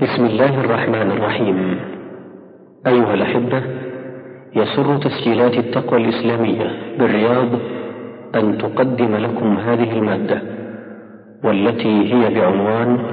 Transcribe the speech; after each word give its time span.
بسم 0.00 0.26
الله 0.26 0.60
الرحمن 0.60 1.10
الرحيم. 1.10 1.80
أيها 2.86 3.14
الأحبة 3.14 3.62
يسر 4.56 4.98
تسجيلات 4.98 5.54
التقوى 5.54 6.00
الإسلامية 6.00 6.96
بالرياض 6.98 7.48
أن 8.34 8.58
تقدم 8.58 9.16
لكم 9.16 9.56
هذه 9.56 9.92
المادة 9.92 10.42
والتي 11.44 12.14
هي 12.14 12.34
بعنوان 12.34 13.10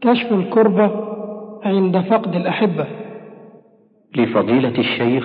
كشف 0.00 0.32
الكربة 0.32 0.90
عند 1.64 2.00
فقد 2.00 2.34
الأحبة. 2.34 2.86
لفضيلة 4.16 4.78
الشيخ 4.78 5.24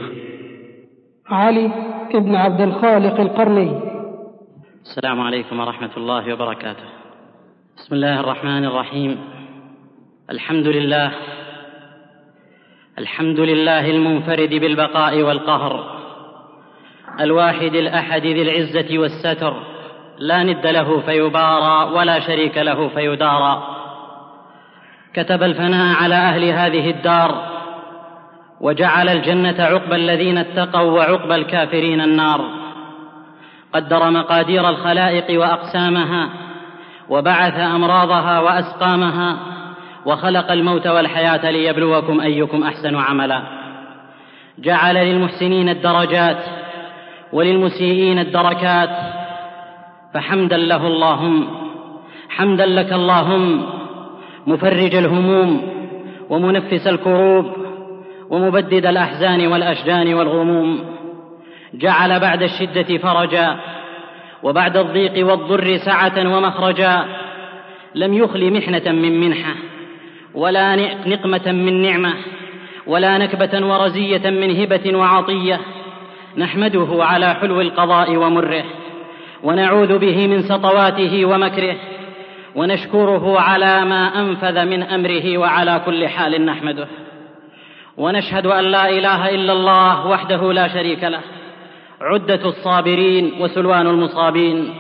علي 1.28 1.72
بن 2.14 2.36
عبد 2.36 2.62
الخالق 2.62 3.20
القرني. 3.20 3.80
السلام 4.82 5.22
عليكم 5.22 5.60
ورحمة 5.60 5.98
الله 5.98 6.34
وبركاته. 6.34 6.90
بسم 7.78 7.96
الله 7.96 8.20
الرحمن 8.20 8.66
الرحيم. 8.66 9.39
الحمد 10.32 10.68
لله 10.68 11.12
الحمد 13.00 13.40
لله 13.40 13.90
المنفرد 13.90 14.50
بالبقاء 14.50 15.22
والقهر 15.22 16.00
الواحد 17.20 17.76
الأحد 17.76 18.22
ذي 18.22 18.42
العزة 18.42 19.00
والستر 19.00 19.54
لا 20.18 20.44
ند 20.44 20.68
له 20.68 21.00
فيبارى 21.00 21.92
ولا 21.92 22.20
شريك 22.20 22.58
له 22.58 22.88
فيدارى. 22.88 23.64
كتب 25.14 25.44
الفناء 25.44 25.96
على 26.04 26.16
أهل 26.16 26.44
هذه 26.44 26.90
الدار 26.90 27.46
وجعل 28.62 29.10
الجنة 29.10 29.64
عقبى 29.64 29.96
الذين 29.96 30.38
اتقوا 30.38 30.92
وعقبى 30.92 31.36
الكافرين 31.36 32.02
النار. 32.02 32.42
قدر 33.74 34.10
مقادير 34.10 34.70
الخلائق 34.70 35.40
وأقسامها 35.40 36.30
وبعث 37.10 37.60
أمراضها 37.60 38.40
وأسقامها 38.40 39.59
وخلق 40.06 40.52
الموت 40.52 40.88
والحياة 40.88 41.52
ليبلوكم 41.52 42.22
أيكم 42.22 42.64
أحسن 42.64 42.96
عملا. 42.96 43.44
جعل 44.60 44.96
للمحسنين 44.96 45.70
الدرجات 45.70 46.44
وللمسيئين 47.34 48.20
الدركات. 48.20 48.90
فحمدا 50.14 50.58
له 50.58 50.88
اللهم 50.88 51.48
حمدا 52.30 52.66
لك 52.66 52.94
اللهم 52.94 53.66
مفرج 54.48 54.96
الهموم 54.96 55.62
ومنفس 56.30 56.88
الكروب 56.88 57.46
ومبدد 58.30 58.86
الأحزان 58.86 59.48
والأشجان 59.48 60.14
والغموم. 60.14 60.80
جعل 61.74 62.20
بعد 62.20 62.42
الشدة 62.42 62.98
فرجا 62.98 63.60
وبعد 64.44 64.78
الضيق 64.78 65.28
والضر 65.28 65.78
سعة 65.78 66.38
ومخرجا. 66.38 67.06
لم 67.96 68.14
يخل 68.14 68.54
محنة 68.54 68.92
من 68.92 69.20
منحة. 69.22 69.54
ولا 70.34 70.76
نقمة 71.06 71.52
من 71.52 71.82
نعمة 71.82 72.14
ولا 72.88 73.18
نكبة 73.18 73.66
ورزية 73.66 74.30
من 74.30 74.62
هبة 74.62 74.98
وعطية. 74.98 75.60
نحمده 76.38 76.88
على 77.00 77.34
حلو 77.34 77.62
القضاء 77.62 78.16
ومره 78.16 78.64
ونعوذ 79.44 79.98
به 79.98 80.28
من 80.28 80.42
سطواته 80.42 81.26
ومكره 81.26 81.76
ونشكره 82.56 83.40
على 83.40 83.86
ما 83.86 84.20
أنفذ 84.20 84.66
من 84.66 84.84
أمره 84.84 85.38
وعلى 85.38 85.82
كل 85.86 86.08
حال 86.08 86.46
نحمده. 86.46 86.88
ونشهد 87.98 88.46
أن 88.46 88.64
لا 88.64 88.90
إله 88.90 89.30
إلا 89.30 89.54
الله 89.54 90.08
وحده 90.08 90.54
لا 90.54 90.68
شريك 90.68 91.04
له. 91.04 91.22
عدة 92.02 92.46
الصابرين 92.46 93.32
وسلوان 93.40 93.88
المصابين. 93.88 94.74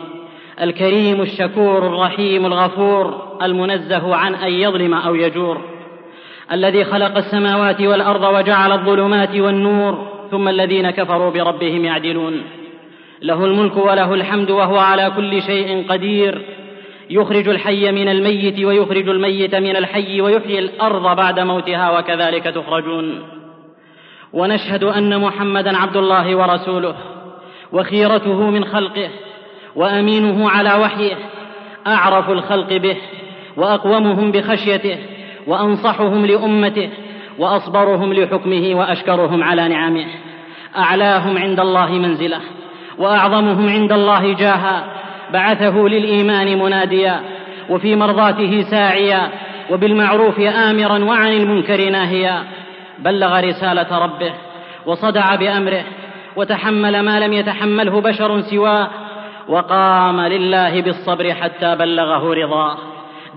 الكريم 0.61 1.21
الشكور 1.21 1.87
الرحيم 1.87 2.45
الغفور 2.45 3.37
المنزه 3.41 4.15
عن 4.15 4.35
أن 4.35 4.51
يظلم 4.51 4.93
أو 4.93 5.15
يجور 5.15 5.61
الذي 6.51 6.83
خلق 6.83 7.17
السماوات 7.17 7.81
والأرض 7.81 8.23
وجعل 8.23 8.71
الظلمات 8.71 9.35
والنور 9.35 10.07
ثم 10.31 10.47
الذين 10.47 10.89
كفروا 10.89 11.29
بربهم 11.29 11.85
يعدلون. 11.85 12.41
له 13.21 13.45
الملك 13.45 13.77
وله 13.77 14.13
الحمد 14.13 14.51
وهو 14.51 14.77
على 14.77 15.11
كل 15.15 15.41
شيء 15.41 15.85
قدير 15.89 16.41
يخرج 17.09 17.47
الحي 17.47 17.91
من 17.91 18.09
الميت 18.09 18.59
ويخرج 18.59 19.09
الميت 19.09 19.55
من 19.55 19.75
الحي 19.75 20.21
ويحيي 20.21 20.59
الأرض 20.59 21.15
بعد 21.15 21.39
موتها 21.39 21.99
وكذلك 21.99 22.43
تخرجون. 22.43 23.23
ونشهد 24.33 24.83
أن 24.83 25.21
محمدا 25.21 25.77
عبد 25.77 25.97
الله 25.97 26.35
ورسوله 26.35 26.95
وخيرته 27.71 28.49
من 28.49 28.65
خلقه 28.65 29.09
وأمينه 29.75 30.49
على 30.49 30.73
وحيه 30.73 31.15
أعرف 31.87 32.29
الخلق 32.29 32.77
به 32.77 32.97
وأقومهم 33.57 34.31
بخشيته 34.31 34.97
وأنصحهم 35.47 36.25
لأمته 36.25 36.89
وأصبرهم 37.39 38.13
لحكمه 38.13 38.75
وأشكرهم 38.75 39.43
على 39.43 39.67
نعمه. 39.67 40.05
أعلاهم 40.77 41.37
عند 41.37 41.59
الله 41.59 41.91
منزلة 41.91 42.39
وأعظمهم 42.97 43.69
عند 43.69 43.91
الله 43.91 44.33
جاها. 44.33 44.83
بعثه 45.33 45.77
للإيمان 45.77 46.59
مناديا 46.59 47.19
وفي 47.69 47.95
مرضاته 47.95 48.61
ساعيا 48.61 49.29
وبالمعروف 49.71 50.39
آمرا 50.39 51.03
وعن 51.03 51.33
المنكر 51.33 51.89
ناهيا. 51.89 52.43
بلغ 52.99 53.39
رسالة 53.39 53.97
ربه 53.97 54.33
وصدع 54.85 55.35
بأمره 55.35 55.83
وتحمل 56.35 56.99
ما 56.99 57.19
لم 57.19 57.33
يتحمله 57.33 58.01
بشر 58.01 58.41
سواه. 58.41 58.89
وقام 59.49 60.21
لله 60.21 60.81
بالصبر 60.81 61.33
حتى 61.33 61.75
بلغه 61.75 62.33
رضاه. 62.33 62.77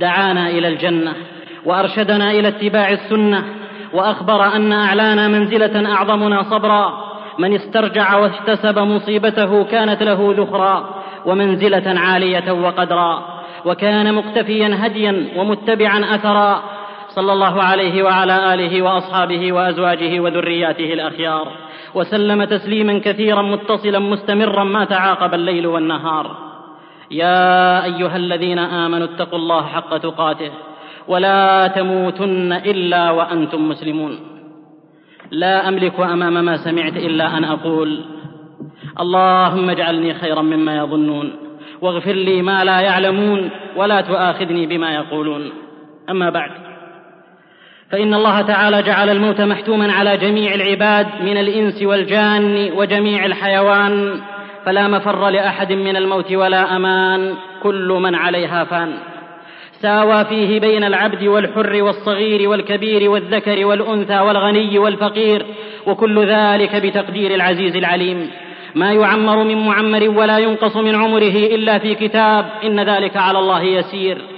دعانا 0.01 0.51
إلى 0.51 0.69
الجنة 0.69 1.15
وأرشدنا 1.65 2.31
إلى 2.31 2.49
اتباع 2.49 2.91
السنة 2.91 3.45
وأخبر 3.93 4.57
أن 4.57 4.73
أعلانا 4.73 5.29
منزلة 5.29 5.93
أعظمنا 5.93 6.43
صبرا. 6.43 7.13
من 7.39 7.55
استرجع 7.55 8.17
واحتسب 8.17 8.79
مصيبته 8.79 9.65
كانت 9.65 10.03
له 10.03 10.35
ذخرا 10.39 10.95
ومنزلة 11.27 12.01
عالية 12.01 12.53
وقدرا. 12.53 13.23
وكان 13.65 14.15
مقتفيا 14.15 14.79
هديا 14.81 15.29
ومتبعا 15.37 16.15
أثرا. 16.15 16.63
صلى 17.15 17.33
الله 17.33 17.63
عليه 17.63 18.03
وعلى 18.03 18.55
آله 18.55 18.83
وأصحابه 18.83 19.53
وأزواجه 19.53 20.21
وذرياته 20.21 20.93
الأخيار 20.93 21.49
وسلم 21.95 22.45
تسليما 22.45 22.99
كثيرا 22.99 23.43
متصلا 23.43 23.99
مستمرا 23.99 24.65
ما 24.65 24.85
تعاقب 24.85 25.35
الليل 25.35 25.67
والنهار. 25.67 26.37
يا 27.11 27.85
أيها 27.85 28.17
الذين 28.17 28.59
آمنوا 28.59 29.07
اتقوا 29.07 29.39
الله 29.39 29.67
حق 29.67 29.97
تقاته 29.97 30.51
ولا 31.09 31.67
تموتن 31.67 32.53
إلا 32.53 33.11
وأنتم 33.11 33.69
مسلمون. 33.69 34.19
لا 35.31 35.69
أملك 35.69 36.01
أمام 36.01 36.45
ما 36.45 36.57
سمعت 36.57 36.97
إلا 36.97 37.39
أن 37.39 37.45
أقول 37.45 38.05
اللهم 39.01 39.71
اجعلني 39.71 40.15
خيرا 40.15 40.43
مما 40.43 40.77
يظنون 40.77 41.33
واغفر 41.81 42.13
لي 42.13 42.43
ما 42.43 42.65
لا 42.65 42.81
يعلمون 42.81 43.51
ولا 43.77 44.01
تؤاخذني 44.01 44.67
بما 44.67 44.95
يقولون. 44.95 45.53
أما 46.11 46.31
بعد 46.31 46.72
فإن 47.93 48.15
الله 48.15 48.41
تعالى 48.41 48.83
جعل 48.83 49.11
الموت 49.11 49.41
محتوما 49.41 49.93
على 49.93 50.17
جميع 50.17 50.55
العباد 50.55 51.07
من 51.23 51.37
الإنس 51.37 51.83
والجان 51.83 52.71
وجميع 52.77 53.27
الحيوان 53.27 54.21
فلا 54.65 54.89
مفر 54.89 55.29
لأحد 55.29 55.73
من 55.73 55.97
الموت 55.97 56.33
ولا 56.33 56.77
أمان 56.77 57.35
كل 57.63 57.99
من 58.03 58.15
عليها 58.15 58.65
فان. 58.65 58.93
ساوى 59.81 60.25
فيه 60.25 60.61
بين 60.61 60.85
العبد 60.85 61.25
والحر 61.25 61.83
والصغير 61.83 62.49
والكبير 62.49 63.11
والذكر 63.11 63.67
والأنثى 63.67 64.19
والغني 64.19 64.79
والفقير 64.79 65.47
وكل 65.87 66.27
ذلك 66.27 66.77
بتقدير 66.77 67.35
العزيز 67.35 67.77
العليم. 67.77 68.31
ما 68.75 68.93
يعمر 68.93 69.45
من 69.45 69.67
معمر 69.67 70.09
ولا 70.09 70.39
ينقص 70.39 70.77
من 70.77 70.95
عمره 70.95 71.37
إلا 71.55 71.79
في 71.79 71.95
كتاب 71.95 72.47
إن 72.65 72.81
ذلك 72.81 73.17
على 73.17 73.39
الله 73.39 73.63
يسير. 73.63 74.32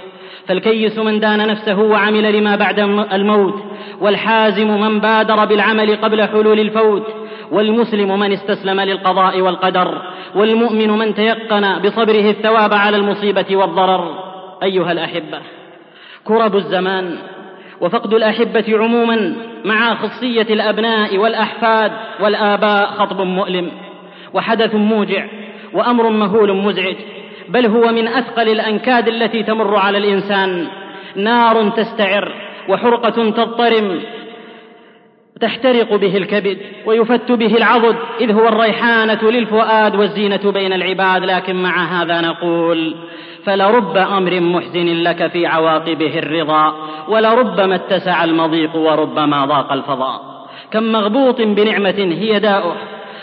فالكيس 0.47 0.97
من 0.97 1.19
دان 1.19 1.47
نفسه 1.47 1.79
وعمل 1.79 2.33
لما 2.39 2.55
بعد 2.55 2.79
الموت 3.13 3.63
والحازم 4.01 4.81
من 4.81 4.99
بادر 4.99 5.45
بالعمل 5.45 5.95
قبل 5.95 6.27
حلول 6.27 6.59
الفوت 6.59 7.03
والمسلم 7.51 8.19
من 8.19 8.31
استسلم 8.31 8.81
للقضاء 8.81 9.41
والقدر 9.41 10.01
والمؤمن 10.35 10.89
من 10.89 11.15
تيقن 11.15 11.79
بصبره 11.79 12.29
الثواب 12.29 12.73
على 12.73 12.97
المصيبة 12.97 13.55
والضرر. 13.55 14.23
أيها 14.63 14.91
الأحبة 14.91 15.39
كرب 16.23 16.55
الزمان 16.55 17.17
وفقد 17.81 18.13
الأحبة 18.13 18.65
عموما 18.77 19.35
مع 19.65 19.95
خصية 19.95 20.53
الأبناء 20.53 21.17
والأحفاد 21.17 21.91
والآباء 22.19 22.85
خطب 22.85 23.21
مؤلم 23.21 23.71
وحدث 24.33 24.75
موجع 24.75 25.25
وأمر 25.73 26.09
مهول 26.09 26.53
مزعج. 26.53 26.95
بل 27.49 27.65
هو 27.65 27.91
من 27.91 28.07
أثقل 28.07 28.49
الأنكاد 28.49 29.07
التي 29.07 29.43
تمر 29.43 29.75
على 29.75 29.97
الإنسان. 29.97 30.67
نار 31.15 31.69
تستعر 31.69 32.31
وحرقة 32.69 33.29
تضطرم 33.29 34.01
تحترق 35.41 35.95
به 35.95 36.17
الكبد 36.17 36.57
ويفت 36.85 37.31
به 37.31 37.57
العضد 37.57 37.95
إذ 38.21 38.31
هو 38.31 38.47
الريحانة 38.47 39.23
للفؤاد 39.23 39.95
والزينة 39.95 40.51
بين 40.51 40.73
العباد. 40.73 41.23
لكن 41.23 41.55
مع 41.55 41.83
هذا 41.83 42.21
نقول 42.21 42.95
فلرب 43.45 43.97
أمر 43.97 44.39
محزن 44.39 45.03
لك 45.03 45.27
في 45.27 45.45
عواقبه 45.45 46.19
الرضا 46.19 46.73
ولربما 47.07 47.75
اتسع 47.75 48.23
المضيق 48.23 48.75
وربما 48.75 49.45
ضاق 49.45 49.73
الفضاء. 49.73 50.21
كم 50.71 50.83
مغبوط 50.83 51.41
بنعمة 51.41 52.15
هي 52.19 52.39
داؤه 52.39 52.75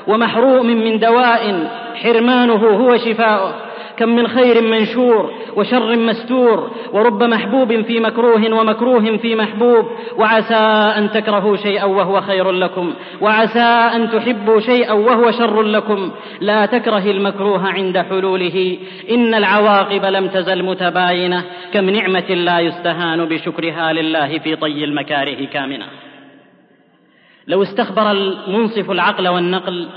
ومحروم 0.06 0.66
من 0.66 0.98
دواء 0.98 1.70
حرمانه 2.02 2.66
هو 2.66 2.96
شفاؤه. 2.96 3.71
كم 3.96 4.08
من 4.08 4.28
خير 4.28 4.62
منشور 4.62 5.32
وشر 5.56 5.96
مستور 5.96 6.70
ورب 6.92 7.22
محبوب 7.22 7.82
في 7.82 8.00
مكروه 8.00 8.54
ومكروه 8.54 9.16
في 9.16 9.34
محبوب 9.34 9.86
وعسى 10.16 10.54
أن 10.98 11.10
تكرهوا 11.10 11.56
شيئا 11.56 11.84
وهو 11.84 12.20
خير 12.20 12.50
لكم 12.50 12.94
وعسى 13.20 13.60
أن 13.96 14.10
تحبوا 14.10 14.60
شيئا 14.60 14.92
وهو 14.92 15.30
شر 15.30 15.62
لكم 15.62 16.10
لا 16.40 16.66
تكره 16.66 17.10
المكروه 17.10 17.68
عند 17.68 17.98
حلوله 17.98 18.78
إن 19.10 19.34
العواقب 19.34 20.04
لم 20.04 20.28
تزل 20.28 20.62
متباينة 20.62 21.44
كم 21.72 21.90
نعمه 21.90 22.28
لا 22.34 22.60
يستهان 22.60 23.24
بشكرها 23.24 23.92
لله 23.92 24.38
في 24.38 24.56
طي 24.56 24.84
المكاره 24.84 25.44
كامنة 25.44 25.86
لو 27.46 27.62
استخبر 27.62 28.10
المنصف 28.10 28.90
العقل 28.90 29.28
والنقل 29.28 29.88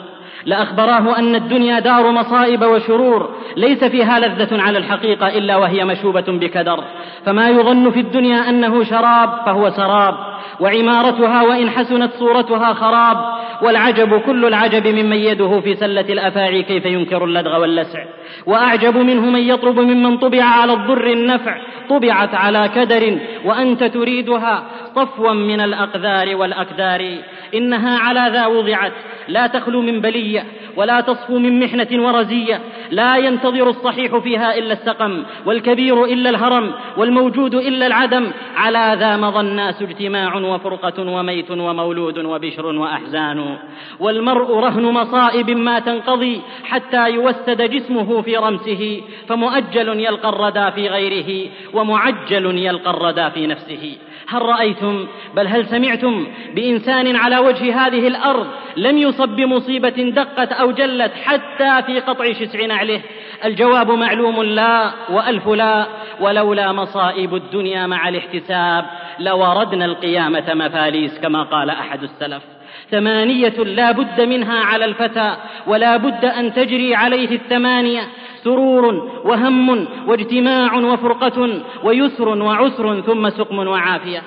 لأخبراه 0.45 1.19
أن 1.19 1.35
الدنيا 1.35 1.79
دار 1.79 2.11
مصائب 2.11 2.61
وشرور 2.61 3.35
ليس 3.57 3.83
فيها 3.83 4.19
لذة 4.19 4.61
على 4.61 4.77
الحقيقة 4.77 5.27
إلا 5.27 5.57
وهي 5.57 5.85
مشوبة 5.85 6.25
بكدر. 6.27 6.83
فما 7.25 7.49
يظن 7.49 7.91
في 7.91 7.99
الدنيا 7.99 8.49
أنه 8.49 8.83
شراب 8.83 9.29
فهو 9.45 9.69
سراب 9.69 10.15
وعمارتها 10.59 11.41
وإن 11.41 11.69
حسنت 11.69 12.11
صورتها 12.13 12.73
خراب. 12.73 13.35
والعجب 13.61 14.21
كل 14.21 14.45
العجب 14.45 14.87
ممن 14.87 15.15
يده 15.17 15.59
في 15.59 15.75
سلة 15.75 16.01
الأفاعي 16.09 16.63
كيف 16.63 16.85
ينكر 16.85 17.23
اللدغ 17.23 17.61
واللسع. 17.61 18.03
وأعجب 18.45 18.97
منه 18.97 19.21
من 19.21 19.39
يطلب 19.39 19.79
ممن 19.79 20.17
طبع 20.17 20.43
على 20.43 20.73
الضر 20.73 21.07
النفع 21.07 21.57
طبعت 21.89 22.35
على 22.35 22.69
كدر 22.75 23.19
وأنت 23.45 23.83
تريدها. 23.83 24.63
صفوا 24.95 25.33
من 25.33 25.61
الأقذار 25.61 26.35
والأكدار 26.35 27.17
إنها 27.53 27.99
على 27.99 28.29
ذا 28.33 28.45
وضعت. 28.45 28.91
لا 29.27 29.47
تخلو 29.47 29.81
من 29.81 30.01
بلية 30.01 30.45
ولا 30.75 31.01
تصفو 31.01 31.37
من 31.37 31.59
محنة 31.59 31.87
ورزية. 32.05 32.61
لا 32.91 33.17
ينتظر 33.17 33.69
الصحيح 33.69 34.17
فيها 34.17 34.57
إلا 34.57 34.73
السقم 34.73 35.23
والكبير 35.45 36.05
إلا 36.05 36.29
الهرم 36.29 36.71
والموجود 36.97 37.55
إلا 37.55 37.87
العدم. 37.87 38.31
على 38.55 38.95
ذا 38.99 39.17
مضى 39.17 39.39
الناس 39.39 39.81
اجتماع 39.81 40.35
وفرقة 40.35 41.11
وميت 41.11 41.51
ومولود 41.51 42.17
وبشر 42.17 42.65
وأحزان. 42.65 43.57
والمرء 43.99 44.59
رهن 44.59 44.83
مصائب 44.83 45.49
ما 45.49 45.79
تنقضي 45.79 46.41
حتى 46.63 47.09
يوسد 47.09 47.61
جسمه 47.61 48.21
في 48.21 48.37
رمسه 48.37 49.01
فمؤجل 49.27 49.99
يلقى 49.99 50.29
الردى 50.29 50.71
في 50.71 50.87
غيره 50.87 51.49
ومعجل 51.73 52.57
يلقى 52.57 52.89
الردى 52.89 53.29
في 53.29 53.47
نفسه. 53.47 53.97
هل 54.27 54.41
رأيتم؟ 54.41 55.07
بل 55.35 55.47
هل 55.47 55.65
سمعتم 55.65 56.27
بإنسان 56.55 57.15
على 57.15 57.37
وجه 57.37 57.85
هذه 57.85 58.07
الأرض 58.07 58.47
لم 58.77 58.97
يصب 58.97 59.29
بمصيبة 59.29 59.89
دقت 59.89 60.51
أو 60.51 60.71
جلت 60.71 61.11
حتى 61.23 61.83
في 61.85 61.99
قطع 61.99 62.33
شسع 62.33 62.65
نعله؟ 62.65 63.01
الجواب 63.45 63.91
معلوم 63.91 64.43
لا 64.43 64.91
وألف 65.09 65.47
لا 65.47 65.87
ولولا 66.19 66.71
مصائب 66.71 67.35
الدنيا 67.35 67.87
مع 67.87 68.09
الاحتساب 68.09 68.85
لوردنا 69.19 69.85
القيامة 69.85 70.53
مفاليس 70.53 71.19
كما 71.19 71.43
قال 71.43 71.69
أحد 71.69 72.03
السلف. 72.03 72.54
ثمانيه 72.91 73.63
لا 73.63 73.91
بد 73.91 74.21
منها 74.21 74.59
على 74.59 74.85
الفتى 74.85 75.35
ولا 75.67 75.97
بد 75.97 76.25
أن 76.25 76.53
تجري 76.53 76.95
عليه 76.95 77.31
الثمانية 77.31 78.01
سرور 78.43 79.11
وهم 79.23 79.87
واجتماع 80.07 80.75
وفرقة 80.75 81.61
ويسر 81.83 82.29
وعسر 82.29 83.01
ثم 83.01 83.29
سقم 83.29 83.67
وعافية. 83.67 84.21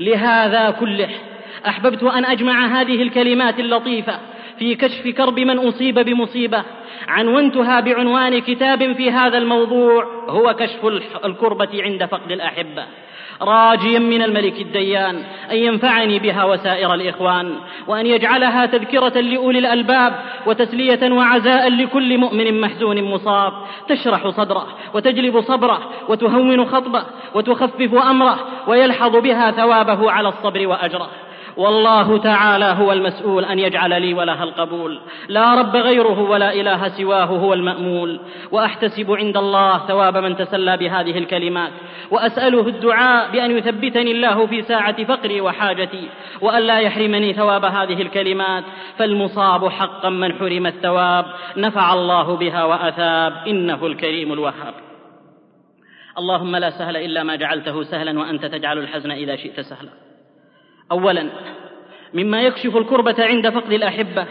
لهذا 0.00 0.70
كله 0.70 1.08
أحببت 1.66 2.02
أن 2.02 2.24
أجمع 2.24 2.66
هذه 2.66 3.02
الكلمات 3.02 3.60
اللطيفة 3.60 4.18
في 4.58 4.74
كشف 4.74 5.08
كرب 5.08 5.38
من 5.38 5.58
أصيب 5.58 5.98
بمصيبة 5.98 6.62
عنونتها 7.08 7.80
بعنوان 7.80 8.38
كتاب 8.38 8.92
في 8.92 9.10
هذا 9.10 9.38
الموضوع 9.38 10.04
هو 10.28 10.54
كشف 10.54 10.86
الكربة 11.24 11.82
عند 11.82 12.04
فقد 12.04 12.32
الأحبة. 12.32 12.84
راجيا 13.42 13.98
من 13.98 14.22
الملك 14.22 14.60
الديان 14.60 15.22
أن 15.50 15.56
ينفعني 15.56 16.18
بها 16.18 16.44
وسائر 16.44 16.94
الإخوان 16.94 17.54
وأن 17.86 18.06
يجعلها 18.06 18.66
تذكرة 18.66 19.20
لأولي 19.20 19.58
الألباب 19.58 20.14
وتسلية 20.46 21.12
وعزاء 21.12 21.68
لكل 21.68 22.18
مؤمن 22.18 22.60
محزون 22.60 23.02
مصاب. 23.02 23.52
تشرح 23.88 24.28
صدره 24.28 24.66
وتجلب 24.94 25.40
صبره 25.40 25.78
وتهون 26.08 26.66
خطبه 26.66 27.02
وتخفف 27.34 27.94
أمره 27.94 28.38
ويلحظ 28.66 29.16
بها 29.16 29.50
ثوابه 29.50 30.10
على 30.10 30.28
الصبر 30.28 30.66
وأجره. 30.66 31.08
والله 31.56 32.18
تعالى 32.18 32.64
هو 32.64 32.92
المسؤول 32.92 33.44
أن 33.44 33.58
يجعل 33.58 34.02
لي 34.02 34.14
ولها 34.14 34.44
القبول. 34.44 35.00
لا 35.28 35.54
رب 35.54 35.76
غيره 35.76 36.20
ولا 36.20 36.54
إله 36.54 36.88
سواه 36.88 37.24
هو 37.24 37.54
المأمول. 37.54 38.20
وأحتسب 38.50 39.10
عند 39.10 39.36
الله 39.36 39.78
ثواب 39.78 40.16
من 40.16 40.36
تسلى 40.36 40.76
بهذه 40.76 41.18
الكلمات. 41.18 41.72
وأسأله 42.10 42.68
الدعاء 42.68 43.30
بأن 43.30 43.58
يثبتني 43.58 44.12
الله 44.12 44.46
في 44.46 44.62
ساعة 44.62 45.04
فقري 45.04 45.40
وحاجتي. 45.40 46.08
والا 46.40 46.80
يحرمني 46.80 47.32
ثواب 47.32 47.64
هذه 47.64 48.02
الكلمات. 48.02 48.64
فالمصاب 48.98 49.68
حقا 49.68 50.08
من 50.08 50.32
حرم 50.32 50.66
الثواب. 50.66 51.26
نفع 51.56 51.94
الله 51.94 52.36
بها 52.36 52.64
وأثاب. 52.64 53.32
إنه 53.46 53.86
الكريم 53.86 54.32
الوهاب. 54.32 54.74
اللهم 56.18 56.56
لا 56.56 56.70
سهل 56.70 56.96
إلا 56.96 57.22
ما 57.22 57.36
جعلته 57.36 57.82
سهلا 57.82 58.18
وأنت 58.18 58.46
تجعل 58.46 58.78
الحزن 58.78 59.10
إذا 59.10 59.36
شئت 59.36 59.60
سهلا. 59.60 60.11
اولا 60.92 61.24
مما 62.14 62.42
يكشف 62.42 62.76
الكربة 62.76 63.18
عند 63.18 63.48
فقد 63.48 63.72
الأحبة 63.72 64.26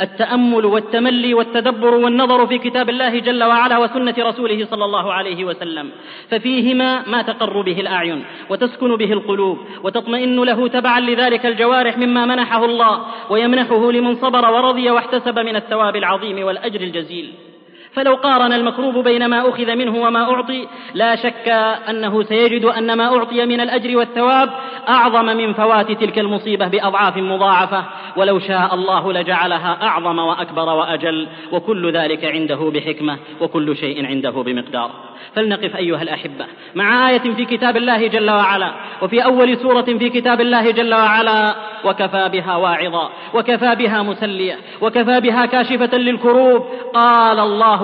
التأمل 0.00 0.64
والتملي 0.66 1.34
والتدبر 1.34 1.94
والنظر 1.94 2.46
في 2.46 2.58
كتاب 2.58 2.90
الله 2.90 3.18
جل 3.18 3.42
وعلا 3.44 3.78
وسنة 3.78 4.14
رسوله 4.18 4.64
صلى 4.70 4.84
الله 4.84 5.12
عليه 5.12 5.44
وسلم. 5.44 5.86
ففيهما 6.30 7.08
ما 7.08 7.22
تقر 7.22 7.60
به 7.60 7.80
الأعين 7.80 8.24
وتسكن 8.50 8.96
به 8.96 9.12
القلوب 9.12 9.58
وتطمئن 9.84 10.38
له 10.50 10.68
تبعا 10.68 11.00
لذلك 11.00 11.46
الجوارح 11.46 11.98
مما 11.98 12.22
منحه 12.26 12.64
الله 12.64 12.94
ويمنحه 13.30 13.92
لمن 13.92 14.14
صبر 14.14 14.44
ورضي 14.50 14.90
واحتسب 14.90 15.38
من 15.38 15.56
الثواب 15.56 15.96
العظيم 15.96 16.46
والأجر 16.46 16.80
الجزيل. 16.80 17.53
فلو 17.94 18.14
قارن 18.14 18.52
المكروب 18.52 18.98
بين 19.04 19.26
ما 19.26 19.48
أخذ 19.48 19.74
منه 19.74 19.96
وما 20.02 20.22
أعطي 20.22 20.68
لا 20.94 21.16
شك 21.16 21.48
أنه 21.88 22.22
سيجد 22.22 22.64
أن 22.64 22.92
ما 22.96 23.16
أعطي 23.16 23.46
من 23.46 23.60
الأجر 23.60 23.96
والثواب 23.96 24.50
أعظم 24.88 25.24
من 25.24 25.52
فوات 25.52 25.92
تلك 25.92 26.18
المصيبة 26.18 26.68
بأضعاف 26.68 27.16
مضاعفة. 27.16 27.84
ولو 28.16 28.38
شاء 28.38 28.74
الله 28.74 29.12
لجعلها 29.12 29.78
أعظم 29.82 30.18
وأكبر 30.18 30.68
وأجل 30.68 31.28
وكل 31.52 31.92
ذلك 31.92 32.24
عنده 32.24 32.70
بحكمة 32.74 33.18
وكل 33.40 33.76
شيء 33.76 34.06
عنده 34.06 34.30
بمقدار. 34.30 34.90
فلنقف 35.34 35.76
أيها 35.76 36.02
الأحبة 36.02 36.46
مع 36.74 37.10
آية 37.10 37.18
في 37.18 37.44
كتاب 37.44 37.76
الله 37.76 38.06
جل 38.06 38.30
وعلا 38.30 38.72
وفي 39.02 39.24
أول 39.24 39.56
سورة 39.56 39.82
في 39.82 40.10
كتاب 40.10 40.40
الله 40.40 40.70
جل 40.70 40.94
وعلا 40.94 41.54
وكفى 41.84 42.28
بها 42.32 42.56
واعظا 42.56 43.10
وكفى 43.34 43.74
بها 43.74 44.02
مسلية 44.02 44.58
وكفى 44.80 45.20
بها 45.20 45.46
كاشفة 45.46 45.98
للكروب 45.98 46.66
قال 46.94 47.38
الله 47.38 47.83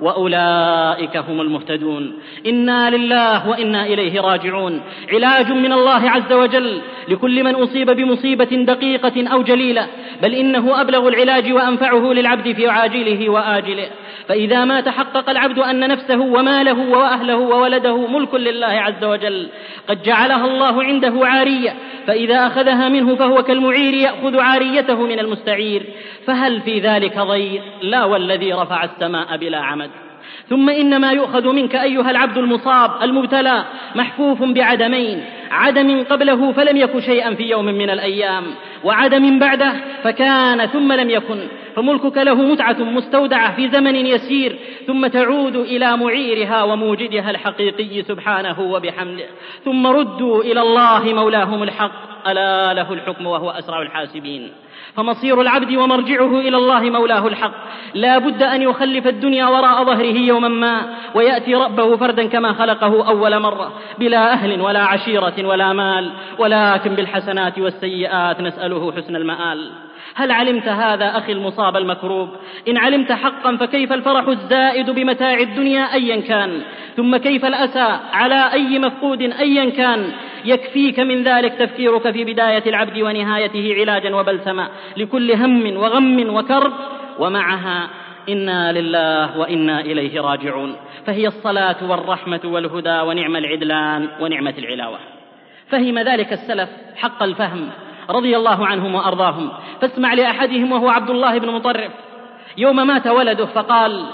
وأولئك 0.00 1.16
هم 1.16 1.40
المهتدون. 1.40 2.18
إنا 2.46 2.90
لله 2.90 3.48
وإنا 3.48 3.86
إليه 3.86 4.20
راجعون. 4.20 4.82
علاج 5.12 5.52
من 5.52 5.72
الله 5.72 6.10
عز 6.10 6.32
وجل 6.32 6.80
لكل 7.08 7.44
من 7.44 7.54
أصيب 7.54 7.90
بمصيبة 7.90 8.44
دقيقة 8.44 9.28
أو 9.28 9.42
جليلة. 9.42 9.86
بل 10.22 10.34
إنه 10.34 10.80
أبلغ 10.80 11.08
العلاج 11.08 11.52
وأنفعه 11.52 12.12
للعبد 12.12 12.52
في 12.52 12.68
عاجله 12.68 13.30
وآجله. 13.30 13.88
فإذا 14.28 14.64
ما 14.64 14.80
تحقق 14.80 15.30
العبد 15.30 15.58
أن 15.58 15.88
نفسه 15.88 16.20
وماله 16.20 16.90
وأهله 16.90 17.36
وولده 17.36 18.06
ملك 18.06 18.34
لله 18.34 18.66
عز 18.66 19.04
وجل 19.04 19.48
قد 19.88 20.02
جعلها 20.02 20.46
الله 20.46 20.84
عنده 20.84 21.26
عارية. 21.26 21.74
فإذا 22.06 22.46
أخذها 22.46 22.88
منه 22.88 23.14
فهو 23.14 23.42
كالمعير 23.42 23.94
يأخذ 23.94 24.40
عاريته 24.40 25.06
من 25.06 25.18
المستعير. 25.18 25.82
فهل 26.26 26.60
في 26.60 26.80
ذلك 26.80 27.18
ضير 27.18 27.62
لا 27.82 28.04
والذي 28.04 28.52
رفع 28.52 28.84
السماء 28.84 29.36
بلا 29.36 29.58
عمد. 29.58 29.90
ثم 30.48 30.70
إن 30.70 31.00
ما 31.00 31.12
يؤخذ 31.12 31.52
منك 31.52 31.74
أيها 31.74 32.10
العبد 32.10 32.38
المصاب 32.38 32.90
المبتلى 33.02 33.64
محفوف 33.94 34.42
بعدمين. 34.42 35.24
عدم 35.50 36.04
قبله 36.10 36.52
فلم 36.52 36.76
يك 36.76 36.98
شيئا 36.98 37.34
في 37.34 37.42
يوم 37.42 37.64
من 37.64 37.90
الأيام. 37.90 38.44
وعدم 38.84 39.38
بعده 39.38 39.72
فكان 40.02 40.66
ثم 40.66 40.92
لم 40.92 41.10
يكن. 41.10 41.38
فملكك 41.76 42.16
له 42.16 42.34
متعة 42.34 42.78
مستودعة 42.78 43.56
في 43.56 43.68
زمن 43.68 43.96
يسير 43.96 44.58
ثم 44.86 45.06
تعود 45.06 45.56
إلى 45.56 45.96
معيرها 45.96 46.62
وموجدها 46.62 47.30
الحقيقي 47.30 48.02
سبحانه 48.02 48.60
وبحمده. 48.60 49.26
ثم 49.64 49.86
ردوا 49.86 50.42
إلى 50.42 50.60
الله 50.60 51.14
مولاهم 51.14 51.62
الحق. 51.62 52.28
ألا 52.28 52.74
له 52.74 52.92
الحكم 52.92 53.26
وهو 53.26 53.50
أسرع 53.50 53.82
الحاسبين. 53.82 54.52
فمصير 54.94 55.40
العبد 55.40 55.76
ومرجعه 55.76 56.40
إلى 56.40 56.56
الله 56.56 56.80
مولاه 56.80 57.26
الحق. 57.26 57.54
لا 57.94 58.18
بد 58.18 58.42
أن 58.42 58.62
يخلف 58.62 59.06
الدنيا 59.06 59.46
وراء 59.46 59.84
ظهره 59.84 60.18
يوما 60.18 60.48
ما 60.48 60.82
ويأتي 61.14 61.54
ربه 61.54 61.96
فردا 61.96 62.26
كما 62.26 62.52
خلقه 62.52 63.08
أول 63.08 63.40
مرة 63.40 63.72
بلا 63.98 64.32
أهل 64.32 64.60
ولا 64.60 64.82
عشيرة 64.82 65.46
ولا 65.46 65.72
مال 65.72 66.10
ولكن 66.38 66.94
بالحسنات 66.94 67.58
والسيئات 67.58 68.40
نسأله 68.40 68.92
حسن 68.92 69.16
المآل. 69.16 69.85
هل 70.14 70.30
علمت 70.30 70.68
هذا 70.68 71.18
أخي 71.18 71.32
المصاب 71.32 71.76
المكروب؟ 71.76 72.28
إن 72.68 72.76
علمت 72.76 73.12
حقا 73.12 73.56
فكيف 73.56 73.92
الفرح 73.92 74.28
الزائد 74.28 74.90
بمتاع 74.90 75.40
الدنيا 75.40 75.94
أيا 75.94 76.20
كان؟ 76.20 76.62
ثم 76.96 77.16
كيف 77.16 77.44
الأسى 77.44 77.98
على 78.12 78.52
أي 78.52 78.78
مفقود 78.78 79.22
أيا 79.22 79.70
كان؟ 79.70 80.12
يكفيك 80.44 81.00
من 81.00 81.22
ذلك 81.22 81.52
تفكيرك 81.52 82.10
في 82.10 82.24
بداية 82.24 82.62
العبد 82.66 82.98
ونهايته 82.98 83.74
علاجا 83.78 84.16
وبلسما 84.16 84.68
لكل 84.96 85.32
هم 85.32 85.76
وغم 85.76 86.34
وكرب 86.34 86.72
ومعها 87.18 87.88
إنا 88.28 88.72
لله 88.72 89.38
وإنا 89.38 89.80
إليه 89.80 90.20
راجعون. 90.20 90.76
فهي 91.06 91.26
الصلاة 91.26 91.76
والرحمة 91.90 92.40
والهدى 92.44 93.00
ونعم 93.00 93.36
العدلان 93.36 94.08
ونعمة 94.20 94.54
العلاوة. 94.58 94.98
فهم 95.68 95.98
ذلك 95.98 96.32
السلف 96.32 96.68
حق 96.96 97.22
الفهم. 97.22 97.70
رضي 98.10 98.36
الله 98.36 98.66
عنهم 98.66 98.94
وأرضاهم. 98.94 99.48
فاسمع 99.80 100.14
لأحدهم 100.14 100.72
وهو 100.72 100.88
عبد 100.88 101.10
الله 101.10 101.38
بن 101.38 101.50
مطرف. 101.50 101.92
يوم 102.56 102.86
مات 102.86 103.06
ولده 103.06 103.46
فقال 103.46 104.06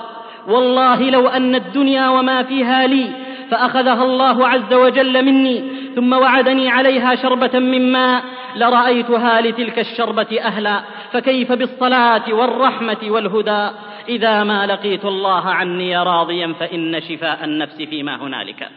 والله 0.48 1.10
لو 1.10 1.28
أن 1.28 1.54
الدنيا 1.54 2.08
وما 2.08 2.42
فيها 2.42 2.86
لي 2.86 3.10
فأخذها 3.50 4.04
الله 4.04 4.48
عز 4.48 4.74
وجل 4.74 5.24
مني 5.24 5.64
ثم 5.94 6.12
وعدني 6.12 6.68
عليها 6.68 7.14
شربة 7.14 7.58
من 7.58 7.92
ماء 7.92 8.24
لرأيتها 8.56 9.40
لتلك 9.40 9.78
الشربة 9.78 10.40
أهلا. 10.40 10.82
فكيف 11.12 11.52
بالصلاة 11.52 12.34
والرحمة 12.34 12.98
والهدى؟ 13.02 13.70
إذا 14.08 14.44
ما 14.44 14.66
لقيت 14.66 15.04
الله 15.04 15.48
عني 15.48 15.98
راضيا 15.98 16.54
فإن 16.60 17.00
شفاء 17.00 17.44
النفس 17.44 17.82
فيما 17.82 18.16
هنالك. 18.16 18.68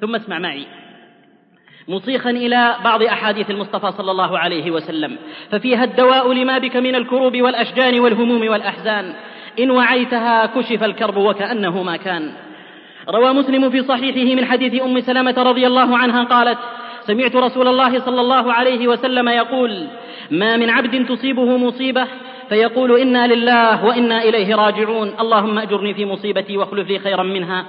ثم 0.00 0.14
اسمع 0.14 0.38
معي. 0.38 0.66
مصيخا 1.88 2.30
إلى 2.30 2.76
بعض 2.84 3.02
أحاديث 3.02 3.50
المصطفى 3.50 3.92
صلى 3.92 4.10
الله 4.10 4.38
عليه 4.38 4.70
وسلم. 4.70 5.16
ففيها 5.50 5.84
الدواء 5.84 6.32
لما 6.32 6.58
بك 6.58 6.76
من 6.76 6.94
الكروب 6.94 7.36
والأشجان 7.36 8.00
والهموم 8.00 8.48
والأحزان. 8.48 9.14
إن 9.60 9.70
وعيتها 9.70 10.46
كشف 10.46 10.84
الكرب 10.84 11.16
وكأنه 11.16 11.82
ما 11.82 11.96
كان. 11.96 12.32
روى 13.08 13.32
مسلم 13.32 13.70
في 13.70 13.82
صحيحه 13.82 14.34
من 14.34 14.44
حديث 14.44 14.82
أم 14.82 15.00
سلمة 15.00 15.34
رضي 15.38 15.66
الله 15.66 15.98
عنها 15.98 16.24
قالت 16.24 16.58
سمعت 17.06 17.36
رسول 17.36 17.68
الله 17.68 17.98
صلى 17.98 18.20
الله 18.20 18.52
عليه 18.52 18.88
وسلم 18.88 19.28
يقول 19.28 19.86
ما 20.30 20.56
من 20.56 20.70
عبد 20.70 21.06
تصيبه 21.06 21.56
مصيبة. 21.56 22.06
فيقول 22.48 23.00
إنا 23.00 23.26
لله 23.34 23.84
وإنا 23.84 24.22
إليه 24.22 24.54
راجعون. 24.54 25.14
اللهم 25.20 25.58
أجرني 25.58 25.94
في 25.94 26.04
مصيبتي 26.06 26.56
واخلف 26.56 26.88
لي 26.88 26.98
خيرا 26.98 27.22
منها. 27.22 27.64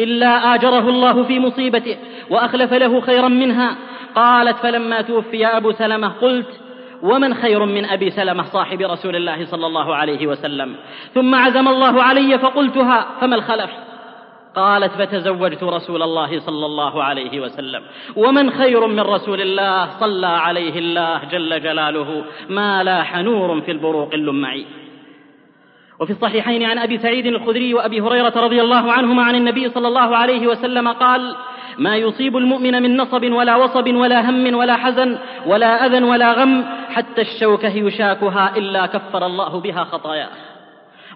إلا 0.00 0.54
آجره 0.54 0.88
الله 0.88 1.22
في 1.22 1.38
مصيبته 1.38 1.96
وأخلف 2.30 2.72
له 2.72 3.00
خيرا 3.00 3.28
منها. 3.28 3.76
قالت 4.14 4.56
فلما 4.56 5.00
توفي 5.00 5.46
أبو 5.46 5.72
سلمة 5.72 6.08
قلت 6.08 6.60
ومن 7.02 7.34
خير 7.34 7.64
من 7.64 7.84
أبي 7.84 8.10
سلمة 8.10 8.42
صاحب 8.42 8.80
رسول 8.80 9.16
الله 9.16 9.46
صلى 9.46 9.66
الله 9.66 9.94
عليه 9.94 10.26
وسلم؟ 10.26 10.76
ثم 11.14 11.34
عزم 11.34 11.68
الله 11.68 12.02
علي 12.02 12.38
فقلتها 12.38 13.06
فما 13.20 13.36
الخلف؟ 13.36 13.70
قالت 14.56 14.92
فتزوجت 14.92 15.62
رسول 15.62 16.02
الله 16.02 16.40
صلى 16.40 16.66
الله 16.66 17.02
عليه 17.02 17.40
وسلم. 17.40 17.82
ومن 18.16 18.50
خير 18.50 18.86
من 18.86 19.00
رسول 19.00 19.40
الله 19.40 19.88
صلى 20.00 20.26
عليه 20.26 20.78
الله 20.78 21.24
جل 21.24 21.62
جلاله؟ 21.62 22.24
ما 22.48 22.82
لاح 22.82 23.18
نور 23.18 23.60
في 23.60 23.70
البروق 23.70 24.14
اللمعي. 24.14 24.66
وفي 26.00 26.12
الصحيحين 26.12 26.62
عن 26.62 26.78
أبي 26.78 26.98
سعيد 26.98 27.26
الخدري 27.26 27.74
وأبي 27.74 28.00
هريرة 28.00 28.32
رضي 28.36 28.60
الله 28.60 28.92
عنهما 28.92 29.22
عن 29.22 29.34
النبي 29.34 29.68
صلى 29.68 29.88
الله 29.88 30.16
عليه 30.16 30.46
وسلم 30.46 30.88
قال 30.88 31.36
ما 31.78 31.96
يصيب 31.96 32.36
المؤمن 32.36 32.82
من 32.82 32.96
نصب 32.96 33.32
ولا 33.32 33.56
وصب 33.56 33.94
ولا 33.94 34.30
هم 34.30 34.54
ولا 34.54 34.76
حزن 34.76 35.18
ولا 35.46 35.86
اذى 35.86 36.04
ولا 36.04 36.32
غم 36.32 36.64
حتى 36.90 37.20
الشوكة 37.20 37.76
يشاكها 37.76 38.56
إلا 38.56 38.86
كفر 38.86 39.26
الله 39.26 39.60
بها 39.60 39.84
خطاياه. 39.84 40.28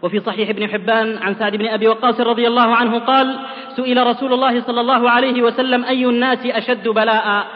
وفي 0.03 0.21
صحيح 0.21 0.49
ابن 0.49 0.69
حبان 0.69 1.19
عن 1.19 1.35
سعد 1.35 1.57
بن 1.57 1.67
أبي 1.67 1.89
وقاص 1.89 2.21
رضي 2.21 2.47
الله 2.47 2.75
عنه 2.75 2.99
قال 2.99 3.39
سئل 3.77 4.07
رسول 4.07 4.33
الله 4.33 4.61
صلى 4.61 4.81
الله 4.81 5.11
عليه 5.11 5.43
وسلم 5.43 5.85
أي 5.85 6.07
الناس 6.07 6.47
أشد 6.47 6.89
بلاء؟ 6.89 7.47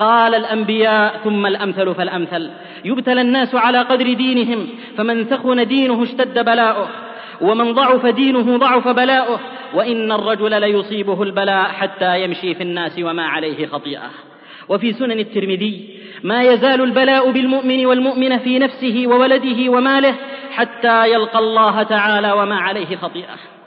قال 0.00 0.34
الأنبياء 0.34 1.20
ثم 1.24 1.46
الأمثل 1.46 1.94
فالأمثل. 1.94 2.50
يبتلى 2.84 3.20
الناس 3.20 3.54
على 3.54 3.78
قدر 3.78 4.12
دينهم 4.12 4.68
فمن 4.96 5.24
ثخن 5.24 5.66
دينه 5.66 6.02
اشتد 6.02 6.44
بلاؤه. 6.44 6.88
ومن 7.40 7.72
ضعف 7.72 8.06
دينه 8.06 8.58
ضعف 8.58 8.88
بلاؤه. 8.88 9.40
وإن 9.74 10.12
الرجل 10.12 10.60
ليصيبه 10.60 11.22
البلاء 11.22 11.64
حتى 11.64 12.24
يمشي 12.24 12.54
في 12.54 12.62
الناس 12.62 12.98
وما 12.98 13.22
عليه 13.22 13.66
خطيئة. 13.66 14.10
وفي 14.68 14.92
سنن 14.92 15.18
الترمذي 15.18 16.00
ما 16.22 16.42
يزال 16.42 16.80
البلاء 16.80 17.30
بالمؤمن 17.30 17.86
والمؤمن 17.86 18.38
في 18.38 18.58
نفسه 18.58 19.04
وولده 19.06 19.70
وماله 19.70 20.14
حتى 20.52 21.12
يلقى 21.12 21.38
الله 21.38 21.82
تعالى 21.82 22.32
وما 22.32 22.56
عليه 22.56 22.96
خطيئة. 22.96 23.59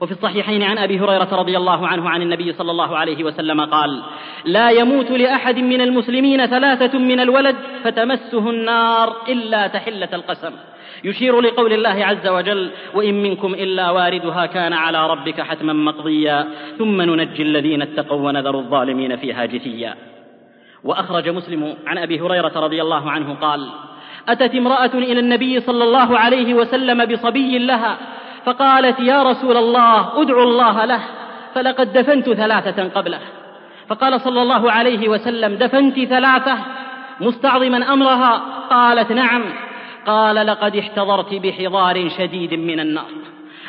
وفي 0.00 0.12
الصحيحين 0.12 0.62
عن 0.62 0.78
أبي 0.78 1.00
هريرة 1.00 1.28
رضي 1.32 1.56
الله 1.56 1.86
عنه 1.86 2.10
عن 2.10 2.22
النبي 2.22 2.52
صلى 2.52 2.70
الله 2.70 2.96
عليه 2.96 3.24
وسلم 3.24 3.60
قال 3.60 4.02
لا 4.44 4.70
يموت 4.70 5.10
لأحد 5.10 5.58
من 5.58 5.80
المسلمين 5.80 6.46
ثلاثة 6.46 6.98
من 6.98 7.20
الولد 7.20 7.56
فتمسه 7.84 8.50
النار 8.50 9.16
إلا 9.28 9.66
تحلة 9.66 10.08
القسم. 10.12 10.52
يشير 11.04 11.40
لقول 11.40 11.72
الله 11.72 12.04
عز 12.06 12.28
وجل 12.28 12.70
وإن 12.94 13.22
منكم 13.22 13.54
إلا 13.54 13.90
واردها 13.90 14.46
كان 14.46 14.72
على 14.72 15.10
ربك 15.10 15.40
حتما 15.40 15.72
مقضيا 15.72 16.48
ثم 16.78 17.02
ننجي 17.02 17.42
الذين 17.42 17.82
اتقوا 17.82 18.26
ونذر 18.26 18.58
الظالمين 18.58 19.16
فيها 19.16 19.46
جثيا. 19.46 19.94
وأخرج 20.84 21.28
مسلم 21.28 21.74
عن 21.86 21.98
أبي 21.98 22.20
هريرة 22.20 22.52
رضي 22.56 22.82
الله 22.82 23.10
عنه 23.10 23.34
قال 23.34 23.68
أتت 24.28 24.54
امرأة 24.54 24.94
إلى 24.94 25.20
النبي 25.20 25.60
صلى 25.60 25.84
الله 25.84 26.18
عليه 26.18 26.54
وسلم 26.54 27.04
بصبي 27.04 27.58
لها 27.58 27.98
فقالت 28.44 29.00
يا 29.00 29.22
رسول 29.22 29.56
الله 29.56 30.22
ادعو 30.22 30.42
الله 30.42 30.84
له 30.84 31.00
فلقد 31.54 31.92
دفنت 31.92 32.32
ثلاثة 32.32 32.88
قبله. 32.88 33.20
فقال 33.88 34.20
صلى 34.20 34.42
الله 34.42 34.72
عليه 34.72 35.08
وسلم 35.08 35.54
دفنت 35.54 36.00
ثلاثة 36.04 36.58
مستعظما 37.20 37.92
أمرها؟ 37.92 38.42
قالت 38.70 39.12
نعم. 39.12 39.42
قال 40.06 40.46
لقد 40.46 40.76
احتضرت 40.76 41.34
بحضار 41.34 42.08
شديد 42.08 42.54
من 42.54 42.80
النار 42.80 43.10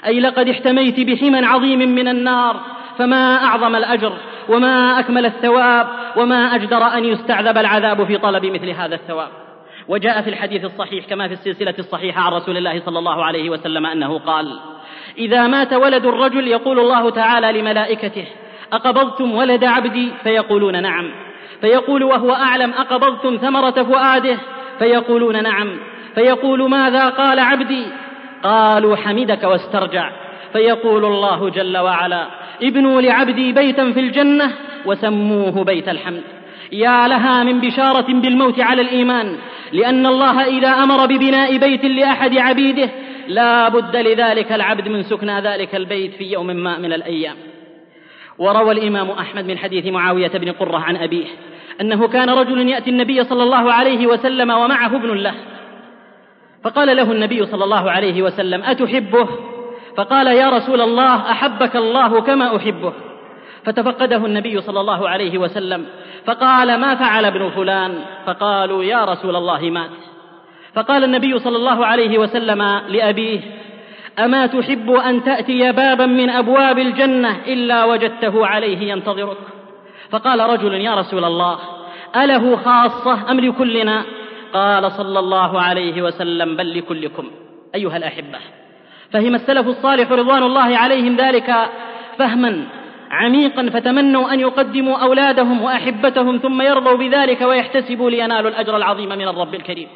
أي 0.05 0.19
لقد 0.19 0.49
احتميت 0.49 0.99
بحمى 0.99 1.45
عظيم 1.45 1.79
من 1.79 2.07
النار 2.07 2.59
فما 2.97 3.43
أعظم 3.43 3.75
الأجر 3.75 4.13
وما 4.49 4.99
أكمل 4.99 5.25
الثواب 5.25 5.87
وما 6.15 6.55
أجدر 6.55 6.87
أن 6.87 7.05
يستعذب 7.05 7.57
العذاب 7.57 8.03
في 8.03 8.17
طلب 8.17 8.45
مثل 8.45 8.69
هذا 8.69 8.95
الثواب. 8.95 9.29
وجاء 9.89 10.21
في 10.21 10.29
الحديث 10.29 10.65
الصحيح 10.65 11.05
كما 11.05 11.27
في 11.27 11.33
السلسلة 11.33 11.73
الصحيحة 11.79 12.21
عن 12.21 12.31
رسول 12.31 12.57
الله 12.57 12.81
صلى 12.85 12.99
الله 12.99 13.25
عليه 13.25 13.49
وسلم 13.49 13.85
أنه 13.85 14.19
قال 14.19 14.59
إذا 15.17 15.47
مات 15.47 15.73
ولد 15.73 16.05
الرجل 16.05 16.47
يقول 16.47 16.79
الله 16.79 17.09
تعالى 17.09 17.61
لملائكته 17.61 18.25
أقبضتم 18.73 19.35
ولد 19.35 19.63
عبدي؟ 19.63 20.11
فيقولون 20.23 20.81
نعم. 20.81 21.11
فيقول 21.61 22.03
وهو 22.03 22.33
أعلم 22.33 22.71
أقبضتم 22.71 23.37
ثمرة 23.37 23.83
فؤاده؟ 23.83 24.37
فيقولون 24.79 25.43
نعم. 25.43 25.77
فيقول 26.15 26.69
ماذا 26.69 27.09
قال 27.09 27.39
عبدي؟ 27.39 27.85
قالوا 28.43 28.95
حمدك 28.95 29.43
واسترجع. 29.43 30.11
فيقول 30.53 31.05
الله 31.05 31.49
جل 31.49 31.77
وعلا 31.77 32.27
ابنوا 32.63 33.01
لعبدي 33.01 33.51
بيتا 33.51 33.91
في 33.91 33.99
الجنة 33.99 34.51
وسموه 34.85 35.63
بيت 35.63 35.89
الحمد. 35.89 36.38
يا 36.71 37.07
لها 37.07 37.43
من 37.43 37.61
بشارة 37.61 38.13
بالموت 38.13 38.59
على 38.59 38.81
الإيمان 38.81 39.37
لأن 39.71 40.05
الله 40.05 40.45
إذا 40.45 40.67
أمر 40.67 41.05
ببناء 41.05 41.57
بيت 41.57 41.85
لأحد 41.85 42.37
عبيده 42.37 42.89
لا 43.27 43.69
بد 43.69 43.95
لذلك 43.95 44.51
العبد 44.51 44.87
من 44.87 45.03
سكنى 45.03 45.41
ذلك 45.41 45.75
البيت 45.75 46.13
في 46.13 46.31
يوم 46.31 46.47
ما 46.47 46.77
من 46.77 46.93
الأيام. 46.93 47.35
وروى 48.37 48.71
الإمام 48.71 49.09
أحمد 49.09 49.45
من 49.45 49.57
حديث 49.57 49.85
معاوية 49.85 50.27
بن 50.27 50.51
قرة 50.51 50.77
عن 50.77 50.95
أبيه 50.97 51.25
أنه 51.81 52.07
كان 52.07 52.29
رجل 52.29 52.69
يأتي 52.69 52.89
النبي 52.89 53.23
صلى 53.23 53.43
الله 53.43 53.73
عليه 53.73 54.07
وسلم 54.07 54.51
ومعه 54.51 54.95
ابن 54.95 55.13
له 55.13 55.35
فقال 56.63 56.97
له 56.97 57.11
النبي 57.11 57.45
صلى 57.45 57.63
الله 57.63 57.91
عليه 57.91 58.21
وسلم 58.21 58.63
أتحبه؟ 58.63 59.29
فقال 59.97 60.27
يا 60.27 60.49
رسول 60.49 60.81
الله 60.81 61.31
أحبك 61.31 61.75
الله 61.75 62.21
كما 62.21 62.55
أحبه. 62.55 62.93
فتفقده 63.65 64.25
النبي 64.25 64.61
صلى 64.61 64.79
الله 64.79 65.09
عليه 65.09 65.37
وسلم 65.37 65.85
فقال 66.25 66.79
ما 66.79 66.95
فعل 66.95 67.25
ابن 67.25 67.49
فلان؟ 67.49 67.99
فقالوا 68.25 68.83
يا 68.83 69.05
رسول 69.05 69.35
الله 69.35 69.61
مات. 69.61 69.89
فقال 70.73 71.03
النبي 71.03 71.39
صلى 71.39 71.55
الله 71.57 71.85
عليه 71.85 72.17
وسلم 72.17 72.61
لأبيه 72.87 73.39
أما 74.19 74.47
تحب 74.47 74.91
أن 74.91 75.23
تأتي 75.23 75.71
بابا 75.71 76.05
من 76.05 76.29
أبواب 76.29 76.79
الجنة 76.79 77.37
إلا 77.47 77.85
وجدته 77.85 78.47
عليه 78.47 78.91
ينتظرك؟ 78.91 79.37
فقال 80.09 80.39
رجل 80.39 80.73
يا 80.73 80.95
رسول 80.95 81.23
الله 81.25 81.59
أله 82.15 82.55
خاصة 82.55 83.31
أم 83.31 83.39
لكلنا؟ 83.39 84.03
قال 84.53 84.91
صلى 84.91 85.19
الله 85.19 85.61
عليه 85.61 86.01
وسلم 86.01 86.55
بل 86.55 86.77
لكلكم 86.77 87.31
أيها 87.75 87.97
الأحبة. 87.97 88.39
فهم 89.11 89.35
السلف 89.35 89.67
الصالح 89.67 90.11
رضوان 90.11 90.43
الله 90.43 90.77
عليهم 90.77 91.15
ذلك 91.15 91.55
فهما 92.17 92.65
عميقا 93.11 93.69
فتمنوا 93.69 94.33
أن 94.33 94.39
يقدموا 94.39 94.97
أولادهم 94.97 95.61
وأحبتهم 95.61 96.37
ثم 96.37 96.61
يرضوا 96.61 96.97
بذلك 96.97 97.41
ويحتسبوا 97.41 98.09
لينالوا 98.09 98.49
الأجر 98.49 98.77
العظيم 98.77 99.09
من 99.09 99.27
الرب 99.27 99.55
الكريم. 99.55 99.87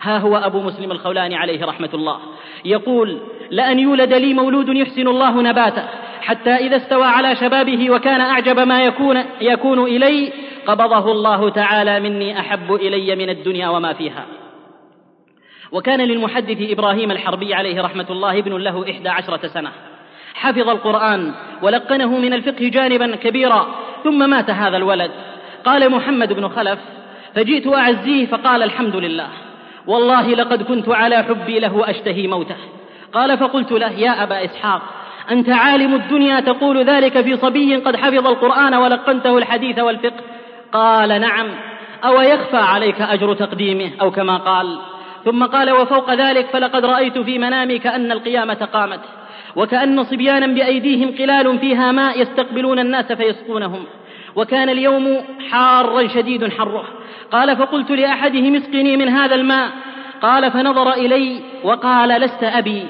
ها 0.00 0.18
هو 0.18 0.36
أبو 0.36 0.60
مسلم 0.60 0.92
الخولاني 0.92 1.36
عليه 1.36 1.64
رحمة 1.64 1.90
الله. 1.94 2.18
يقول 2.64 3.20
لأن 3.50 3.78
يولد 3.78 4.14
لي 4.14 4.34
مولود 4.34 4.68
يحسن 4.68 5.08
الله 5.08 5.42
نباته 5.42 5.84
حتى 6.20 6.50
إذا 6.50 6.76
استوى 6.76 7.04
على 7.04 7.36
شبابه 7.36 7.90
وكان 7.90 8.20
أعجب 8.20 8.60
ما 8.60 8.80
يكون, 8.80 9.24
يكون 9.40 9.84
إلي 9.84 10.32
قبضه 10.66 11.12
الله 11.12 11.50
تعالى 11.50 12.00
مني 12.00 12.40
أحب 12.40 12.74
إلي 12.74 13.16
من 13.16 13.30
الدنيا 13.30 13.68
وما 13.68 13.92
فيها. 13.92 14.26
وكان 15.72 16.00
للمحدث 16.00 16.70
إبراهيم 16.70 17.10
الحربي 17.10 17.54
عليه 17.54 17.82
رحمة 17.82 18.06
الله 18.10 18.38
ابن 18.38 18.56
له 18.56 18.90
إحدى 18.90 19.08
عشرة 19.08 19.46
سنة. 19.46 19.72
حفظ 20.36 20.68
القرآن 20.68 21.32
ولقنه 21.62 22.18
من 22.18 22.32
الفقه 22.32 22.68
جانبا 22.68 23.16
كبيرا. 23.16 23.66
ثم 24.04 24.30
مات 24.30 24.50
هذا 24.50 24.76
الولد. 24.76 25.10
قال 25.64 25.90
محمد 25.90 26.32
بن 26.32 26.48
خلف 26.48 26.78
فجئت 27.34 27.66
أعزيه 27.66 28.26
فقال 28.26 28.62
الحمد 28.62 28.96
لله. 28.96 29.28
والله 29.86 30.34
لقد 30.34 30.62
كنت 30.62 30.88
على 30.88 31.22
حبي 31.22 31.60
له 31.60 31.90
أشتهي 31.90 32.26
موته. 32.26 32.56
قال 33.12 33.38
فقلت 33.38 33.72
له 33.72 33.92
يا 33.92 34.22
أبا 34.22 34.44
إسحاق 34.44 34.82
أنت 35.30 35.48
عالم 35.48 35.94
الدنيا 35.94 36.40
تقول 36.40 36.84
ذلك 36.84 37.20
في 37.20 37.36
صبي 37.36 37.76
قد 37.76 37.96
حفظ 37.96 38.26
القرآن 38.26 38.74
ولقنته 38.74 39.38
الحديث 39.38 39.78
والفقه. 39.78 40.20
قال 40.72 41.20
نعم. 41.20 41.46
أو 42.04 42.20
يخفى 42.20 42.56
عليك 42.56 43.00
أجر 43.00 43.34
تقديمه 43.34 43.90
أو 44.00 44.10
كما 44.10 44.36
قال. 44.36 44.78
ثم 45.24 45.44
قال 45.44 45.70
وفوق 45.70 46.14
ذلك 46.14 46.46
فلقد 46.46 46.84
رأيت 46.84 47.18
في 47.18 47.38
منامي 47.38 47.78
كأن 47.78 48.12
القيامة 48.12 48.68
قامت. 48.72 49.00
وكأن 49.56 50.04
صبيانا 50.04 50.46
بأيديهم 50.46 51.14
قلال 51.18 51.58
فيها 51.58 51.92
ماء 51.92 52.20
يستقبلون 52.20 52.78
الناس 52.78 53.12
فيسقونهم. 53.12 53.84
وكان 54.36 54.68
اليوم 54.68 55.24
حارا 55.50 56.08
شديد 56.08 56.52
حره. 56.52 56.84
قال 57.32 57.56
فقلت 57.56 57.90
لأحدهم 57.90 58.54
اسقني 58.54 58.96
من 58.96 59.08
هذا 59.08 59.34
الماء. 59.34 59.70
قال 60.22 60.50
فنظر 60.50 60.92
إلي 60.92 61.40
وقال 61.64 62.08
لست 62.08 62.44
أبي. 62.44 62.86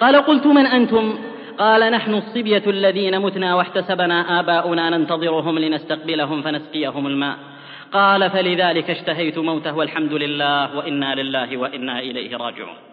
قال 0.00 0.16
قلت 0.16 0.46
من 0.46 0.66
أنتم؟ 0.66 1.18
قال 1.58 1.92
نحن 1.92 2.14
الصبية 2.14 2.62
الذين 2.66 3.18
متنا 3.18 3.54
واحتسبنا 3.54 4.40
آباؤنا 4.40 4.90
ننتظرهم 4.90 5.58
لنستقبلهم 5.58 6.42
فنسقيهم 6.42 7.06
الماء. 7.06 7.36
قال 7.92 8.30
فلذلك 8.30 8.90
اشتهيت 8.90 9.38
موته 9.38 9.76
والحمد 9.76 10.12
لله 10.12 10.76
وإنا 10.76 11.14
لله 11.14 11.56
وإنا 11.56 11.98
إليه 12.00 12.36
راجعون. 12.36 12.89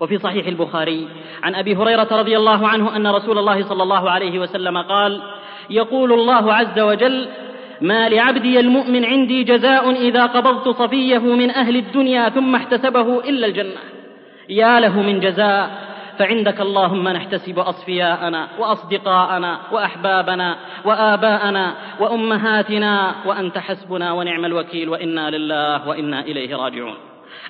وفي 0.00 0.18
صحيح 0.18 0.46
البخاري. 0.46 1.08
عن 1.42 1.54
أبي 1.54 1.76
هريرة 1.76 2.08
رضي 2.12 2.36
الله 2.36 2.68
عنه 2.68 2.96
أن 2.96 3.06
رسول 3.06 3.38
الله 3.38 3.68
صلى 3.68 3.82
الله 3.82 4.10
عليه 4.10 4.38
وسلم 4.38 4.78
قال 4.78 5.22
يقول 5.70 6.12
الله 6.12 6.54
عز 6.54 6.80
وجل 6.80 7.28
ما 7.80 8.08
لعبدي 8.08 8.60
المؤمن 8.60 9.04
عندي 9.04 9.44
جزاء 9.44 9.90
إذا 9.90 10.26
قبضت 10.26 10.68
صفيه 10.68 11.18
من 11.18 11.50
أهل 11.50 11.76
الدنيا 11.76 12.28
ثم 12.28 12.54
احتسبه 12.54 13.18
إلا 13.20 13.46
الجنة. 13.46 13.80
يا 14.48 14.80
له 14.80 15.02
من 15.02 15.20
جزاء 15.20 15.88
فعندك 16.18 16.60
اللهم 16.60 17.08
نحتسب 17.08 17.58
أصفياءنا 17.58 18.48
وأصدقاءنا 18.58 19.58
وأحبابنا 19.72 20.56
وآباءنا 20.84 21.74
وأمهاتنا 22.00 23.14
وأنت 23.26 23.58
حسبنا 23.58 24.12
ونعم 24.12 24.44
الوكيل 24.44 24.88
وإنا 24.88 25.30
لله 25.30 25.88
وإنا 25.88 26.20
إليه 26.20 26.56
راجعون. 26.56 26.94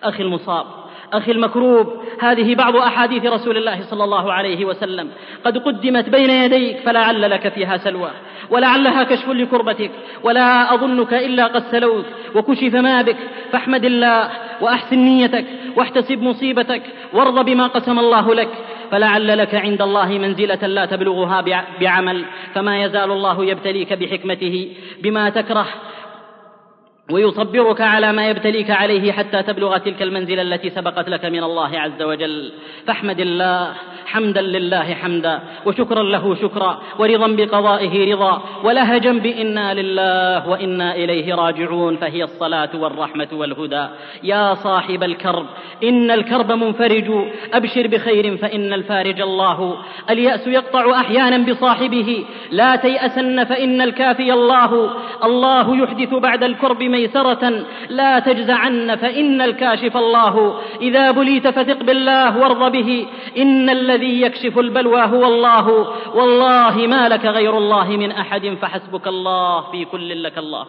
أخي 0.02 0.22
المصاب 0.22 0.66
أخي 1.12 1.32
المكروب 1.32 1.86
هذه 2.20 2.54
بعض 2.54 2.76
أحاديث 2.76 3.26
رسول 3.26 3.56
الله 3.56 3.82
صلى 3.82 4.04
الله 4.04 4.32
عليه 4.32 4.64
وسلم. 4.64 5.08
قد 5.44 5.58
قدمت 5.58 6.08
بين 6.08 6.30
يديك 6.30 6.78
فلعل 6.78 7.30
لك 7.30 7.48
فيها 7.48 7.76
سلوى 7.76 8.10
ولعلها 8.50 9.02
كشف 9.04 9.28
لكربتك 9.28 9.90
ولا 10.22 10.74
أظنك 10.74 11.14
إلا 11.14 11.46
قد 11.46 11.62
سلوت 11.70 12.04
وكشف 12.34 12.74
ما 12.74 13.02
بك 13.02 13.16
فاحمد 13.52 13.84
الله 13.84 14.30
وأحسن 14.60 14.98
نيتك 14.98 15.44
واحتسب 15.76 16.22
مصيبتك 16.22 16.82
وارض 17.12 17.44
بما 17.44 17.66
قسم 17.66 17.98
الله 17.98 18.34
لك. 18.34 18.48
فلعل 18.90 19.38
لك 19.38 19.54
عند 19.54 19.82
الله 19.82 20.08
منزلة 20.18 20.66
لا 20.66 20.86
تبلغها 20.86 21.44
بعمل 21.80 22.24
فما 22.54 22.84
يزال 22.84 23.10
الله 23.10 23.44
يبتليك 23.44 23.92
بحكمته 23.92 24.68
بما 25.02 25.30
تكره 25.30 25.66
ويصبرك 27.12 27.80
على 27.80 28.12
ما 28.12 28.28
يبتليك 28.28 28.70
عليه 28.70 29.12
حتى 29.12 29.42
تبلغ 29.42 29.78
تلك 29.78 30.02
المنزله 30.02 30.42
التي 30.42 30.70
سبقت 30.70 31.08
لك 31.08 31.24
من 31.24 31.44
الله 31.44 31.78
عز 31.78 32.02
وجل. 32.02 32.52
فاحمد 32.86 33.20
الله 33.20 33.72
حمدا 34.06 34.40
لله 34.40 34.94
حمدا 34.94 35.40
وشكرا 35.66 36.02
له 36.02 36.34
شكرا 36.34 36.80
ورضا 36.98 37.28
بقضائه 37.28 38.14
رضا 38.14 38.42
ولهجا 38.64 39.12
بإنا 39.12 39.74
لله 39.74 40.48
وإنا 40.48 40.94
إليه 40.94 41.34
راجعون 41.34 41.96
فهي 41.96 42.24
الصلاة 42.24 42.70
والرحمة 42.74 43.28
والهدى. 43.32 43.86
يا 44.22 44.54
صاحب 44.54 45.02
الكرب 45.02 45.46
إن 45.82 46.10
الكرب 46.10 46.52
منفرج 46.52 47.10
أبشر 47.52 47.86
بخير 47.86 48.36
فإن 48.36 48.72
الفارج 48.72 49.20
الله. 49.20 49.76
اليأس 50.10 50.46
يقطع 50.46 51.00
أحيانا 51.00 51.38
بصاحبه 51.38 52.24
لا 52.50 52.76
تيأسن 52.76 53.44
فإن 53.44 53.80
الكافي 53.80 54.32
الله. 54.32 54.90
الله 55.24 55.76
يحدث 55.82 56.14
بعد 56.14 56.44
الكرب 56.44 56.82
ميسرة 56.98 57.64
لا 57.88 58.18
تجزعن 58.18 58.96
فإن 58.96 59.42
الكاشف 59.42 59.96
الله. 59.96 60.60
إذا 60.80 61.10
بليت 61.10 61.48
فثق 61.48 61.82
بالله 61.82 62.38
وارض 62.38 62.72
به. 62.72 63.06
إن 63.38 63.70
الذي 63.70 64.22
يكشف 64.22 64.58
البلوى 64.58 65.02
هو 65.02 65.24
الله. 65.26 65.66
والله 66.14 66.86
ما 66.86 67.08
لك 67.08 67.24
غير 67.24 67.58
الله 67.58 67.88
من 67.88 68.10
أحد 68.10 68.56
فحسبك 68.62 69.08
الله 69.08 69.60
في 69.60 69.84
كل 69.84 70.22
لك 70.22 70.38
الله. 70.38 70.66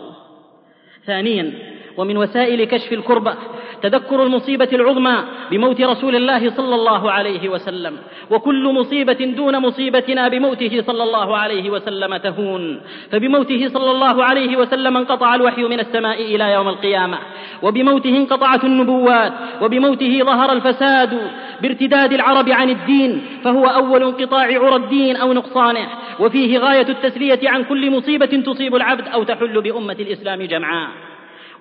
ثانيا 1.06 1.79
ومن 1.97 2.17
وسائل 2.17 2.63
كشف 2.63 2.93
الكربة 2.93 3.34
تذكر 3.82 4.23
المصيبة 4.23 4.69
العظمى 4.73 5.15
بموت 5.52 5.82
رسول 5.82 6.15
الله 6.15 6.49
صلى 6.49 6.75
الله 6.75 7.12
عليه 7.12 7.49
وسلم 7.49 7.97
وكل 8.32 8.73
مصيبة 8.73 9.34
دون 9.38 9.60
مصيبتنا 9.60 10.28
بموته 10.28 10.82
صلى 10.82 11.04
الله 11.04 11.38
عليه 11.38 11.69
وسلم 11.69 12.17
تهون. 12.17 12.82
فبموته 13.12 13.67
صلى 13.67 13.91
الله 13.91 14.23
عليه 14.23 14.58
وسلم 14.58 14.97
انقطع 14.97 15.36
الوحي 15.36 15.63
من 15.63 15.80
السماء 15.80 16.21
إلى 16.21 16.54
يوم 16.54 16.67
القيامة 16.67 17.17
وبموته 17.62 18.17
انقطعت 18.17 18.63
النبوات 18.63 19.34
وبموته 19.62 20.19
ظهر 20.23 20.52
الفساد 20.54 21.32
بارتداد 21.62 22.13
العرب 22.13 22.49
عن 22.49 22.69
الدين 22.69 23.21
فهو 23.43 23.65
أول 23.65 24.04
انقطاع 24.04 24.45
عرى 24.45 24.75
الدين 24.75 25.15
أو 25.15 25.34
نقصانه 25.34 25.88
وفيه 26.19 26.58
غاية 26.58 26.89
التسلية 26.89 27.49
عن 27.49 27.63
كل 27.63 27.91
مصيبة 27.91 28.25
تصيب 28.25 28.75
العبد 28.75 29.08
أو 29.08 29.23
تحل 29.23 29.62
بأمة 29.62 29.97
الإسلام 29.99 30.43
جمعاء. 30.43 31.09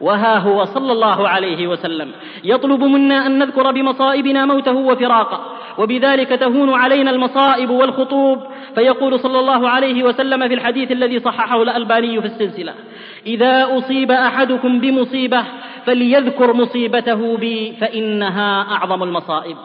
وها 0.00 0.38
هو 0.38 0.64
صلى 0.64 0.92
الله 0.92 1.28
عليه 1.28 1.66
وسلم. 1.66 2.10
يطلب 2.44 2.84
منا 2.84 3.26
أن 3.26 3.38
نذكر 3.38 3.72
بمصائبنا 3.72 4.44
موته 4.44 4.74
وفراقه 4.74 5.40
وبذلك 5.78 6.28
تهون 6.28 6.74
علينا 6.74 7.10
المصائب 7.10 7.70
والخطوب. 7.70 8.38
فيقول 8.74 9.20
صلى 9.20 9.38
الله 9.40 9.68
عليه 9.68 10.04
وسلم 10.04 10.48
في 10.48 10.54
الحديث 10.54 10.92
الذي 10.92 11.20
صححه 11.20 11.62
الألباني 11.62 12.20
في 12.20 12.26
السلسلة 12.26 12.74
إذا 13.26 13.78
أصيب 13.78 14.10
أحدكم 14.10 14.80
بمصيبة 14.80 15.44
فليذكر 15.84 16.52
مصيبته 16.52 17.36
بي 17.36 17.72
فإنها 17.80 18.62
أعظم 18.62 19.02
المصائب. 19.02 19.56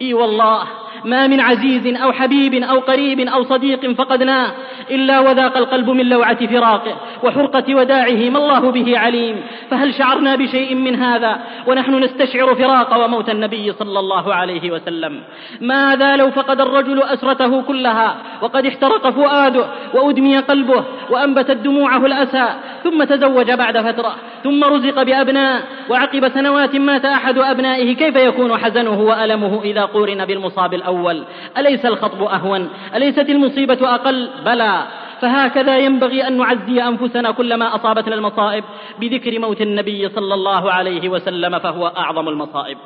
إي 0.00 0.14
والله 0.14 0.62
ما 1.04 1.26
من 1.26 1.40
عزيز 1.40 1.86
أو 2.02 2.12
حبيب 2.12 2.54
أو 2.54 2.78
قريب 2.78 3.20
أو 3.20 3.42
صديق 3.42 3.92
فقدناه 3.92 4.52
إلا 4.90 5.20
وذاق 5.20 5.56
القلب 5.56 5.90
من 5.90 6.08
لوعة 6.08 6.46
فراقه 6.46 6.96
وحرقة 7.22 7.74
وداعه 7.74 8.30
ما 8.30 8.38
الله 8.38 8.70
به 8.70 8.98
عليم. 8.98 9.36
فهل 9.70 9.94
شعرنا 9.94 10.36
بشيء 10.36 10.74
من 10.74 10.94
هذا؟ 10.96 11.40
ونحن 11.66 11.94
نستشعر 11.94 12.54
فراق 12.54 13.04
وموت 13.04 13.30
النبي 13.30 13.72
صلى 13.72 13.98
الله 13.98 14.34
عليه 14.34 14.70
وسلم. 14.70 15.20
ماذا 15.60 16.16
لو 16.16 16.30
فقد 16.30 16.60
الرجل 16.60 17.02
أسرته 17.02 17.62
كلها؟ 17.62 18.16
وقد 18.42 18.66
احترق 18.66 19.10
فؤاده 19.10 19.66
وأدمي 19.94 20.38
قلبه 20.38 20.84
وانبتت 21.10 21.56
دموعه 21.56 22.06
الأسى 22.06 22.54
ثم 22.84 23.04
تزوج 23.04 23.50
بعد 23.50 23.78
فترة 23.78 24.14
ثم 24.44 24.64
رزق 24.64 25.02
بأبناء 25.02 25.62
وعقب 25.90 26.28
سنوات 26.28 26.76
مات 26.76 27.04
أحد 27.04 27.38
أبنائه 27.38 27.94
كيف 27.94 28.16
يكون 28.16 28.58
حزنه 28.58 29.00
وألمه 29.00 29.62
إذا 29.62 29.81
قورن 29.84 30.24
بالمصاب 30.24 30.74
الأول. 30.74 31.24
أليس 31.58 31.86
الخطب 31.86 32.22
أهون؟ 32.22 32.68
أليست 32.94 33.30
المصيبة 33.30 33.94
أقل؟ 33.94 34.28
بلى. 34.44 34.82
فهكذا 35.20 35.78
ينبغي 35.78 36.28
أن 36.28 36.38
نعزي 36.38 36.82
أنفسنا 36.82 37.30
كلما 37.30 37.74
أصابتنا 37.74 38.14
المصائب 38.14 38.64
بذكر 39.00 39.38
موت 39.38 39.60
النبي 39.60 40.08
صلى 40.08 40.34
الله 40.34 40.72
عليه 40.72 41.08
وسلم 41.08 41.58
فهو 41.58 41.86
أعظم 41.86 42.28
المصائب. 42.28 42.78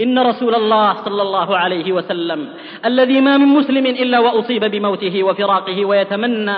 إن 0.00 0.18
رسول 0.18 0.54
الله 0.54 0.94
صلى 1.04 1.22
الله 1.22 1.56
عليه 1.56 1.92
وسلم 1.92 2.48
الذي 2.84 3.20
ما 3.20 3.36
من 3.36 3.46
مسلم 3.46 3.86
إلا 3.86 4.18
وأصيب 4.18 4.64
بموته 4.64 5.22
وفراقه 5.22 5.84
ويتمنى 5.84 6.56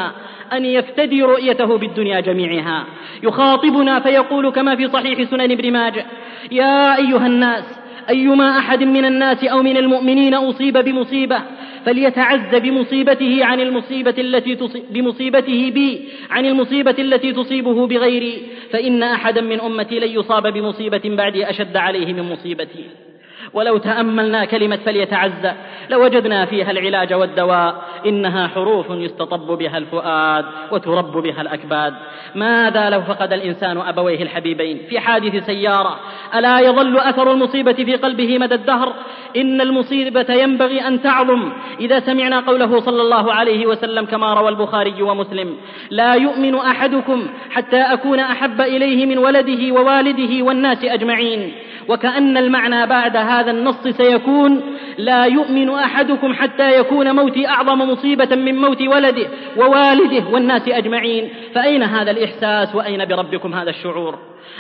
أن 0.52 0.64
يفتدي 0.64 1.22
رؤيته 1.22 1.78
بالدنيا 1.78 2.20
جميعها. 2.20 2.84
يخاطبنا 3.22 4.00
فيقول 4.00 4.50
كما 4.50 4.76
في 4.76 4.88
صحيح 4.88 5.22
سنن 5.22 5.52
ابن 5.52 5.72
ماجه 5.72 6.06
يا 6.52 6.96
أيها 6.96 7.26
الناس 7.26 7.83
أيما 8.10 8.58
أحد 8.58 8.82
من 8.82 9.04
الناس 9.04 9.44
أو 9.44 9.62
من 9.62 9.76
المؤمنين 9.76 10.34
أصيب 10.34 10.78
بمصيبة 10.78 11.42
فليتعز 11.86 12.54
بمصيبته 12.54 13.44
عن 13.44 13.60
المصيبة 13.60 14.14
التي 14.18 14.58
بمصيبته 14.90 15.70
بي 15.70 16.08
عن 16.30 16.46
المصيبة 16.46 16.94
التي 16.98 17.32
تصيبه 17.32 17.86
بغيري 17.86 18.42
فإن 18.70 19.02
أحدا 19.02 19.40
من 19.40 19.60
أمتي 19.60 19.98
لن 19.98 20.08
يصاب 20.08 20.52
بمصيبة 20.52 21.02
بعدي 21.04 21.50
أشد 21.50 21.76
عليه 21.76 22.12
من 22.12 22.22
مصيبتي. 22.22 22.84
ولو 23.52 23.76
تأملنا 23.76 24.44
كلمة 24.44 24.76
فليتعزى 24.76 25.52
لوجدنا 25.90 26.44
فيها 26.44 26.70
العلاج 26.70 27.14
والدواء. 27.14 27.84
إنها 28.06 28.48
حروف 28.48 28.90
يستطب 28.90 29.58
بها 29.58 29.78
الفؤاد 29.78 30.44
وترب 30.70 31.12
بها 31.12 31.40
الأكباد. 31.40 31.94
ماذا 32.34 32.90
لو 32.90 33.00
فقد 33.00 33.32
الإنسان 33.32 33.78
أبويه 33.78 34.22
الحبيبين 34.22 34.78
في 34.88 35.00
حادث 35.00 35.46
سيارة؟ 35.46 36.00
ألا 36.34 36.60
يظل 36.60 36.98
أثر 36.98 37.32
المصيبة 37.32 37.72
في 37.72 37.96
قلبه 37.96 38.38
مدى 38.38 38.54
الدهر؟ 38.54 38.92
إن 39.36 39.60
المصيبة 39.60 40.34
ينبغي 40.34 40.80
أن 40.80 41.02
تعظم. 41.02 41.52
إذا 41.80 42.00
سمعنا 42.00 42.40
قوله 42.40 42.80
صلى 42.80 43.02
الله 43.02 43.32
عليه 43.32 43.66
وسلم 43.66 44.04
كما 44.04 44.34
روى 44.34 44.48
البخاري 44.48 45.02
ومسلم 45.02 45.56
لا 45.90 46.14
يؤمن 46.14 46.54
أحدكم 46.54 47.26
حتى 47.50 47.80
أكون 47.80 48.20
أحب 48.20 48.60
إليه 48.60 49.06
من 49.06 49.18
ولده 49.18 49.72
ووالده 49.72 50.44
والناس 50.44 50.84
أجمعين. 50.84 51.52
وكأن 51.88 52.36
المعنى 52.36 52.86
بعد 52.86 53.16
هذا 53.16 53.43
النص 53.50 53.88
سيكون 53.88 54.60
لا 54.98 55.24
يؤمن 55.24 55.70
أحدكم 55.70 56.34
حتى 56.34 56.78
يكون 56.78 57.16
موتي 57.16 57.48
أعظم 57.48 57.90
مصيبة 57.90 58.36
من 58.36 58.60
موت 58.60 58.82
ولده 58.82 59.26
ووالده 59.56 60.24
والناس 60.30 60.68
أجمعين. 60.68 61.28
فأين 61.54 61.82
هذا 61.82 62.10
الإحساس 62.10 62.74
وأين 62.74 63.04
بربكم 63.04 63.54
هذا 63.54 63.70
الشعور؟ 63.70 64.18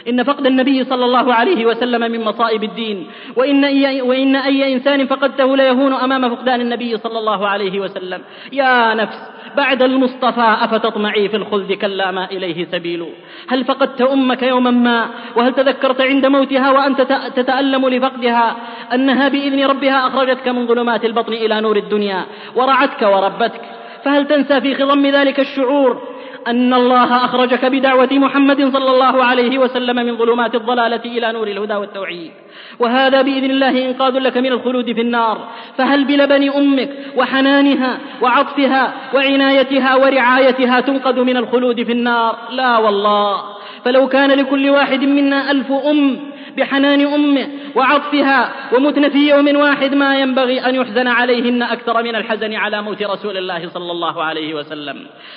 إن 0.08 0.22
فقد 0.22 0.46
النبي 0.46 0.84
صلى 0.84 1.04
الله 1.04 1.34
عليه 1.34 1.66
وسلم 1.66 2.00
من 2.12 2.24
مصائب 2.24 2.64
الدين. 2.64 3.06
وإن 3.36 3.64
أي, 3.64 4.02
وإن 4.02 4.36
أي 4.36 4.74
إنسان 4.74 5.06
فقدته 5.06 5.56
ليهون 5.56 5.92
أمام 5.92 6.34
فقدان 6.34 6.60
النبي 6.60 6.96
صلى 6.96 7.18
الله 7.18 7.48
عليه 7.48 7.80
وسلم. 7.80 8.20
يا 8.52 8.94
نفس 8.94 9.33
بعد 9.56 9.82
المصطفى 9.82 10.56
أفتطمعي 10.60 11.28
في 11.28 11.36
الخلد 11.36 11.72
كلا 11.72 12.10
ما 12.10 12.24
إليه 12.30 12.64
سبيل. 12.64 13.06
هل 13.48 13.64
فقدت 13.64 14.00
أمك 14.00 14.42
يوما 14.42 14.70
ما؟ 14.70 15.08
وهل 15.36 15.54
تذكرت 15.54 16.00
عند 16.00 16.26
موتها 16.26 16.70
وأنت 16.70 17.02
تتألم 17.36 17.88
لفقدها؟ 17.88 18.56
أنها 18.94 19.28
بإذن 19.28 19.64
ربها 19.64 20.06
أخرجتك 20.06 20.48
من 20.48 20.66
ظلمات 20.66 21.04
البطن 21.04 21.32
إلى 21.32 21.60
نور 21.60 21.76
الدنيا. 21.76 22.24
ورعتك 22.54 23.02
وربتك. 23.02 23.60
فهل 24.04 24.26
تنسى 24.26 24.60
في 24.60 24.74
خضم 24.74 25.06
ذلك 25.06 25.40
الشعور 25.40 26.13
أن 26.48 26.74
الله 26.74 27.24
أخرجك 27.24 27.64
بدعوة 27.64 28.08
محمد 28.12 28.72
صلى 28.72 28.90
الله 28.90 29.24
عليه 29.24 29.58
وسلم 29.58 29.96
من 29.96 30.16
ظلمات 30.16 30.54
الضلالة 30.54 31.04
إلى 31.04 31.32
نور 31.32 31.48
الهدى 31.48 31.74
والتوحيد. 31.74 32.30
وهذا 32.78 33.22
بإذن 33.22 33.50
الله 33.50 33.88
إنقاذ 33.88 34.18
لك 34.18 34.36
من 34.36 34.52
الخلود 34.52 34.92
في 34.92 35.00
النار. 35.00 35.48
فهل 35.78 36.04
بلبن 36.04 36.50
أمك 36.50 36.90
وحنانها 37.16 37.98
وعطفها 38.22 38.92
وعنايتها 39.14 39.94
ورعايتها 39.94 40.80
تنقذ 40.80 41.20
من 41.20 41.36
الخلود 41.36 41.82
في 41.82 41.92
النار؟ 41.92 42.36
لا 42.50 42.78
والله. 42.78 43.42
فلو 43.84 44.08
كان 44.08 44.30
لكل 44.30 44.70
واحد 44.70 45.04
منا 45.04 45.50
ألف 45.50 45.72
أم 45.72 46.33
بحنان 46.56 47.06
أمه 47.14 47.48
وعطفها 47.76 48.52
ومتن 48.72 49.08
في 49.08 49.28
يوم 49.28 49.56
واحد 49.56 49.94
ما 49.94 50.18
ينبغي 50.18 50.60
أن 50.60 50.74
يحزن 50.74 51.08
عليهن 51.08 51.62
أكثر 51.62 52.02
من 52.02 52.16
الحزن 52.16 52.54
على 52.54 52.82
موت 52.82 53.02
رسول 53.02 53.36
الله 53.36 53.68
صلى 53.68 53.92
الله 53.92 54.22
عليه 54.22 54.54
وسلم. 54.54 54.96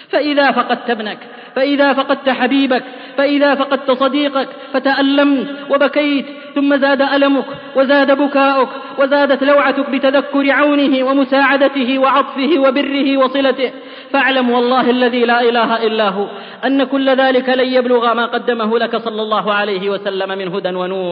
فإذا 0.10 0.52
فقدت 0.52 0.90
ابنك 0.90 1.20
فإذا 1.56 1.94
فقدت 1.94 2.30
حبيبك 2.30 2.84
فإذا 3.18 3.56
فقدت 3.56 3.92
صديقك 3.92 4.50
فتألمت 4.74 5.48
وبكيت 5.70 6.26
ثم 6.56 6.78
زاد 6.78 7.02
ألمك 7.02 7.46
وزاد 7.76 8.12
بكاؤك 8.22 8.70
وزادت 9.00 9.44
لوعتك 9.44 9.90
بتذكر 9.90 10.52
عونه 10.52 11.04
ومساعدته 11.08 12.00
وعطفه 12.00 12.52
وبره 12.60 13.18
وصلته. 13.18 13.72
فاعلم 14.12 14.50
والله 14.50 14.90
الذي 14.90 15.26
لا 15.26 15.40
إله 15.42 15.88
إلا 15.88 16.10
هو 16.10 16.28
أن 16.66 16.84
كل 16.84 17.10
ذلك 17.10 17.48
لن 17.50 17.68
يبلغ 17.74 18.14
ما 18.14 18.26
قدمه 18.26 18.80
لك 18.80 18.94
صلى 18.98 19.22
الله 19.22 19.54
عليه 19.54 19.90
وسلم 19.90 20.30
من 20.38 20.48
هدى 20.48 20.70
ونور. 20.70 21.07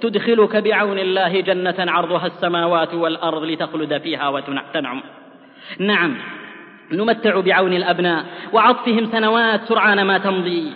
تدخلك 0.00 0.56
بعون 0.56 0.98
الله 0.98 1.40
جنة 1.40 1.74
عرضها 1.78 2.26
السماوات 2.26 2.94
والأرض 2.94 3.42
لتخلد 3.44 3.98
فيها 3.98 4.28
وتنعم 4.28 5.00
نعم 5.78 6.14
نمتع 6.92 7.40
بعون 7.40 7.72
الأبناء 7.72 8.24
وعطفهم 8.52 9.04
سنوات 9.12 9.60
سرعان 9.68 10.02
ما 10.02 10.18
تمضي. 10.18 10.72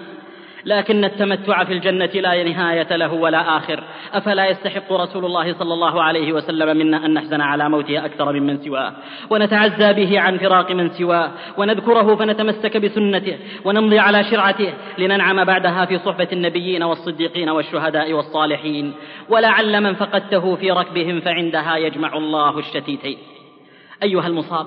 لكن 0.64 1.04
التمتع 1.04 1.64
في 1.64 1.72
الجنة 1.72 2.06
لا 2.06 2.44
نهاية 2.44 2.96
له 2.96 3.12
ولا 3.12 3.56
آخر. 3.56 3.84
أفلا 4.12 4.48
يستحق 4.48 4.92
رسول 4.92 5.24
الله 5.24 5.52
صلى 5.52 5.74
الله 5.74 6.02
عليه 6.02 6.32
وسلم 6.32 6.76
منا 6.76 7.06
أن 7.06 7.14
نحزن 7.14 7.40
على 7.40 7.68
موته 7.68 8.04
أكثر 8.04 8.32
ممن 8.32 8.58
سواه 8.58 8.92
ونتعزى 9.30 9.92
به 9.92 10.20
عن 10.20 10.38
فراق 10.38 10.70
من 10.70 10.90
سواه 10.90 11.30
ونذكره 11.56 12.16
فنتمسك 12.16 12.76
بسنته 12.76 13.38
ونمضي 13.64 13.98
على 13.98 14.24
شرعته 14.24 14.72
لننعم 14.98 15.44
بعدها 15.44 15.84
في 15.84 15.98
صحبة 15.98 16.28
النبيين 16.32 16.82
والصديقين 16.82 17.48
والشهداء 17.48 18.12
والصالحين. 18.12 18.92
ولعل 19.28 19.80
من 19.80 19.94
فقدته 19.94 20.56
في 20.56 20.70
ركبهم 20.70 21.20
فعندها 21.20 21.76
يجمع 21.76 22.16
الله 22.16 22.58
الشتيتين. 22.58 23.18
أيها 24.02 24.26
المصاب 24.26 24.66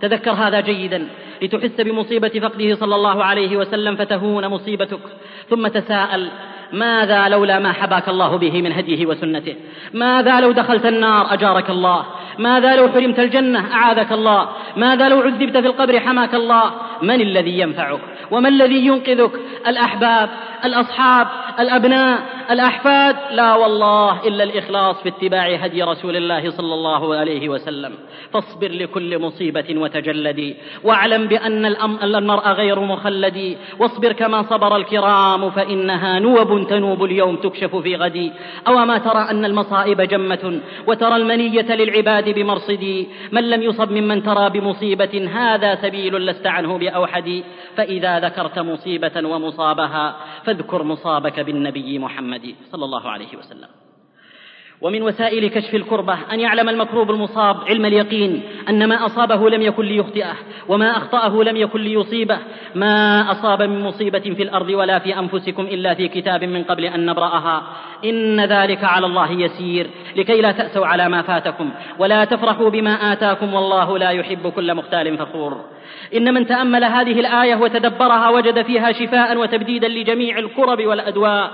تذكر 0.00 0.30
هذا 0.30 0.60
جيدا. 0.60 1.08
لتحس 1.42 1.80
بمصيبة 1.80 2.28
فقده 2.28 2.74
صلى 2.74 2.94
الله 2.94 3.24
عليه 3.24 3.56
وسلم 3.56 3.96
فتهون 3.96 4.48
مصيبتك. 4.48 5.00
ثم 5.50 5.66
تساءل 5.66 6.30
ماذا 6.72 7.28
لولا 7.28 7.58
ما 7.58 7.72
حباك 7.72 8.08
الله 8.08 8.36
به 8.36 8.62
من 8.62 8.72
هديه 8.72 9.06
وسنته؟ 9.06 9.54
ماذا 9.94 10.40
لو 10.40 10.52
دخلت 10.52 10.86
النار 10.86 11.34
أجارك 11.34 11.70
الله؟ 11.70 12.06
ماذا 12.38 12.76
لو 12.76 12.88
حرمت 12.88 13.18
الجنة 13.18 13.72
أعاذك 13.72 14.12
الله؟ 14.12 14.48
ماذا 14.76 15.08
لو 15.08 15.20
عذبت 15.20 15.56
في 15.56 15.66
القبر 15.66 16.00
حماك 16.00 16.34
الله؟ 16.34 16.70
من 17.02 17.20
الذي 17.20 17.58
ينفعك؟ 17.58 18.00
وما 18.30 18.48
الذي 18.48 18.86
ينقذك؟ 18.86 19.30
الأحباب 19.66 20.28
الأصحاب 20.64 21.26
الأبناء 21.60 22.22
الأحفاد؟ 22.50 23.16
لا 23.32 23.54
والله 23.54 24.26
إلا 24.26 24.44
الإخلاص 24.44 25.02
في 25.02 25.08
اتباع 25.08 25.54
هدي 25.54 25.82
رسول 25.82 26.16
الله 26.16 26.50
صلى 26.50 26.74
الله 26.74 27.16
عليه 27.16 27.48
وسلم. 27.48 27.92
فاصبر 28.32 28.68
لكل 28.68 29.18
مصيبة 29.18 29.64
وتجلدي 29.70 30.56
واعلم 30.84 31.26
بأن 31.26 31.66
المرء 32.02 32.48
غير 32.48 32.80
مخلد. 32.80 33.56
واصبر 33.78 34.12
كما 34.12 34.42
صبر 34.42 34.76
الكرام 34.76 35.50
فإنها 35.50 36.18
نوب 36.18 36.55
تنوب 36.64 37.04
اليوم 37.04 37.36
تكشف 37.36 37.76
في 37.76 37.96
غدي. 37.96 38.32
أو 38.68 38.74
ما 38.84 38.98
ترى 38.98 39.30
أن 39.30 39.44
المصائب 39.44 40.00
جمة 40.00 40.60
وترى 40.86 41.16
المنية 41.16 41.74
للعباد 41.74 42.28
بمرصدي 42.34 43.08
من 43.32 43.50
لم 43.50 43.62
يصب 43.62 43.92
ممن 43.92 44.22
ترى 44.22 44.50
بمصيبة 44.50 45.30
هذا 45.32 45.74
سبيل 45.74 46.26
لست 46.26 46.46
عنه 46.46 46.78
بأوحد. 46.78 47.42
فإذا 47.76 48.20
ذكرت 48.20 48.58
مصيبة 48.58 49.28
ومصابها 49.28 50.16
فاذكر 50.44 50.82
مصابك 50.82 51.40
بالنبي 51.40 51.98
محمد 51.98 52.54
صلى 52.72 52.84
الله 52.84 53.10
عليه 53.10 53.36
وسلم. 53.38 53.85
ومن 54.80 55.02
وسائل 55.02 55.48
كشف 55.48 55.74
الكربة 55.74 56.18
أن 56.32 56.40
يعلم 56.40 56.68
المكروب 56.68 57.10
المصاب 57.10 57.56
علم 57.68 57.84
اليقين 57.84 58.42
أن 58.68 58.88
ما 58.88 59.06
أصابه 59.06 59.50
لم 59.50 59.62
يكن 59.62 59.84
ليخطئه 59.84 60.34
وما 60.68 60.96
أخطأه 60.96 61.42
لم 61.42 61.56
يكن 61.56 61.80
ليصيبه. 61.80 62.38
ما 62.74 63.20
أصاب 63.32 63.62
من 63.62 63.80
مصيبة 63.80 64.18
في 64.18 64.42
الأرض 64.42 64.68
ولا 64.68 64.98
في 64.98 65.18
أنفسكم 65.18 65.62
إلا 65.62 65.94
في 65.94 66.08
كتاب 66.08 66.44
من 66.44 66.64
قبل 66.64 66.84
أن 66.84 67.06
نبرأها. 67.06 67.62
إن 68.04 68.40
ذلك 68.40 68.84
على 68.84 69.06
الله 69.06 69.32
يسير. 69.32 69.90
لكي 70.16 70.40
لا 70.40 70.52
تأسوا 70.52 70.86
على 70.86 71.08
ما 71.08 71.22
فاتكم. 71.22 71.70
ولا 71.98 72.24
تفرحوا 72.24 72.70
بما 72.70 73.12
آتاكم 73.12 73.54
والله 73.54 73.98
لا 73.98 74.10
يحب 74.10 74.48
كل 74.48 74.74
مختال 74.74 75.18
فخور. 75.18 75.75
إن 76.16 76.34
من 76.34 76.46
تأمل 76.46 76.84
هذه 76.84 77.20
الآية 77.20 77.56
وتدبرها 77.56 78.28
وجد 78.28 78.62
فيها 78.62 78.92
شفاء 78.92 79.36
وتبديدا 79.36 79.88
لجميع 79.88 80.38
الكرب 80.38 80.86
والأدواء. 80.86 81.50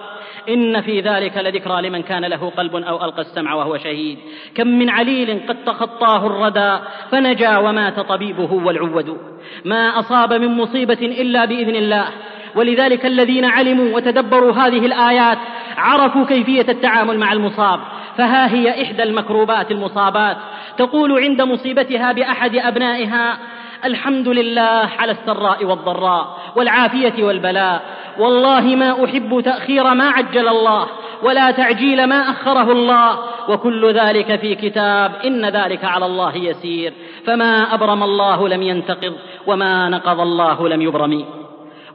إن 0.49 0.81
في 0.81 1.01
ذلك 1.01 1.37
لذكرى 1.37 1.89
لمن 1.89 2.03
كان 2.03 2.25
له 2.25 2.51
قلب 2.51 2.77
أو 2.77 3.05
ألقى 3.05 3.21
السمع 3.21 3.55
وهو 3.55 3.77
شهيد. 3.77 4.19
كم 4.55 4.67
من 4.67 4.91
عليل 4.91 5.41
قد 5.49 5.65
تخطاه 5.65 6.27
الردى 6.27 6.85
فنجا 7.11 7.59
ومات 7.59 8.01
طبيبه 8.01 8.53
والعود. 8.53 9.19
ما 9.65 9.99
أصاب 9.99 10.33
من 10.33 10.49
مصيبة 10.49 10.99
إلا 11.03 11.45
بإذن 11.45 11.77
الله. 11.77 12.09
ولذلك 12.55 13.07
الذين 13.07 13.45
علموا 13.45 13.97
وتدبروا 13.97 14.53
هذه 14.53 14.87
الآيات 14.87 15.39
عرفوا 15.77 16.25
كيفية 16.25 16.67
التعامل 16.69 17.19
مع 17.19 17.33
المصاب. 17.33 17.81
فها 18.17 18.55
هي 18.55 18.83
إحدى 18.83 19.03
المكروبات 19.03 19.71
المصابات. 19.71 20.37
تقول 20.79 21.23
عند 21.23 21.43
مصيبتها 21.43 22.13
بأحد 22.13 22.57
أبنائها 22.57 23.39
الحمد 23.85 24.29
لله 24.29 24.89
على 24.99 25.13
السراء 25.13 25.65
والضراء 25.65 26.39
والعافية 26.57 27.25
والبلاء. 27.25 27.83
والله 28.19 28.61
ما 28.61 29.05
أحب 29.05 29.41
تأخير 29.45 29.95
ما 29.95 30.11
عجل 30.11 30.49
الله 30.49 30.87
ولا 31.23 31.51
تعجيل 31.51 32.07
ما 32.07 32.31
أخره 32.31 32.73
الله. 32.73 33.19
وكل 33.49 33.93
ذلك 33.93 34.41
في 34.41 34.55
كتاب 34.55 35.13
إن 35.25 35.45
ذلك 35.45 35.85
على 35.85 36.07
الله 36.07 36.37
يسير. 36.37 36.93
فما 37.27 37.75
أبرم 37.75 38.03
الله 38.03 38.49
لم 38.49 38.63
ينتقض 38.63 39.15
وما 39.47 39.89
نقض 39.89 40.21
الله 40.21 40.69
لم 40.69 40.83
يبرم. 40.83 41.25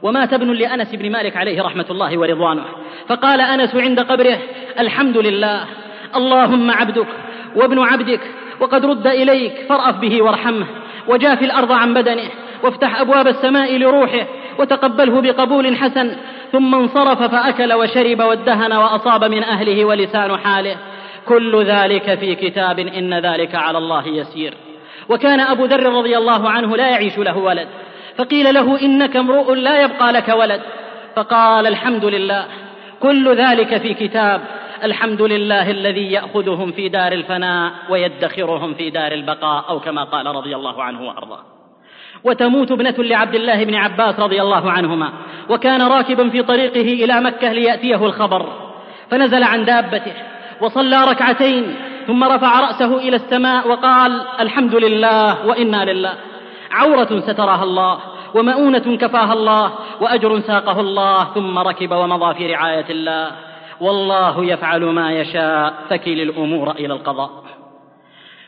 ومات 0.02 0.32
ابن 0.32 0.52
لأنس 0.52 0.94
بن 0.94 1.12
مالك 1.12 1.36
عليه 1.36 1.62
رحمة 1.62 1.86
الله 1.90 2.18
ورضوانه. 2.18 2.64
فقال 3.08 3.40
أنس 3.40 3.74
عند 3.74 4.00
قبره 4.00 4.38
الحمد 4.78 5.16
لله. 5.16 5.64
اللهم 6.16 6.70
عبدك 6.70 7.08
وابن 7.56 7.78
عبدك 7.78 8.20
وقد 8.60 8.86
رد 8.86 9.06
إليك 9.06 9.52
فارأف 9.68 9.96
به 9.96 10.22
وارحمه. 10.22 10.66
وجاف 11.08 11.42
الأرض 11.42 11.72
عن 11.72 11.94
بدنه 11.94 12.28
وافتح 12.62 13.00
أبواب 13.00 13.26
السماء 13.26 13.78
لروحه 13.78 14.26
وتقبله 14.58 15.20
بقبول 15.20 15.76
حسن 15.76 16.16
ثم 16.52 16.74
انصرف 16.74 17.22
فأكل 17.22 17.72
وشرب 17.72 18.20
وادهن 18.20 18.72
وأصاب 18.72 19.24
من 19.24 19.42
أهله 19.42 19.84
ولسان 19.84 20.36
حاله. 20.36 20.76
كل 21.26 21.64
ذلك 21.64 22.18
في 22.18 22.34
كتاب 22.34 22.78
إن 22.78 23.14
ذلك 23.14 23.54
على 23.54 23.78
الله 23.78 24.08
يسير. 24.08 24.54
وكان 25.08 25.40
أبو 25.40 25.64
ذر 25.64 25.92
رضي 25.92 26.18
الله 26.18 26.50
عنه 26.50 26.76
لا 26.76 26.88
يعيش 26.88 27.18
له 27.18 27.38
ولد. 27.38 27.68
فقيل 28.16 28.54
له 28.54 28.80
إنك 28.82 29.16
امرؤ 29.16 29.52
لا 29.52 29.82
يبقى 29.82 30.12
لك 30.12 30.28
ولد. 30.28 30.60
فقال 31.16 31.66
الحمد 31.66 32.04
لله. 32.04 32.44
كل 33.00 33.36
ذلك 33.36 33.76
في 33.76 33.94
كتاب 33.94 34.40
الحمد 34.84 35.22
لله 35.22 35.70
الذي 35.70 36.12
ياخذهم 36.12 36.72
في 36.72 36.88
دار 36.88 37.12
الفناء 37.12 37.72
ويدخرهم 37.90 38.74
في 38.74 38.90
دار 38.90 39.12
البقاء 39.12 39.64
أو 39.68 39.80
كما 39.80 40.04
قال 40.04 40.26
رضي 40.26 40.56
الله 40.56 40.82
عنه 40.82 41.02
وارضاه 41.02 41.40
وتموت 42.24 42.72
ابنه 42.72 42.94
لعبد 42.98 43.34
الله 43.34 43.64
بن 43.64 43.74
عباس 43.74 44.20
رضي 44.20 44.42
الله 44.42 44.70
عنهما 44.70 45.12
وكان 45.50 45.82
راكبا 45.82 46.28
في 46.28 46.42
طريقه 46.42 47.04
إلى 47.04 47.20
مكه 47.20 47.52
لياتيه 47.52 48.06
الخبر 48.06 48.52
فنزل 49.10 49.42
عن 49.42 49.64
دابته 49.64 50.12
وصلى 50.60 51.04
ركعتين 51.04 51.76
ثم 52.06 52.24
رفع 52.24 52.60
راسه 52.60 52.96
إلى 52.96 53.16
السماء 53.16 53.68
وقال 53.68 54.22
الحمد 54.40 54.74
لله 54.74 55.46
وأنا 55.46 55.92
لله 55.92 56.14
عوره 56.70 57.20
سترها 57.20 57.64
الله 57.64 57.98
ومؤونه 58.34 58.96
كفاها 58.96 59.32
الله 59.32 59.72
واجر 60.00 60.40
ساقه 60.40 60.80
الله 60.80 61.24
ثم 61.24 61.58
ركب 61.58 61.92
ومضى 61.92 62.34
في 62.34 62.54
رعايه 62.54 62.86
الله 62.90 63.47
والله 63.80 64.44
يفعل 64.44 64.84
ما 64.84 65.12
يشاء. 65.12 65.74
فكل 65.90 66.20
الأمور 66.20 66.70
إلى 66.70 66.94
القضاء. 66.94 67.44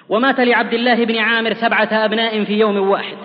ومات 0.08 0.40
لعبد 0.40 0.74
الله 0.74 1.04
بن 1.04 1.18
عامر 1.18 1.52
سبعة 1.52 1.88
أبناء 1.92 2.44
في 2.44 2.58
يوم 2.58 2.90
واحد. 2.90 3.16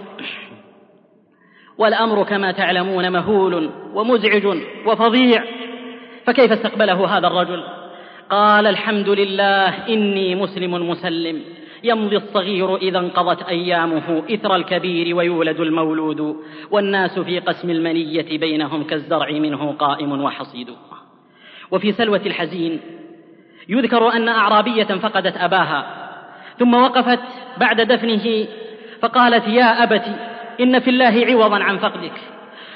والأمر 1.78 2.24
كما 2.24 2.52
تعلمون 2.52 3.12
مهول 3.12 3.70
ومزعج 3.94 4.46
وفظيع. 4.86 5.44
فكيف 6.26 6.52
استقبله 6.52 7.18
هذا 7.18 7.28
الرجل؟ 7.28 7.64
قال 8.30 8.68
الحمد 8.68 9.10
لله 9.10 9.88
إني 9.90 10.36
مسلم 10.36 10.90
مسلم. 10.90 11.42
يمضي 11.84 12.18
الصغير 12.18 12.76
إذا 12.76 13.00
انقضت 13.00 13.44
أيامه 13.44 14.24
إثر 14.32 14.56
الكبير 14.56 15.16
ويولد 15.16 15.60
المولود. 15.60 16.36
والناس 16.72 17.20
في 17.20 17.40
قسم 17.40 17.70
المنية 17.70 18.38
بينهم 18.38 18.84
كالزرع 18.84 19.32
منه 19.32 19.72
قائم 19.72 20.22
وحصيد. 20.22 20.70
وفي 21.72 21.92
سلوة 21.92 22.22
الحزين. 22.26 22.80
يذكر 23.70 24.14
أن 24.14 24.30
أعرابية 24.30 24.84
فقدت 24.84 25.38
أباها 25.38 25.86
ثم 26.60 26.74
وقفت 26.74 27.20
بعد 27.58 27.82
دفنه 27.82 28.48
فقالت 29.02 29.48
يا 29.48 29.84
أبت 29.84 30.04
إن 30.60 30.80
في 30.80 30.90
الله 30.90 31.26
عوضا 31.30 31.64
عن 31.64 31.78
فقدك 31.78 32.14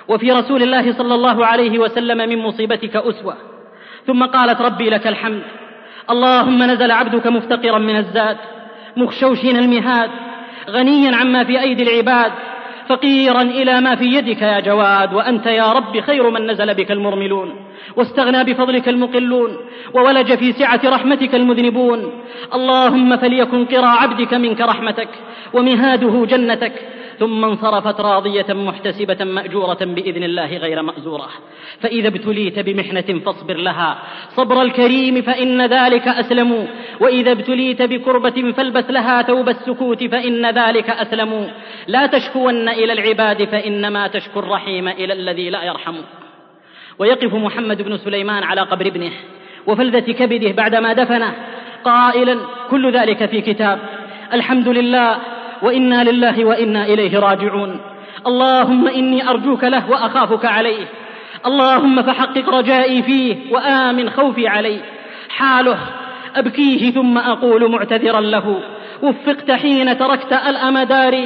وفي 0.07 0.31
رسول 0.31 0.63
الله 0.63 0.93
صلى 0.93 1.15
الله 1.15 1.45
عليه 1.45 1.79
وسلم 1.79 2.17
من 2.17 2.37
مصيبتك 2.37 2.95
أسوة. 2.95 3.35
ثم 4.07 4.25
قالت 4.25 4.61
ربي 4.61 4.89
لك 4.89 5.07
الحمد 5.07 5.41
اللهم 6.09 6.63
نزل 6.63 6.91
عبدك 6.91 7.27
مفتقرا 7.27 7.77
من 7.77 7.95
الزاد 7.97 8.37
مخشوشين 8.97 9.57
المهاد 9.57 10.09
غنيا 10.69 11.15
عما 11.15 11.43
في 11.43 11.61
أيدي 11.61 11.83
العباد 11.83 12.31
فقيرا 12.89 13.41
إلى 13.41 13.81
ما 13.81 13.95
في 13.95 14.05
يدك 14.05 14.41
يا 14.41 14.59
جواد 14.59 15.13
وأنت 15.13 15.45
يا 15.45 15.73
رب 15.73 15.99
خير 15.99 16.29
من 16.29 16.51
نزل 16.51 16.73
بك 16.73 16.91
المرملون. 16.91 17.55
واستغنى 17.95 18.43
بفضلك 18.43 18.89
المقلون 18.89 19.57
وولج 19.93 20.33
في 20.33 20.51
سعة 20.51 20.81
رحمتك 20.85 21.35
المذنبون. 21.35 22.11
اللهم 22.53 23.17
فليكن 23.17 23.65
قرى 23.65 23.85
عبدك 23.85 24.33
منك 24.33 24.61
رحمتك 24.61 25.09
ومهاده 25.53 26.25
جنتك. 26.25 26.73
ثم 27.19 27.45
انصرفت 27.45 28.01
راضية 28.01 28.45
محتسبة 28.49 29.25
مأجورة 29.25 29.77
بإذن 29.81 30.23
الله 30.23 30.57
غير 30.57 30.81
مأزورة. 30.81 31.29
فإذا 31.81 32.07
ابتليت 32.07 32.59
بمحنة 32.59 33.19
فاصبر 33.25 33.57
لها. 33.57 33.99
صبر 34.35 34.61
الكريم 34.61 35.21
فإن 35.21 35.65
ذلك 35.65 36.07
أسلم. 36.07 36.67
وإذا 36.99 37.31
ابتليت 37.31 37.81
بكربة 37.81 38.51
فالبس 38.51 38.89
لها 38.89 39.21
ثوب 39.21 39.49
السكوت 39.49 40.03
فإن 40.03 40.49
ذلك 40.49 40.89
أسلم. 40.89 41.51
لا 41.87 42.05
تشكون 42.05 42.69
إلى 42.69 42.93
العباد 42.93 43.43
فإنما 43.43 44.07
تشكو 44.07 44.39
الرحيم 44.39 44.87
إلى 44.87 45.13
الذي 45.13 45.49
لا 45.49 45.63
يرحم. 45.63 45.95
ويقف 46.99 47.33
محمد 47.33 47.81
بن 47.81 47.97
سليمان 47.97 48.43
على 48.43 48.61
قبر 48.61 48.87
ابنه. 48.87 49.11
وفلذة 49.67 50.11
كبده 50.11 50.51
بعدما 50.51 50.93
دفنه. 50.93 51.33
قائلا 51.83 52.37
كل 52.69 52.91
ذلك 52.91 53.25
في 53.25 53.41
كتاب. 53.41 53.79
الحمد 54.33 54.67
لله. 54.67 55.38
وإنا 55.61 56.03
لله 56.03 56.45
وإنا 56.45 56.85
إليه 56.85 57.19
راجعون. 57.19 57.79
اللهم 58.27 58.87
إني 58.87 59.29
أرجوك 59.29 59.63
له 59.63 59.89
وأخافك 59.89 60.45
عليه. 60.45 60.85
اللهم 61.45 62.01
فحقق 62.01 62.49
رجائي 62.49 63.03
فيه 63.03 63.35
وآمن 63.51 64.09
خوفي 64.09 64.47
عليه. 64.47 64.79
حاله 65.29 65.77
أبكيه 66.35 66.91
ثم 66.91 67.17
أقول 67.17 67.71
معتذرا 67.71 68.21
له. 68.21 68.59
وفقت 69.01 69.51
حين 69.51 69.97
تركت 69.97 70.33
الأمدار. 70.33 71.23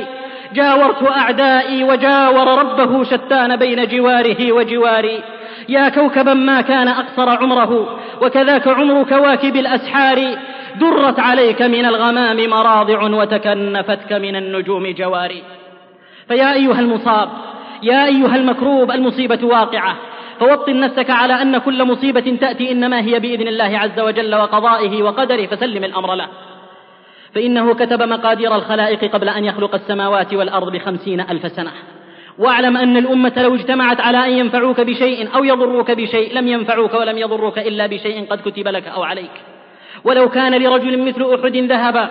جاورت 0.53 1.11
أعدائي 1.11 1.83
وجاور 1.83 2.59
ربه 2.59 3.03
شتان 3.03 3.55
بين 3.55 3.87
جواره 3.87 4.51
وجواري. 4.51 5.23
يا 5.69 5.89
كوكبا 5.89 6.33
ما 6.33 6.61
كان 6.61 6.87
أقصر 6.87 7.29
عمره 7.29 7.99
وكذاك 8.21 8.67
عمر 8.67 9.03
كواكب 9.03 9.55
الأسحار. 9.55 10.37
درت 10.79 11.19
عليك 11.19 11.61
من 11.61 11.85
الغمام 11.85 12.49
مراضع 12.49 13.03
وتكنفتك 13.03 14.13
من 14.13 14.35
النجوم 14.35 14.87
جواري. 14.87 15.43
فيا 16.27 16.53
أيها 16.53 16.79
المصاب 16.79 17.29
يا 17.83 18.05
أيها 18.05 18.35
المكروب 18.35 18.91
المصيبة 18.91 19.39
واقعة. 19.43 19.95
فوطن 20.39 20.79
نفسك 20.79 21.09
على 21.09 21.41
أن 21.41 21.57
كل 21.57 21.83
مصيبة 21.83 22.37
تأتي 22.41 22.71
إنما 22.71 23.01
هي 23.01 23.19
بإذن 23.19 23.47
الله 23.47 23.79
عز 23.79 23.99
وجل 23.99 24.35
وقضائه 24.35 25.03
وقدره 25.03 25.45
فسلم 25.45 25.83
الأمر 25.83 26.15
له. 26.15 26.27
فإنه 27.35 27.73
كتب 27.73 28.03
مقادير 28.03 28.55
الخلائق 28.55 29.11
قبل 29.11 29.29
أن 29.29 29.45
يخلق 29.45 29.75
السماوات 29.75 30.33
والأرض 30.33 30.71
بخمسين 30.71 31.21
ألف 31.21 31.51
سنة. 31.51 31.71
واعلم 32.39 32.77
أن 32.77 32.97
الأمة 32.97 33.33
لو 33.37 33.55
اجتمعت 33.55 34.01
على 34.01 34.25
أن 34.25 34.31
ينفعوك 34.31 34.81
بشيء 34.81 35.35
أو 35.35 35.43
يضروك 35.43 35.91
بشيء 35.91 36.33
لم 36.33 36.47
ينفعوك 36.47 36.93
ولم 36.93 37.17
يضروك 37.17 37.59
إلا 37.59 37.87
بشيء 37.87 38.25
قد 38.29 38.41
كتب 38.41 38.67
لك 38.67 38.87
أو 38.87 39.03
عليك. 39.03 39.52
ولو 40.03 40.29
كان 40.29 40.61
لرجل 40.63 41.05
مثل 41.05 41.33
أحد 41.33 41.57
ذهبا. 41.57 42.09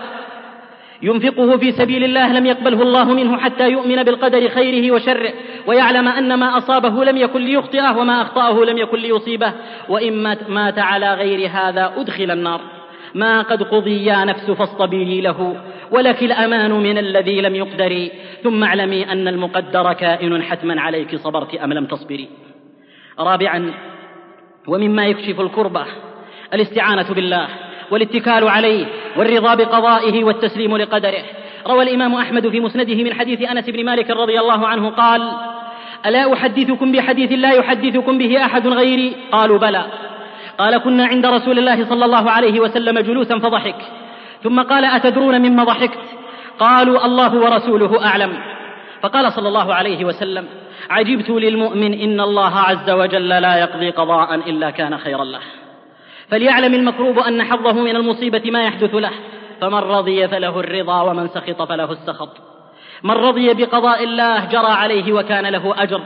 ينفقه 1.01 1.57
في 1.57 1.71
سبيل 1.71 2.03
الله 2.03 2.33
لم 2.33 2.45
يقبله 2.45 2.81
الله 2.81 3.13
منه 3.13 3.37
حتى 3.37 3.69
يؤمن 3.69 4.03
بالقدر 4.03 4.49
خيره 4.49 4.91
وشره 4.91 5.33
ويعلم 5.67 6.07
أن 6.07 6.33
ما 6.33 6.57
أصابه 6.57 7.03
لم 7.03 7.17
يكن 7.17 7.41
ليخطئه 7.41 7.97
وما 7.97 8.21
أخطأه 8.21 8.65
لم 8.65 8.77
يكن 8.77 8.97
ليصيبه. 8.97 9.53
وإن 9.89 10.37
مات 10.47 10.79
على 10.79 11.13
غير 11.13 11.49
هذا 11.49 11.93
أدخل 11.97 12.31
النار. 12.31 12.61
ما 13.15 13.41
قد 13.41 13.63
قضي 13.63 14.05
يا 14.05 14.25
نفس 14.25 14.51
فاصطبري 14.51 15.21
له 15.21 15.55
ولك 15.91 16.23
الأمان 16.23 16.71
من 16.71 16.97
الذي 16.97 17.41
لم 17.41 17.55
يقدر 17.55 18.09
ثم 18.43 18.63
اعلمي 18.63 19.11
أن 19.11 19.27
المقدر 19.27 19.93
كائن 19.93 20.43
حتما 20.43 20.81
عليك 20.81 21.15
صبرت 21.15 21.55
أم 21.55 21.73
لم 21.73 21.85
تصبري. 21.85 22.29
رابعا 23.19 23.73
ومما 24.67 25.05
يكشف 25.05 25.39
الكربة 25.39 25.85
الاستعانة 26.53 27.13
بالله. 27.13 27.47
والاتكال 27.91 28.47
عليه 28.47 28.85
والرضا 29.17 29.55
بقضائه 29.55 30.23
والتسليم 30.23 30.77
لقدره. 30.77 31.23
روى 31.67 31.83
الإمام 31.83 32.15
أحمد 32.15 32.49
في 32.49 32.59
مسنده 32.59 33.03
من 33.03 33.13
حديث 33.13 33.41
أنس 33.41 33.69
بن 33.69 33.85
مالك 33.85 34.09
رضي 34.09 34.39
الله 34.39 34.67
عنه 34.67 34.89
قال 34.89 35.31
ألا 36.05 36.33
أحدثكم 36.33 36.91
بحديث 36.91 37.31
لا 37.31 37.51
يحدثكم 37.51 38.17
به 38.17 38.45
أحد 38.45 38.67
غيري؟ 38.67 39.15
قالوا 39.31 39.57
بلى. 39.57 39.85
قال 40.57 40.77
كنا 40.77 41.05
عند 41.05 41.25
رسول 41.25 41.59
الله 41.59 41.89
صلى 41.89 42.05
الله 42.05 42.31
عليه 42.31 42.59
وسلم 42.59 42.99
جلوسا 42.99 43.39
فضحك. 43.39 43.75
ثم 44.43 44.61
قال 44.61 44.85
أتدرون 44.85 45.41
مما 45.41 45.63
ضحكت؟ 45.63 45.99
قالوا 46.59 47.05
الله 47.05 47.35
ورسوله 47.35 48.05
أعلم. 48.05 48.37
فقال 49.01 49.33
صلى 49.33 49.47
الله 49.47 49.73
عليه 49.73 50.05
وسلم 50.05 50.45
عجبت 50.89 51.29
للمؤمن 51.29 51.93
إن 51.93 52.21
الله 52.21 52.55
عز 52.59 52.89
وجل 52.89 53.29
لا 53.29 53.57
يقضي 53.57 53.89
قضاء 53.89 54.35
إلا 54.35 54.69
كان 54.69 54.97
خيرا 54.97 55.23
له. 55.23 55.39
فليعلم 56.33 56.73
المكروب 56.73 57.19
أن 57.19 57.43
حظه 57.43 57.73
من 57.73 57.95
المصيبة 57.95 58.51
ما 58.51 58.63
يحدث 58.63 58.95
له. 58.95 59.11
فمن 59.61 59.79
رضي 59.79 60.27
فله 60.27 60.59
الرضا 60.59 61.01
ومن 61.01 61.27
سخط 61.27 61.61
فله 61.61 61.91
السخط. 61.91 62.29
من 63.03 63.11
رضي 63.11 63.53
بقضاء 63.53 64.03
الله 64.03 64.45
جرى 64.45 64.71
عليه 64.71 65.13
وكان 65.13 65.45
له 65.45 65.83
أجر. 65.83 66.01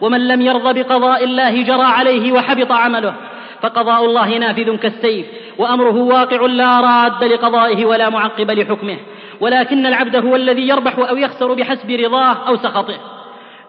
ومن 0.00 0.28
لم 0.28 0.40
يرض 0.40 0.78
بقضاء 0.78 1.24
الله 1.24 1.62
جرى 1.62 1.82
عليه 1.82 2.32
وحبط 2.32 2.72
عمله. 2.72 3.14
فقضاء 3.62 4.04
الله 4.04 4.38
نافذ 4.38 4.76
كالسيف 4.76 5.26
وأمره 5.58 5.96
واقع 5.96 6.46
لا 6.46 6.80
راد 6.80 7.24
لقضائه 7.24 7.84
ولا 7.84 8.10
معقب 8.10 8.50
لحكمه. 8.50 8.96
ولكن 9.40 9.86
العبد 9.86 10.16
هو 10.16 10.36
الذي 10.36 10.68
يربح 10.68 10.98
أو 10.98 11.16
يخسر 11.16 11.54
بحسب 11.54 11.90
رضاه 11.90 12.48
أو 12.48 12.56
سخطه. 12.56 12.98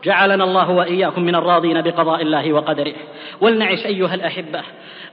جعلنا 0.03 0.43
الله 0.43 0.69
وإياكم 0.69 1.21
من 1.21 1.35
الراضين 1.35 1.81
بقضاء 1.81 2.21
الله 2.21 2.53
وقدره. 2.53 2.93
ولنعش 3.41 3.85
أيها 3.85 4.15
الأحبة. 4.15 4.61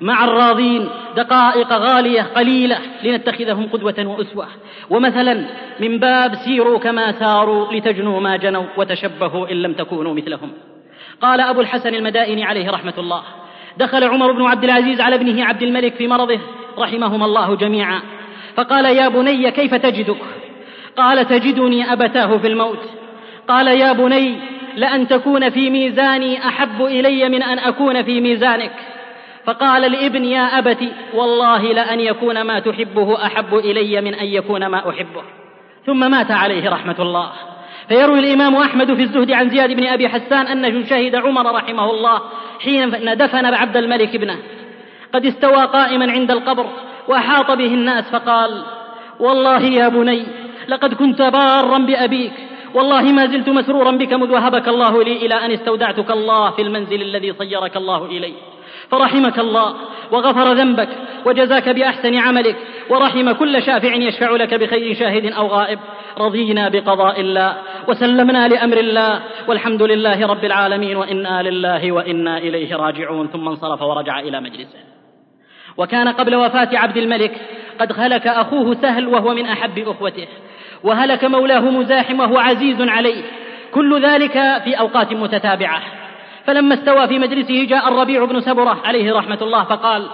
مع 0.00 0.24
الراضين 0.24 0.88
دقائق 1.16 1.72
غالية 1.72 2.22
قليلة 2.22 2.78
لنتخذهم 3.02 3.68
قدوة 3.72 4.06
وأسوة. 4.06 4.46
ومثلا 4.90 5.44
من 5.80 5.98
باب 5.98 6.34
سيروا 6.34 6.78
كما 6.78 7.12
ساروا 7.12 7.72
لتجنوا 7.72 8.20
ما 8.20 8.36
جنوا 8.36 8.64
وتشبهوا 8.76 9.50
إن 9.50 9.62
لم 9.62 9.72
تكونوا 9.72 10.14
مثلهم. 10.14 10.52
قال 11.22 11.40
أبو 11.40 11.60
الحسن 11.60 11.94
المدائني 11.94 12.44
عليه 12.44 12.70
رحمة 12.70 12.94
الله. 12.98 13.22
دخل 13.76 14.04
عمر 14.04 14.32
بن 14.32 14.42
عبد 14.42 14.64
العزيز 14.64 15.00
على 15.00 15.16
ابنه 15.16 15.44
عبد 15.44 15.62
الملك 15.62 15.94
في 15.94 16.08
مرضه 16.08 16.40
رحمهما 16.78 17.24
الله 17.24 17.56
جميعا. 17.56 18.00
فقال 18.56 18.84
يا 18.84 19.08
بني 19.08 19.50
كيف 19.50 19.74
تجدك؟ 19.74 20.22
قال 20.96 21.26
تجدني 21.26 21.92
أبتاه 21.92 22.38
في 22.38 22.46
الموت. 22.46 22.80
قال 23.48 23.66
يا 23.66 23.92
بني 23.92 24.57
لأن 24.78 25.08
تكون 25.08 25.50
في 25.50 25.70
ميزاني 25.70 26.48
أحب 26.48 26.84
إلي 26.84 27.28
من 27.28 27.42
أن 27.42 27.58
أكون 27.58 28.02
في 28.02 28.20
ميزانك. 28.20 28.72
فقال 29.44 29.84
الابن 29.84 30.24
يا 30.24 30.58
أبت 30.58 30.78
والله 31.14 31.72
لأن 31.72 32.00
يكون 32.00 32.42
ما 32.42 32.58
تحبه 32.58 33.26
أحب 33.26 33.54
إلي 33.54 34.00
من 34.00 34.14
أن 34.14 34.26
يكون 34.26 34.66
ما 34.66 34.90
أحبه. 34.90 35.22
ثم 35.86 36.10
مات 36.10 36.30
عليه 36.30 36.70
رحمة 36.70 36.96
الله. 36.98 37.30
فيروي 37.88 38.18
الإمام 38.18 38.56
أحمد 38.56 38.94
في 38.94 39.02
الزهد 39.02 39.30
عن 39.30 39.50
زياد 39.50 39.72
بن 39.72 39.86
أبي 39.86 40.08
حسان 40.08 40.46
أنه 40.46 40.84
شهد 40.84 41.14
عمر 41.14 41.54
رحمه 41.54 41.90
الله 41.90 42.20
حين 42.60 42.90
دفن 43.16 43.46
عبد 43.46 43.76
الملك 43.76 44.14
ابنه. 44.14 44.36
قد 45.12 45.26
استوى 45.26 45.64
قائما 45.64 46.12
عند 46.12 46.30
القبر 46.30 46.66
وأحاط 47.08 47.50
به 47.50 47.74
الناس 47.74 48.10
فقال 48.10 48.62
والله 49.20 49.62
يا 49.62 49.88
بني 49.88 50.26
لقد 50.68 50.94
كنت 50.94 51.22
بارا 51.22 51.78
بأبيك. 51.78 52.47
والله 52.78 53.02
ما 53.02 53.26
زلت 53.26 53.48
مسرورا 53.48 53.90
بك 53.90 54.12
مذ 54.12 54.30
وهبك 54.32 54.68
الله 54.68 55.04
لي 55.04 55.26
إلى 55.26 55.34
أن 55.34 55.50
استودعتك 55.50 56.10
الله 56.10 56.50
في 56.50 56.62
المنزل 56.62 57.02
الذي 57.02 57.32
صيرك 57.32 57.76
الله 57.76 58.04
إليه. 58.06 58.34
فرحمك 58.90 59.38
الله 59.38 59.74
وغفر 60.12 60.52
ذنبك 60.52 60.88
وجزاك 61.26 61.68
بأحسن 61.68 62.14
عملك 62.14 62.56
ورحم 62.90 63.32
كل 63.32 63.62
شافع 63.62 63.94
يشفع 63.94 64.30
لك 64.30 64.54
بخير 64.54 64.94
شاهد 64.94 65.32
أو 65.32 65.46
غائب. 65.46 65.78
رضينا 66.18 66.68
بقضاء 66.68 67.20
الله 67.20 67.56
وسلمنا 67.88 68.48
لأمر 68.48 68.76
الله 68.76 69.22
والحمد 69.48 69.82
لله 69.82 70.26
رب 70.26 70.44
العالمين 70.44 70.96
وإنا 70.96 71.42
لله 71.42 71.92
وإنا 71.92 72.38
إليه 72.38 72.76
راجعون. 72.76 73.28
ثم 73.28 73.48
انصرف 73.48 73.82
ورجع 73.82 74.20
إلى 74.20 74.40
مجلسه. 74.40 74.78
وكان 75.76 76.08
قبل 76.08 76.34
وفاة 76.34 76.68
عبد 76.72 76.96
الملك 76.96 77.32
قد 77.80 77.92
هلك 78.00 78.26
أخوه 78.26 78.74
سهل 78.74 79.08
وهو 79.08 79.34
من 79.34 79.46
أحب 79.46 79.78
أخوته. 79.78 80.28
وهلك 80.84 81.24
مولاه 81.24 81.60
مزاحم 81.60 82.20
وهو 82.20 82.38
عزيز 82.38 82.80
عليه. 82.80 83.22
كل 83.74 84.02
ذلك 84.02 84.32
في 84.64 84.74
أوقات 84.78 85.12
متتابعة. 85.12 85.82
فلما 86.46 86.74
استوى 86.74 87.08
في 87.08 87.18
مجلسه 87.18 87.64
جاء 87.64 87.88
الربيع 87.88 88.24
بن 88.24 88.40
سبرة 88.40 88.78
عليه 88.84 89.12
رحمة 89.12 89.38
الله 89.42 89.64
فقال 89.64 90.06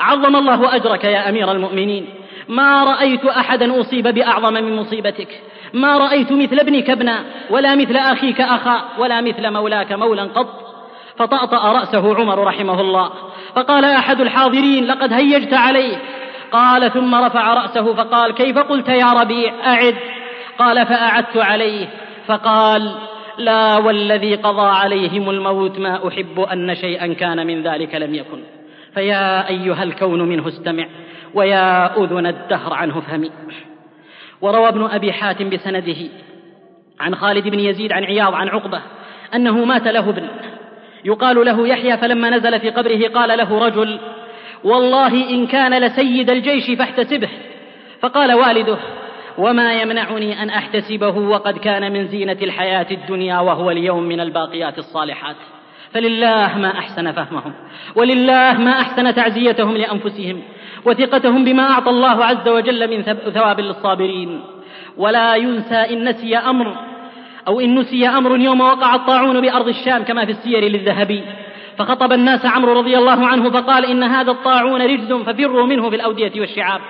عظم 0.00 0.36
الله 0.36 0.76
أجرك 0.76 1.04
يا 1.04 1.28
أمير 1.28 1.52
المؤمنين. 1.52 2.06
ما 2.48 2.84
رأيت 2.84 3.24
أحدا 3.24 3.80
أصيب 3.80 4.08
بأعظم 4.08 4.52
من 4.52 4.76
مصيبتك. 4.76 5.28
ما 5.72 5.98
رأيت 5.98 6.32
مثل 6.32 6.58
ابنك 6.58 6.90
ابنا 6.90 7.24
ولا 7.50 7.74
مثل 7.74 7.96
أخيك 7.96 8.40
أخا 8.40 8.84
ولا 8.98 9.20
مثل 9.20 9.50
مولاك 9.50 9.92
مولا 9.92 10.22
قط. 10.22 10.74
فطأطأ 11.16 11.72
رأسه 11.72 12.14
عمر 12.16 12.44
رحمه 12.44 12.80
الله. 12.80 13.10
فقال 13.54 13.84
أحد 13.84 14.20
الحاضرين 14.20 14.84
لقد 14.84 15.12
هيجت 15.12 15.54
عليه 15.54 15.96
قال 16.52 16.92
ثم 16.92 17.14
رفع 17.14 17.54
رأسه 17.54 17.94
فقال 17.94 18.34
كيف 18.34 18.58
قلت 18.58 18.88
يا 18.88 19.12
ربيع؟ 19.12 19.52
أعد. 19.66 19.96
قال 20.58 20.86
فأعدت 20.86 21.36
عليه. 21.36 21.86
فقال 22.26 22.94
لا 23.38 23.76
والذي 23.76 24.34
قضى 24.34 24.68
عليهم 24.68 25.30
الموت 25.30 25.78
ما 25.78 26.08
أحب 26.08 26.40
أن 26.40 26.74
شيئا 26.74 27.14
كان 27.14 27.46
من 27.46 27.62
ذلك 27.62 27.94
لم 27.94 28.14
يكن. 28.14 28.42
فيا 28.94 29.48
أيها 29.48 29.82
الكون 29.82 30.28
منه 30.28 30.48
استمع 30.48 30.86
ويا 31.34 31.96
أذن 31.96 32.26
الدهر 32.26 32.72
عنه 32.72 33.00
فهمي. 33.00 33.30
وروى 34.40 34.68
ابن 34.68 34.84
أبي 34.84 35.12
حاتم 35.12 35.50
بسنده 35.50 36.10
عن 37.00 37.14
خالد 37.14 37.48
بن 37.48 37.60
يزيد 37.60 37.92
عن 37.92 38.04
عياض 38.04 38.34
عن 38.34 38.48
عقبة 38.48 38.80
أنه 39.34 39.64
مات 39.64 39.86
له 39.86 40.10
ابن. 40.10 40.28
يقال 41.04 41.44
له 41.44 41.68
يحيى 41.68 41.96
فلما 41.96 42.30
نزل 42.30 42.60
في 42.60 42.70
قبره 42.70 43.08
قال 43.08 43.38
له 43.38 43.66
رجل 43.66 43.98
والله 44.64 45.30
إن 45.30 45.46
كان 45.46 45.84
لسيد 45.84 46.30
الجيش 46.30 46.70
فاحتسبه. 46.78 47.28
فقال 48.00 48.32
والده 48.32 48.78
وما 49.38 49.72
يمنعني 49.72 50.42
أن 50.42 50.50
أحتسبه 50.50 51.18
وقد 51.18 51.58
كان 51.58 51.92
من 51.92 52.06
زينة 52.06 52.38
الحياة 52.42 52.86
الدنيا 52.90 53.40
وهو 53.40 53.70
اليوم 53.70 54.02
من 54.02 54.20
الباقيات 54.20 54.78
الصالحات. 54.78 55.36
فلله 55.92 56.58
ما 56.58 56.78
أحسن 56.78 57.12
فهمهم 57.12 57.52
ولله 57.96 58.52
ما 58.58 58.70
أحسن 58.70 59.14
تعزيتهم 59.14 59.76
لأنفسهم 59.76 60.42
وثقتهم 60.84 61.44
بما 61.44 61.70
أعطى 61.70 61.90
الله 61.90 62.24
عز 62.24 62.48
وجل 62.48 62.90
من 62.90 63.02
ثواب 63.30 63.60
للصابرين. 63.60 64.40
ولا 64.96 65.34
ينسى 65.34 65.74
إن 65.74 66.08
نسي 66.08 66.36
أمر 66.36 66.76
أو 67.48 67.60
إن 67.60 67.78
نسي 67.78 68.08
أمر 68.08 68.40
يوم 68.40 68.60
وقع 68.60 68.94
الطاعون 68.94 69.40
بأرض 69.40 69.68
الشام 69.68 70.02
كما 70.02 70.24
في 70.24 70.30
السير 70.30 70.64
للذهبي. 70.64 71.24
فخطب 71.82 72.12
الناس 72.12 72.46
عمرو 72.46 72.72
رضي 72.72 72.98
الله 72.98 73.26
عنه 73.26 73.50
فقال 73.50 73.84
إن 73.84 74.02
هذا 74.02 74.30
الطاعون 74.30 74.82
رجز 74.82 75.12
ففروا 75.12 75.66
منه 75.66 75.90
في 75.90 75.96
الأودية 75.96 76.40
والشعاب. 76.40 76.80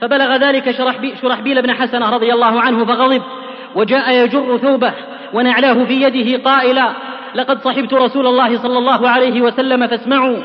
فبلغ 0.00 0.36
ذلك 0.36 0.70
شرحبيل 1.22 1.62
بن 1.62 1.72
حسنة 1.72 2.10
رضي 2.10 2.32
الله 2.32 2.60
عنه 2.60 2.84
فغضب 2.84 3.22
وجاء 3.74 4.24
يجر 4.24 4.58
ثوبه 4.58 4.92
ونعلاه 5.34 5.84
في 5.84 6.02
يده 6.02 6.50
قائلا 6.50 6.92
لقد 7.34 7.62
صحبت 7.62 7.94
رسول 7.94 8.26
الله 8.26 8.58
صلى 8.58 8.78
الله 8.78 9.08
عليه 9.08 9.40
وسلم 9.42 9.86
فاسمعوا. 9.86 10.36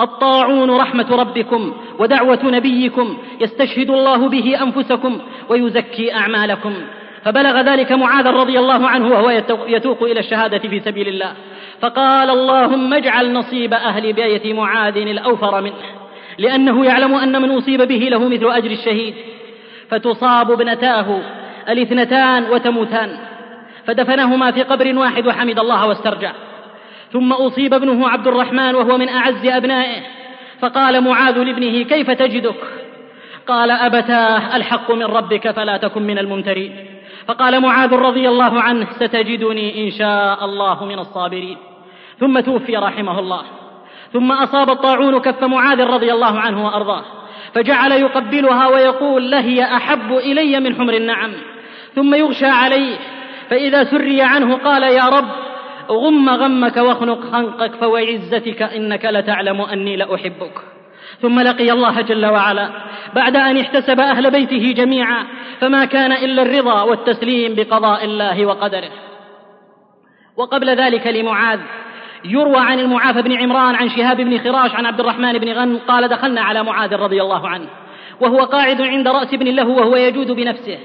الطاعون 0.00 0.70
رحمة 0.70 1.16
ربكم 1.16 1.74
ودعوة 1.98 2.40
نبيكم 2.44 3.18
يستشهد 3.40 3.90
الله 3.90 4.28
به 4.28 4.62
أنفسكم 4.62 5.18
ويزكي 5.48 6.14
أعمالكم. 6.14 6.74
فبلغ 7.24 7.60
ذلك 7.60 7.92
معاذ 7.92 8.26
رضي 8.26 8.58
الله 8.58 8.88
عنه 8.88 9.08
وهو 9.08 9.30
يتوق 9.66 10.02
إلى 10.02 10.20
الشهادة 10.20 10.58
في 10.58 10.80
سبيل 10.80 11.08
الله. 11.08 11.32
فقال 11.80 12.30
اللهم 12.30 12.94
اجعل 12.94 13.32
نصيب 13.32 13.74
أهل 13.74 14.12
بيت 14.12 14.46
معاذ 14.46 14.96
الأوفر 14.96 15.60
منه 15.60 15.74
لأنه 16.38 16.84
يعلم 16.84 17.14
أن 17.14 17.42
من 17.42 17.50
أصيب 17.50 17.82
به 17.82 18.08
له 18.10 18.28
مثل 18.28 18.50
أجر 18.50 18.70
الشهيد. 18.70 19.14
فتصاب 19.90 20.50
ابنتاه 20.50 21.20
الاثنتان 21.68 22.50
وتموتان 22.50 23.18
فدفنهما 23.86 24.50
في 24.50 24.62
قبر 24.62 24.98
واحد 24.98 25.26
وحمد 25.26 25.58
الله 25.58 25.86
واسترجع 25.86 26.32
ثم 27.12 27.32
أصيب 27.32 27.74
ابنه 27.74 28.08
عبد 28.08 28.26
الرحمن 28.26 28.74
وهو 28.74 28.98
من 28.98 29.08
أعز 29.08 29.46
أبنائه 29.46 30.00
فقال 30.60 31.00
معاذ 31.00 31.38
لابنه 31.38 31.82
كيف 31.82 32.10
تجدك؟ 32.10 32.60
قال 33.46 33.70
أبتاه 33.70 34.56
الحق 34.56 34.90
من 34.90 35.04
ربك 35.04 35.50
فلا 35.50 35.76
تكن 35.76 36.02
من 36.02 36.18
الممترين. 36.18 36.93
فقال 37.28 37.60
معاذ 37.60 37.94
رضي 37.94 38.28
الله 38.28 38.60
عنه 38.60 38.86
ستجدني 38.92 39.86
إن 39.86 39.90
شاء 39.90 40.44
الله 40.44 40.84
من 40.84 40.98
الصابرين. 40.98 41.56
ثم 42.18 42.40
توفي 42.40 42.76
رحمه 42.76 43.18
الله. 43.18 43.42
ثم 44.12 44.32
أصاب 44.32 44.70
الطاعون 44.70 45.18
كف 45.18 45.44
معاذ 45.44 45.80
رضي 45.80 46.12
الله 46.12 46.40
عنه 46.40 46.66
وأرضاه. 46.66 47.04
فجعل 47.54 47.92
يقبلها 47.92 48.68
ويقول 48.68 49.30
لهي 49.30 49.64
أحب 49.64 50.12
إلي 50.12 50.60
من 50.60 50.76
حمر 50.76 50.94
النعم. 50.94 51.32
ثم 51.94 52.14
يغشى 52.14 52.46
عليه. 52.46 52.96
فإذا 53.50 53.84
سري 53.84 54.22
عنه 54.22 54.56
قال 54.56 54.82
يا 54.82 55.08
رب 55.08 55.28
غم 55.90 56.28
غمك 56.28 56.76
واخنق 56.76 57.20
خنقك 57.20 57.74
فوعزتك 57.74 58.62
إنك 58.62 59.04
لتعلم 59.04 59.60
أني 59.60 59.96
لأحبك. 59.96 60.73
ثم 61.22 61.40
لقي 61.40 61.72
الله 61.72 62.00
جل 62.00 62.26
وعلا. 62.26 62.70
بعد 63.14 63.36
أن 63.36 63.56
احتسب 63.58 64.00
أهل 64.00 64.30
بيته 64.30 64.72
جميعا 64.76 65.24
فما 65.60 65.84
كان 65.84 66.12
إلا 66.12 66.42
الرضا 66.42 66.82
والتسليم 66.82 67.54
بقضاء 67.54 68.04
الله 68.04 68.46
وقدره. 68.46 68.90
وقبل 70.36 70.70
ذلك 70.70 71.06
لمعاذ 71.06 71.60
يروى 72.24 72.58
عن 72.58 72.80
المعافى 72.80 73.22
بن 73.22 73.32
عمران 73.32 73.74
عن 73.74 73.88
شهاب 73.88 74.16
بن 74.16 74.38
خراش 74.38 74.74
عن 74.74 74.86
عبد 74.86 75.00
الرحمن 75.00 75.38
بن 75.38 75.52
غنم 75.52 75.78
قال 75.88 76.08
دخلنا 76.08 76.40
على 76.40 76.62
معاذ 76.62 76.94
رضي 76.94 77.22
الله 77.22 77.48
عنه 77.48 77.66
وهو 78.20 78.38
قاعد 78.38 78.80
عند 78.80 79.08
رأس 79.08 79.34
ابن 79.34 79.46
له 79.46 79.68
وهو 79.68 79.96
يجود 79.96 80.30
بنفسه. 80.30 80.78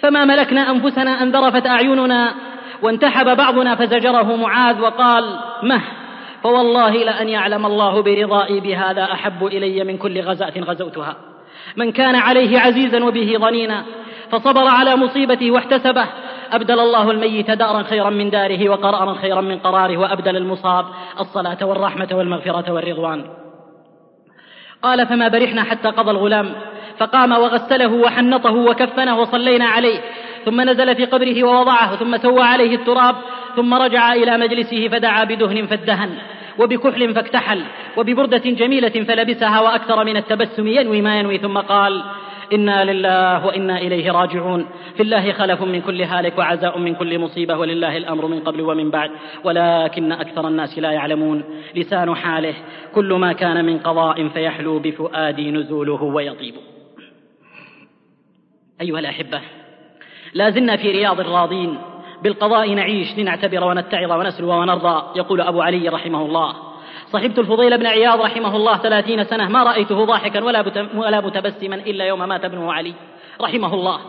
فما 0.00 0.24
ملكنا 0.24 0.70
أنفسنا 0.70 1.22
أن 1.22 1.30
ذرفت 1.30 1.66
أعيننا 1.66 2.34
وانتحب 2.82 3.36
بعضنا 3.36 3.74
فزجره 3.74 4.36
معاذ 4.36 4.80
وقال 4.80 5.38
مه 5.62 5.82
فوالله 6.42 6.90
لأن 6.90 7.28
يعلم 7.28 7.66
الله 7.66 8.02
برضائي 8.02 8.60
بهذا 8.60 9.04
أحب 9.04 9.46
إلي 9.46 9.84
من 9.84 9.96
كل 9.96 10.20
غزاة 10.20 10.52
غزوتها. 10.60 11.16
من 11.76 11.92
كان 11.92 12.14
عليه 12.14 12.60
عزيزا 12.60 13.04
وبه 13.04 13.36
ضنينا 13.38 13.84
فصبر 14.30 14.66
على 14.68 14.96
مصيبته 14.96 15.50
واحتسبه. 15.50 16.06
أبدل 16.52 16.80
الله 16.80 17.10
الميت 17.10 17.50
دارا 17.50 17.82
خيرا 17.82 18.10
من 18.10 18.30
داره 18.30 18.68
وقرارا 18.68 19.14
خيرا 19.14 19.40
من 19.40 19.58
قراره 19.58 19.96
وأبدل 19.96 20.36
المصاب 20.36 20.84
الصلاة 21.20 21.58
والرحمة 21.62 22.08
والمغفرة 22.12 22.72
والرضوان. 22.72 23.24
قال 24.82 25.06
فما 25.06 25.28
برحنا 25.28 25.62
حتى 25.62 25.88
قضى 25.88 26.10
الغلام 26.10 26.52
فقام 26.98 27.32
وغسله 27.32 27.92
وحنطه 27.92 28.54
وكفنه 28.54 29.18
وصلينا 29.20 29.66
عليه 29.66 30.00
ثم 30.46 30.60
نزل 30.60 30.96
في 30.96 31.04
قبره 31.04 31.44
ووضعه 31.44 31.96
ثم 31.96 32.16
سوى 32.16 32.42
عليه 32.42 32.74
التراب 32.74 33.16
ثم 33.56 33.74
رجع 33.74 34.12
إلى 34.12 34.38
مجلسه 34.38 34.88
فدعا 34.88 35.24
بدهن 35.24 35.66
فادهن 35.66 36.10
وبكحل 36.58 37.14
فاكتحل 37.14 37.62
وببردة 37.96 38.50
جميلة 38.50 39.04
فلبسها 39.04 39.60
وأكثر 39.60 40.04
من 40.04 40.16
التبسم 40.16 40.66
ينوي 40.66 41.02
ما 41.02 41.18
ينوي 41.18 41.38
ثم 41.38 41.58
قال 41.58 42.02
إنا 42.52 42.92
لله 42.92 43.46
وإنا 43.46 43.78
إليه 43.78 44.10
راجعون 44.10 44.66
في 44.96 45.02
الله 45.02 45.32
خلف 45.32 45.62
من 45.62 45.80
كل 45.80 46.02
هالك 46.02 46.38
وعزاء 46.38 46.78
من 46.78 46.94
كل 46.94 47.18
مصيبة 47.18 47.56
ولله 47.56 47.96
الأمر 47.96 48.26
من 48.26 48.40
قبل 48.40 48.60
ومن 48.60 48.90
بعد 48.90 49.10
ولكن 49.44 50.12
أكثر 50.12 50.48
الناس 50.48 50.78
لا 50.78 50.90
يعلمون 50.90 51.44
لسان 51.74 52.14
حاله 52.14 52.54
كل 52.94 53.12
ما 53.12 53.32
كان 53.32 53.64
من 53.64 53.78
قضاء 53.78 54.28
فيحلو 54.28 54.78
بفؤادي 54.78 55.50
نزوله 55.50 56.02
ويطيب. 56.02 56.54
أيها 58.80 58.98
الأحبة 58.98 59.40
لا 60.36 60.50
زلنا 60.50 60.76
في 60.76 60.90
رياض 60.90 61.20
الراضين 61.20 61.78
بالقضاء 62.22 62.74
نعيش 62.74 63.18
لنعتبر 63.18 63.64
ونتعظ 63.64 64.12
ونسلو 64.12 64.50
ونرضى 64.50 65.18
يقول 65.18 65.40
أبو 65.40 65.62
علي 65.62 65.88
رحمه 65.88 66.22
الله. 66.22 66.54
صحبت 67.12 67.38
الفضيل 67.38 67.78
بن 67.78 67.86
عياض 67.86 68.20
رحمه 68.20 68.56
الله 68.56 68.76
ثلاثين 68.76 69.24
سنة 69.24 69.48
ما 69.48 69.62
رأيته 69.62 70.04
ضاحكا 70.04 70.44
ولا, 70.44 70.64
ولا 70.94 71.20
متبسما 71.20 71.74
إلا 71.74 72.04
يوم 72.04 72.28
مات 72.28 72.44
ابنه 72.44 72.72
علي 72.72 72.94
رحمه 73.40 73.74
الله. 73.74 74.00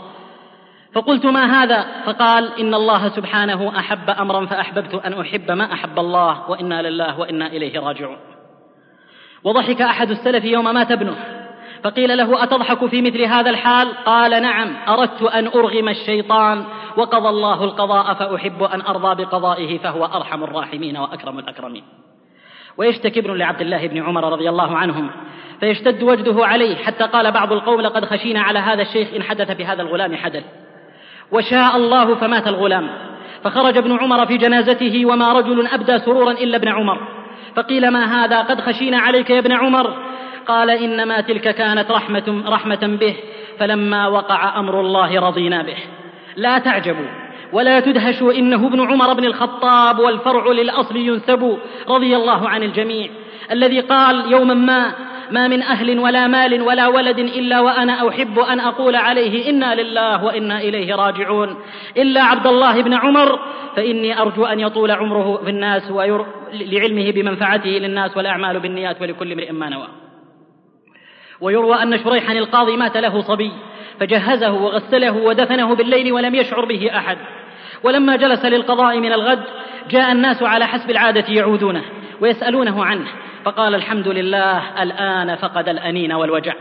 فقلت 0.93 1.25
ما 1.25 1.63
هذا؟ 1.63 1.85
فقال 2.05 2.59
إن 2.59 2.73
الله 2.73 3.09
سبحانه 3.09 3.79
أحب 3.79 4.09
أمرا 4.09 4.45
فأحببت 4.45 4.93
أن 4.93 5.13
أحب 5.13 5.51
ما 5.51 5.73
أحب 5.73 5.99
الله 5.99 6.49
وإنا 6.49 6.81
لله 6.81 7.19
وإنا 7.19 7.47
إليه 7.47 7.79
راجعون. 7.79 8.17
وضحك 9.43 9.81
أحد 9.81 10.09
السلف 10.09 10.45
يوم 10.45 10.73
مات 10.73 10.91
ابنه. 10.91 11.36
فقيل 11.83 12.17
له 12.17 12.43
أتضحك 12.43 12.85
في 12.85 13.01
مثل 13.01 13.21
هذا 13.21 13.49
الحال؟ 13.49 13.87
قال 14.05 14.41
نعم 14.41 14.73
أردت 14.87 15.21
أن 15.21 15.47
أرغم 15.47 15.89
الشيطان 15.89 16.63
وقضى 16.97 17.29
الله 17.29 17.63
القضاء 17.63 18.13
فأحب 18.13 18.63
أن 18.63 18.81
أرضى 18.81 19.23
بقضائه 19.23 19.77
فهو 19.77 20.05
أرحم 20.05 20.43
الراحمين 20.43 20.97
وأكرم 20.97 21.39
الأكرمين. 21.39 21.83
ويشتكي 22.77 23.19
ابن 23.19 23.37
لعبد 23.37 23.61
الله 23.61 23.87
بن 23.87 24.03
عمر 24.03 24.31
رضي 24.31 24.49
الله 24.49 24.77
عنهم 24.77 25.09
فيشتد 25.59 26.03
وجده 26.03 26.45
عليه 26.45 26.75
حتى 26.75 27.03
قال 27.03 27.31
بعض 27.31 27.53
القوم 27.53 27.81
لقد 27.81 28.05
خشينا 28.05 28.41
على 28.41 28.59
هذا 28.59 28.81
الشيخ 28.81 29.13
إن 29.15 29.23
حدث 29.23 29.51
بهذا 29.51 29.81
الغلام 29.81 30.15
حدث. 30.15 30.43
وشاء 31.31 31.77
الله 31.77 32.15
فمات 32.15 32.47
الغلام 32.47 32.89
فخرج 33.43 33.77
ابن 33.77 33.97
عمر 33.99 34.25
في 34.25 34.37
جنازته 34.37 35.05
وما 35.05 35.33
رجل 35.33 35.67
أبدى 35.67 35.99
سرورا 35.99 36.31
إلا 36.31 36.57
ابن 36.57 36.67
عمر. 36.67 37.07
فقيل 37.55 37.91
ما 37.91 38.25
هذا؟ 38.25 38.41
قد 38.41 38.61
خشينا 38.61 38.97
عليك 38.97 39.29
يا 39.29 39.39
ابن 39.39 39.51
عمر. 39.51 40.06
قال 40.47 40.69
إنما 40.69 41.21
تلك 41.21 41.55
كانت 41.55 41.91
رحمة, 41.91 42.43
رحمة 42.47 42.97
به 42.99 43.15
فلما 43.59 44.07
وقع 44.07 44.59
أمر 44.59 44.81
الله 44.81 45.19
رضينا 45.19 45.61
به. 45.61 45.77
لا 46.35 46.59
تعجبوا 46.59 47.07
ولا 47.53 47.79
تدهشوا 47.79 48.33
إنه 48.33 48.67
ابن 48.67 48.91
عمر 48.91 49.13
بن 49.13 49.25
الخطاب 49.25 49.99
والفرع 49.99 50.51
للأصل 50.51 50.95
ينسب 50.95 51.57
رضي 51.89 52.15
الله 52.15 52.49
عن 52.49 52.63
الجميع. 52.63 53.09
الذي 53.51 53.79
قال 53.79 54.31
يوما 54.31 54.53
ما 54.53 54.93
ما 55.31 55.47
من 55.47 55.61
أهل 55.61 55.99
ولا 55.99 56.27
مال 56.27 56.61
ولا 56.61 56.87
ولد 56.87 57.19
إلا 57.19 57.59
وأنا 57.59 58.09
أحب 58.09 58.39
أن 58.39 58.59
أقول 58.59 58.95
عليه 58.95 59.49
إنا 59.49 59.81
لله 59.81 60.23
وإنا 60.23 60.59
إليه 60.61 60.95
راجعون. 60.95 61.57
إلا 61.97 62.23
عبد 62.23 62.47
الله 62.47 62.81
بن 62.81 62.93
عمر 62.93 63.39
فإني 63.75 64.21
أرجو 64.21 64.45
أن 64.45 64.59
يطول 64.59 64.91
عمره 64.91 65.37
في 65.43 65.49
الناس. 65.49 65.91
لعلمه 66.53 67.11
بمنفعته 67.11 67.69
للناس 67.69 68.17
والأعمال 68.17 68.59
بالنيات 68.59 69.01
ولكل 69.01 69.31
امرئ 69.31 69.51
ما 69.51 69.69
نوى. 69.69 70.06
ويروى 71.41 71.83
أن 71.83 71.97
شريحا 72.03 72.33
القاضي 72.33 72.77
مات 72.77 72.97
له 72.97 73.21
صبي 73.21 73.51
فجهزه 73.99 74.51
وغسله 74.51 75.11
ودفنه 75.11 75.75
بالليل 75.75 76.11
ولم 76.11 76.35
يشعر 76.35 76.65
به 76.65 76.97
أحد. 76.97 77.17
ولما 77.83 78.15
جلس 78.15 78.45
للقضاء 78.45 78.99
من 78.99 79.13
الغد 79.13 79.43
جاء 79.89 80.11
الناس 80.11 80.43
على 80.43 80.67
حسب 80.67 80.89
العادة 80.89 81.25
يعودونه 81.29 81.83
ويسألونه 82.21 82.85
عنه 82.85 83.07
فقال 83.43 83.75
الحمد 83.75 84.07
لله 84.07 84.83
الآن 84.83 85.35
فقد 85.35 85.69
الأنين 85.69 86.13
والوجع. 86.13 86.53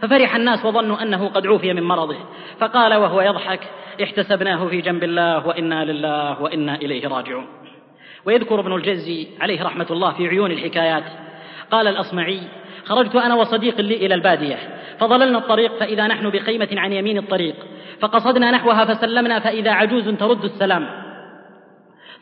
ففرح 0.00 0.36
الناس 0.36 0.64
وظنوا 0.64 1.02
أنه 1.02 1.28
قد 1.28 1.46
عوفي 1.46 1.72
من 1.72 1.82
مرضه 1.82 2.16
فقال 2.60 2.94
وهو 2.94 3.20
يضحك 3.20 3.60
احتسبناه 4.02 4.68
في 4.68 4.80
جنب 4.80 5.04
الله 5.04 5.46
وإنا 5.46 5.84
لله 5.84 6.42
وإنا 6.42 6.74
إليه 6.74 7.08
راجعون. 7.08 7.46
ويذكر 8.24 8.60
ابن 8.60 8.74
الجزي 8.74 9.28
عليه 9.40 9.62
رحمة 9.64 9.86
الله 9.90 10.12
في 10.12 10.28
عيون 10.28 10.50
الحكايات 10.50 11.04
قال 11.70 11.88
الأصمعي 11.88 12.40
خرجت 12.84 13.16
أنا 13.16 13.34
وصديق 13.34 13.80
لي 13.80 14.06
إلى 14.06 14.14
البادية. 14.14 14.56
فضللنا 15.00 15.38
الطريق 15.38 15.78
فإذا 15.80 16.06
نحن 16.06 16.30
بخيمة 16.30 16.68
عن 16.76 16.92
يمين 16.92 17.18
الطريق. 17.18 17.54
فقصدنا 18.00 18.50
نحوها 18.50 18.84
فسلمنا 18.84 19.38
فإذا 19.38 19.70
عجوز 19.70 20.08
ترد 20.08 20.44
السلام. 20.44 20.88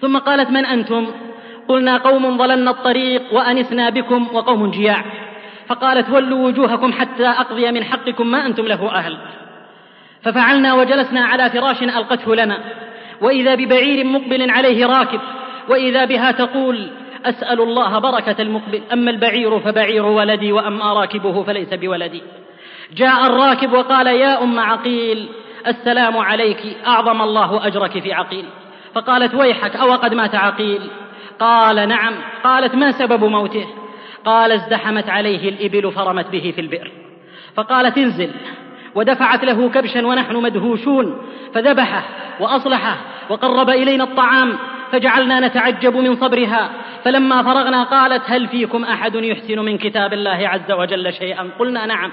ثم 0.00 0.18
قالت 0.18 0.50
من 0.50 0.66
أنتم؟ 0.66 1.06
قلنا 1.68 1.96
قوم 1.96 2.36
ضللنا 2.36 2.70
الطريق 2.70 3.22
وأنسنا 3.32 3.90
بكم 3.90 4.28
وقوم 4.32 4.70
جياع. 4.70 5.04
فقالت 5.66 6.10
ولوا 6.10 6.46
وجوهكم 6.46 6.92
حتى 6.92 7.26
أقضي 7.26 7.72
من 7.72 7.84
حقكم 7.84 8.30
ما 8.30 8.46
أنتم 8.46 8.66
له 8.66 8.90
أهل. 8.94 9.16
ففعلنا 10.22 10.74
وجلسنا 10.74 11.20
على 11.20 11.50
فراش 11.50 11.82
ألقته 11.82 12.34
لنا. 12.34 12.58
وإذا 13.20 13.54
ببعير 13.54 14.06
مقبل 14.06 14.50
عليه 14.50 14.86
راكب 14.86 15.20
وإذا 15.68 16.04
بها 16.04 16.30
تقول 16.30 16.90
أسأل 17.24 17.60
الله 17.60 17.98
بركة 17.98 18.42
المقبل. 18.42 18.82
أما 18.92 19.10
البعير 19.10 19.60
فبعير 19.60 20.06
ولدي 20.06 20.52
وأما 20.52 20.92
راكبه 20.92 21.42
فليس 21.42 21.74
بولدي. 21.74 22.22
جاء 22.92 23.26
الراكب 23.26 23.72
وقال 23.72 24.06
يا 24.06 24.42
أم 24.42 24.60
عقيل 24.60 25.28
السلام 25.66 26.16
عليك 26.16 26.76
أعظم 26.86 27.22
الله 27.22 27.66
أجرك 27.66 27.98
في 27.98 28.12
عقيل. 28.12 28.44
فقالت 28.94 29.34
ويحك 29.34 29.76
أو 29.76 29.92
قد 29.92 30.14
مات 30.14 30.34
عقيل؟ 30.34 30.80
قال 31.40 31.88
نعم. 31.88 32.14
قالت 32.44 32.74
ما 32.74 32.92
سبب 32.92 33.24
موته؟ 33.24 33.66
قال 34.24 34.52
ازدحمت 34.52 35.08
عليه 35.08 35.48
الإبل 35.48 35.92
فرمت 35.92 36.26
به 36.26 36.52
في 36.54 36.60
البئر. 36.60 36.92
فقالت 37.56 37.98
انزل. 37.98 38.30
ودفعت 38.94 39.44
له 39.44 39.68
كبشا 39.68 40.06
ونحن 40.06 40.36
مدهوشون 40.36 41.22
فذبحه 41.54 42.02
وأصلحه 42.40 42.96
وقرب 43.28 43.70
إلينا 43.70 44.04
الطعام. 44.04 44.58
فجعلنا 44.92 45.40
نتعجب 45.40 45.96
من 45.96 46.16
صبرها. 46.16 46.70
فلما 47.04 47.42
فرغنا 47.42 47.82
قالت 47.82 48.22
هل 48.26 48.48
فيكم 48.48 48.84
أحد 48.84 49.14
يحسن 49.14 49.58
من 49.58 49.78
كتاب 49.78 50.12
الله 50.12 50.48
عز 50.48 50.72
وجل 50.72 51.12
شيئا؟ 51.12 51.50
قلنا 51.58 51.86
نعم. 51.86 52.10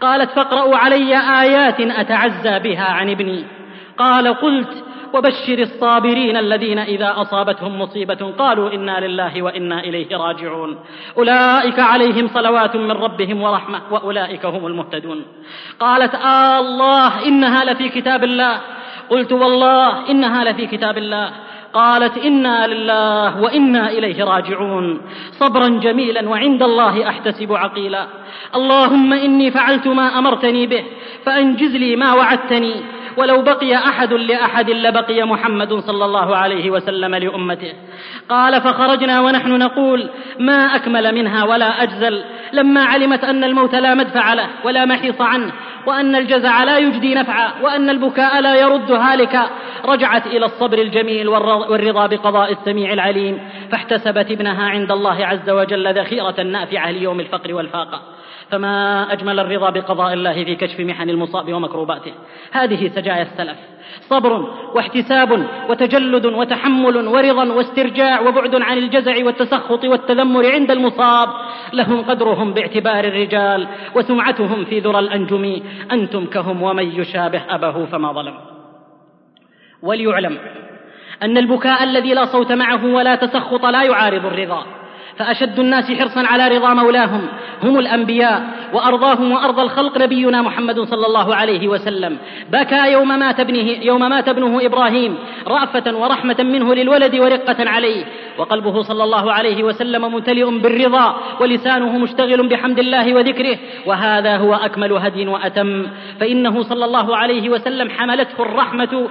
قالت 0.00 0.30
فاقرأوا 0.30 0.76
علي 0.76 1.16
آيات 1.42 1.80
أتعزى 1.80 2.58
بها 2.58 2.84
عن 2.84 3.10
ابني. 3.10 3.44
قال 3.98 4.28
قلت 4.28 4.84
وبشر 5.14 5.58
الصابرين 5.58 6.36
الذين 6.36 6.78
إذا 6.78 7.14
أصابتهم 7.16 7.80
مصيبة 7.80 8.32
قالوا 8.38 8.74
إنا 8.74 9.06
لله 9.06 9.42
وإنا 9.42 9.80
إليه 9.80 10.16
راجعون. 10.16 10.78
أولئك 11.18 11.78
عليهم 11.78 12.28
صلوات 12.28 12.76
من 12.76 12.90
ربهم 12.90 13.42
ورحمة 13.42 13.80
وأولئك 13.90 14.46
هم 14.46 14.66
المهتدون. 14.66 15.24
قالت 15.80 16.14
آه 16.14 16.60
الله 16.60 17.26
إنها 17.26 17.64
لفي 17.64 17.88
كتاب 17.88 18.24
الله. 18.24 18.60
قلت 19.10 19.32
والله 19.32 20.10
إنها 20.10 20.44
لفي 20.44 20.66
كتاب 20.66 20.98
الله. 20.98 21.32
قالت 21.74 22.18
إنا 22.18 22.66
لله 22.66 23.40
وإنا 23.40 23.90
إليه 23.90 24.24
راجعون. 24.24 25.00
صبرا 25.40 25.68
جميلا 25.68 26.28
وعند 26.28 26.62
الله 26.62 27.08
أحتسب 27.08 27.52
عقيلا. 27.52 28.06
اللهم 28.54 29.12
إني 29.12 29.50
فعلت 29.50 29.86
ما 29.88 30.18
أمرتني 30.18 30.66
به 30.66 30.84
فأنجز 31.24 31.76
لي 31.76 31.96
ما 31.96 32.12
وعدتني. 32.12 32.74
ولو 33.16 33.42
بقي 33.42 33.74
أحد 33.76 34.12
لأحد 34.12 34.70
لبقي 34.70 35.22
محمد 35.22 35.74
صلى 35.74 36.04
الله 36.04 36.36
عليه 36.36 36.70
وسلم 36.70 37.14
لأمته. 37.14 37.72
قال 38.28 38.60
فخرجنا 38.60 39.20
ونحن 39.20 39.58
نقول 39.58 40.10
ما 40.38 40.76
أكمل 40.76 41.14
منها 41.14 41.44
ولا 41.44 41.82
أجزل. 41.82 42.24
لما 42.52 42.84
علمت 42.84 43.24
أن 43.24 43.44
الموت 43.44 43.74
لا 43.74 43.94
مدفع 43.94 44.34
له 44.34 44.46
ولا 44.64 44.84
محيص 44.84 45.20
عنه 45.20 45.52
وأن 45.86 46.16
الجزع 46.16 46.64
لا 46.64 46.78
يجدي 46.78 47.14
نفعا 47.14 47.50
وأن 47.62 47.90
البكاء 47.90 48.40
لا 48.40 48.54
يرد 48.54 48.92
هالكا 48.92 49.46
رجعت 49.84 50.26
إلى 50.26 50.46
الصبر 50.46 50.78
الجميل 50.78 51.28
والرضا 51.28 52.06
بقضاء 52.06 52.52
السميع 52.52 52.92
العليم. 52.92 53.38
فاحتسبت 53.70 54.30
ابنها 54.30 54.64
عند 54.64 54.92
الله 54.92 55.26
عز 55.26 55.50
وجل 55.50 55.94
ذخيرة 55.94 56.42
نافعة 56.42 56.90
ليوم 56.90 57.20
الفقر 57.20 57.54
والفاقة. 57.54 58.00
فما 58.50 59.06
أجمل 59.12 59.40
الرضا 59.40 59.70
بقضاء 59.70 60.12
الله 60.12 60.44
في 60.44 60.54
كشف 60.54 60.80
محن 60.80 61.10
المصاب 61.10 61.52
ومكروباته. 61.52 62.12
هذه 62.52 62.86
سجايا 63.02 63.22
السلف. 63.22 63.58
صبر 64.00 64.32
واحتساب 64.74 65.46
وتجلد 65.68 66.26
وتحمل 66.26 66.96
ورضا 66.96 67.52
واسترجاع 67.52 68.20
وبعد 68.20 68.54
عن 68.54 68.78
الجزع 68.78 69.24
والتسخط 69.24 69.84
والتذمر 69.84 70.50
عند 70.50 70.70
المصاب. 70.70 71.28
لهم 71.72 72.02
قدرهم 72.02 72.52
باعتبار 72.52 73.04
الرجال 73.04 73.66
وسمعتهم 73.94 74.64
في 74.64 74.78
ذرى 74.78 74.98
الأنجم. 74.98 75.62
أنتم 75.92 76.26
كهم 76.26 76.62
ومن 76.62 77.00
يشابه 77.00 77.42
أبه 77.50 77.84
فما 77.84 78.12
ظلم. 78.12 78.34
وليعلم 79.82 80.38
أن 81.22 81.38
البكاء 81.38 81.84
الذي 81.84 82.14
لا 82.14 82.24
صوت 82.24 82.52
معه 82.52 82.86
ولا 82.86 83.14
تسخط 83.14 83.66
لا 83.66 83.82
يعارض 83.82 84.26
الرضا. 84.26 84.66
فأشد 85.18 85.58
الناس 85.58 85.92
حرصا 85.92 86.26
على 86.26 86.48
رضا 86.48 86.74
مولاهم. 86.74 87.26
هم 87.62 87.78
الأنبياء 87.78 88.42
وأرضاهم 88.72 89.32
وأرضى 89.32 89.62
الخلق 89.62 89.98
نبينا 89.98 90.42
محمد 90.42 90.80
صلى 90.80 91.06
الله 91.06 91.34
عليه 91.34 91.68
وسلم. 91.68 92.18
بكى 92.50 92.92
يوم 92.92 93.18
مات 93.18 93.40
ابنه 93.40 93.84
يوم 93.84 94.08
مات 94.10 94.28
ابنه 94.28 94.66
إبراهيم 94.66 95.18
رأفة 95.46 95.96
ورحمة 95.96 96.36
منه 96.40 96.74
للولد 96.74 97.14
ورقة 97.16 97.70
عليه. 97.70 98.04
وقلبه 98.38 98.82
صلى 98.82 99.04
الله 99.04 99.32
عليه 99.32 99.62
وسلم 99.62 100.02
ممتلئ 100.12 100.50
بالرضا 100.58 101.16
ولسانه 101.40 101.98
مشتغل 101.98 102.48
بحمد 102.48 102.78
الله 102.78 103.14
وذكره. 103.14 103.58
وهذا 103.86 104.36
هو 104.36 104.54
أكمل 104.54 104.92
هدي 104.92 105.26
وأتم. 105.26 105.86
فإنه 106.20 106.62
صلى 106.62 106.84
الله 106.84 107.16
عليه 107.16 107.48
وسلم 107.48 107.90
حملته 107.90 108.42
الرحمة 108.42 109.08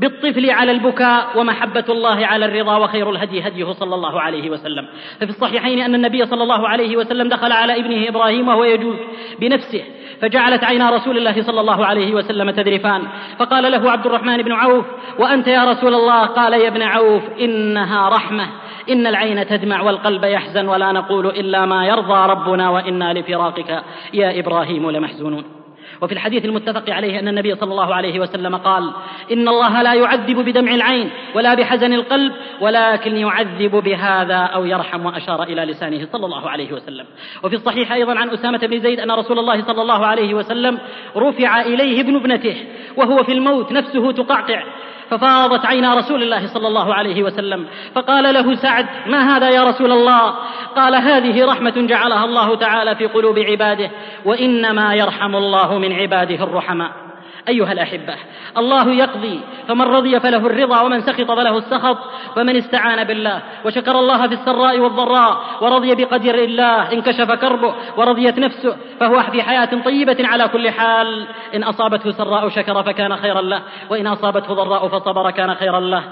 بالطفل 0.00 0.50
على 0.50 0.72
البكاء 0.72 1.38
ومحبة 1.38 1.84
الله 1.88 2.26
على 2.26 2.44
الرضا 2.44 2.76
وخير 2.76 3.10
الهدي 3.10 3.48
هديه 3.48 3.72
صلى 3.72 3.94
الله 3.94 4.20
عليه 4.20 4.50
وسلم. 4.50 4.88
ففي 5.20 5.30
الصحيحين 5.30 5.80
أن 5.80 5.94
النبي 5.94 6.26
صلى 6.26 6.42
الله 6.42 6.68
عليه 6.68 6.96
وسلم 6.96 7.28
دخل 7.28 7.52
على 7.52 7.80
ابنه 7.80 8.08
إبراهيم 8.08 8.48
وهو 8.48 8.64
يجوز 8.64 8.96
بنفسه 9.40 9.82
فجعلت 10.20 10.64
عينا 10.64 10.90
رسول 10.90 11.18
الله 11.18 11.42
صلى 11.42 11.60
الله 11.60 11.86
عليه 11.86 12.14
وسلم 12.14 12.50
تذرفان. 12.50 13.02
فقال 13.38 13.72
له 13.72 13.90
عبد 13.90 14.06
الرحمن 14.06 14.42
بن 14.42 14.52
عوف 14.52 14.86
وأنت 15.18 15.48
يا 15.48 15.64
رسول 15.64 15.94
الله؟ 15.94 16.26
قال 16.26 16.52
يا 16.52 16.68
ابن 16.68 16.82
عوف 16.82 17.22
إنها 17.40 18.08
رحمة. 18.08 18.46
إن 18.90 19.06
العين 19.06 19.46
تدمع 19.46 19.82
والقلب 19.82 20.24
يحزن 20.24 20.68
ولا 20.68 20.92
نقول 20.92 21.26
إلا 21.26 21.66
ما 21.66 21.86
يرضى 21.86 22.30
ربنا 22.32 22.70
وإنا 22.70 23.12
لفراقك. 23.12 23.82
يا 24.14 24.40
إبراهيم 24.40 24.90
لمحزونون. 24.90 25.57
وفي 26.02 26.12
الحديث 26.12 26.44
المتفق 26.44 26.90
عليه 26.90 27.18
أن 27.18 27.28
النبي 27.28 27.54
صلى 27.54 27.70
الله 27.70 27.94
عليه 27.94 28.20
وسلم 28.20 28.56
قال 28.56 28.92
إن 29.32 29.48
الله 29.48 29.82
لا 29.82 29.94
يعذب 29.94 30.36
بدمع 30.36 30.74
العين 30.74 31.10
ولا 31.34 31.54
بحزن 31.54 31.92
القلب 31.92 32.32
ولكن 32.60 33.16
يعذب 33.16 33.76
بهذا 33.76 34.36
أو 34.36 34.64
يرحم 34.64 35.06
وأشار 35.06 35.42
إلى 35.42 35.64
لسانه 35.64 36.06
صلى 36.12 36.26
الله 36.26 36.50
عليه 36.50 36.72
وسلم. 36.72 37.06
وفي 37.44 37.56
الصحيح 37.56 37.92
أيضا 37.92 38.18
عن 38.18 38.30
أسامة 38.30 38.58
بن 38.58 38.78
زيد 38.78 39.00
أن 39.00 39.10
رسول 39.10 39.38
الله 39.38 39.62
صلى 39.62 39.82
الله 39.82 40.06
عليه 40.06 40.34
وسلم 40.34 40.78
رفع 41.16 41.60
إليه 41.60 42.00
ابن 42.00 42.16
ابنته 42.16 42.56
وهو 42.96 43.24
في 43.24 43.32
الموت 43.32 43.72
نفسه 43.72 44.12
تقعقع. 44.12 44.62
ففاضت 45.10 45.66
عينا 45.66 45.94
رسول 45.94 46.22
الله 46.22 46.46
صلى 46.46 46.68
الله 46.68 46.94
عليه 46.94 47.22
وسلم. 47.22 47.66
فقال 47.94 48.34
له 48.34 48.54
سعد 48.54 48.86
ما 49.06 49.36
هذا 49.36 49.50
يا 49.50 49.64
رسول 49.64 49.92
الله؟ 49.92 50.34
قال 50.76 50.94
هذه 50.94 51.46
رحمة 51.46 51.74
جعلها 51.76 52.24
الله 52.24 52.56
تعالى 52.56 52.96
في 52.96 53.06
قلوب 53.06 53.38
عباده 53.38 53.90
وإنما 54.24 54.94
يرحم 54.94 55.36
الله 55.36 55.78
من 55.78 55.92
عباده 55.92 56.44
الرحماء. 56.44 57.07
أيها 57.48 57.72
الأحبة 57.72 58.14
الله 58.56 58.92
يقضي 58.92 59.40
فمن 59.68 59.86
رضي 59.86 60.20
فله 60.20 60.46
الرضا 60.46 60.80
ومن 60.80 61.00
سخط 61.00 61.30
فله 61.30 61.58
السخط 61.58 61.98
ومن 62.36 62.56
استعان 62.56 63.04
بالله 63.04 63.42
وشكر 63.64 63.98
الله 63.98 64.28
في 64.28 64.34
السراء 64.34 64.80
والضراء 64.80 65.38
ورضي 65.60 65.94
بقدر 65.94 66.34
الله 66.34 66.92
انكشف 66.92 67.32
كربه 67.32 67.74
ورضيت 67.96 68.38
نفسه 68.38 68.76
فهو 69.00 69.22
في 69.22 69.42
حياة 69.42 69.82
طيبة 69.84 70.16
على 70.20 70.48
كل 70.48 70.70
حال 70.70 71.26
إن 71.54 71.62
أصابته 71.62 72.10
سراء 72.10 72.48
شكر 72.48 72.82
فكان 72.82 73.16
خيرا 73.16 73.40
له 73.40 73.62
وإن 73.90 74.06
أصابته 74.06 74.54
ضراء 74.54 74.88
فصبر 74.88 75.30
كان 75.30 75.54
خيرا 75.54 75.80
له. 75.80 76.04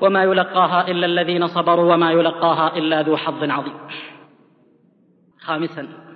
وما 0.00 0.22
يلقاها 0.22 0.88
إلا 0.88 1.06
الذين 1.06 1.46
صبروا 1.46 1.94
وما 1.94 2.12
يلقاها 2.12 2.76
إلا 2.76 3.02
ذو 3.02 3.16
حظ 3.16 3.50
عظيم. 3.50 3.78
خامسا 5.40 6.09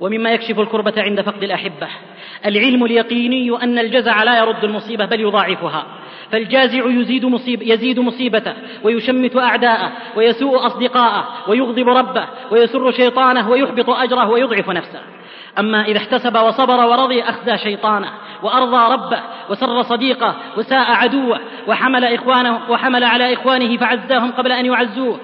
ومما 0.00 0.30
يكشف 0.30 0.60
الكربة 0.60 0.94
عند 0.96 1.20
فقد 1.20 1.42
الأحبة. 1.42 1.88
العلم 2.46 2.84
اليقيني 2.84 3.62
أن 3.62 3.78
الجزع 3.78 4.22
لا 4.22 4.38
يرد 4.38 4.64
المصيبة 4.64 5.04
بل 5.04 5.20
يضاعفها. 5.20 5.86
فالجازع 6.32 6.86
يزيد, 6.86 7.24
مصيب 7.24 7.62
يزيد 7.62 8.00
مصيبته 8.00 8.54
ويشمت 8.82 9.36
أعداءه 9.36 9.92
ويسوء 10.16 10.66
أصدقاءه 10.66 11.28
ويغضب 11.48 11.88
ربه 11.88 12.26
ويسر 12.50 12.92
شيطانه 12.92 13.50
ويحبط 13.50 13.90
أجره 13.90 14.30
ويضعف 14.30 14.70
نفسه. 14.70 15.00
أما 15.58 15.84
إذا 15.84 15.98
احتسب 15.98 16.36
وصبر 16.36 16.86
ورضي 16.86 17.22
أخزى 17.22 17.58
شيطانه 17.58 18.08
وأرضى 18.42 18.94
ربه 18.94 19.20
وسر 19.50 19.82
صديقه 19.82 20.34
وساء 20.56 20.92
عدوه 20.92 21.40
وحمل 21.66 22.04
إخوانه 22.04 22.60
وحمل 22.68 23.04
على 23.04 23.32
إخوانه 23.32 23.76
فعزاهم 23.76 24.32
قبل 24.32 24.52
أن 24.52 24.66
يعزوه. 24.66 25.20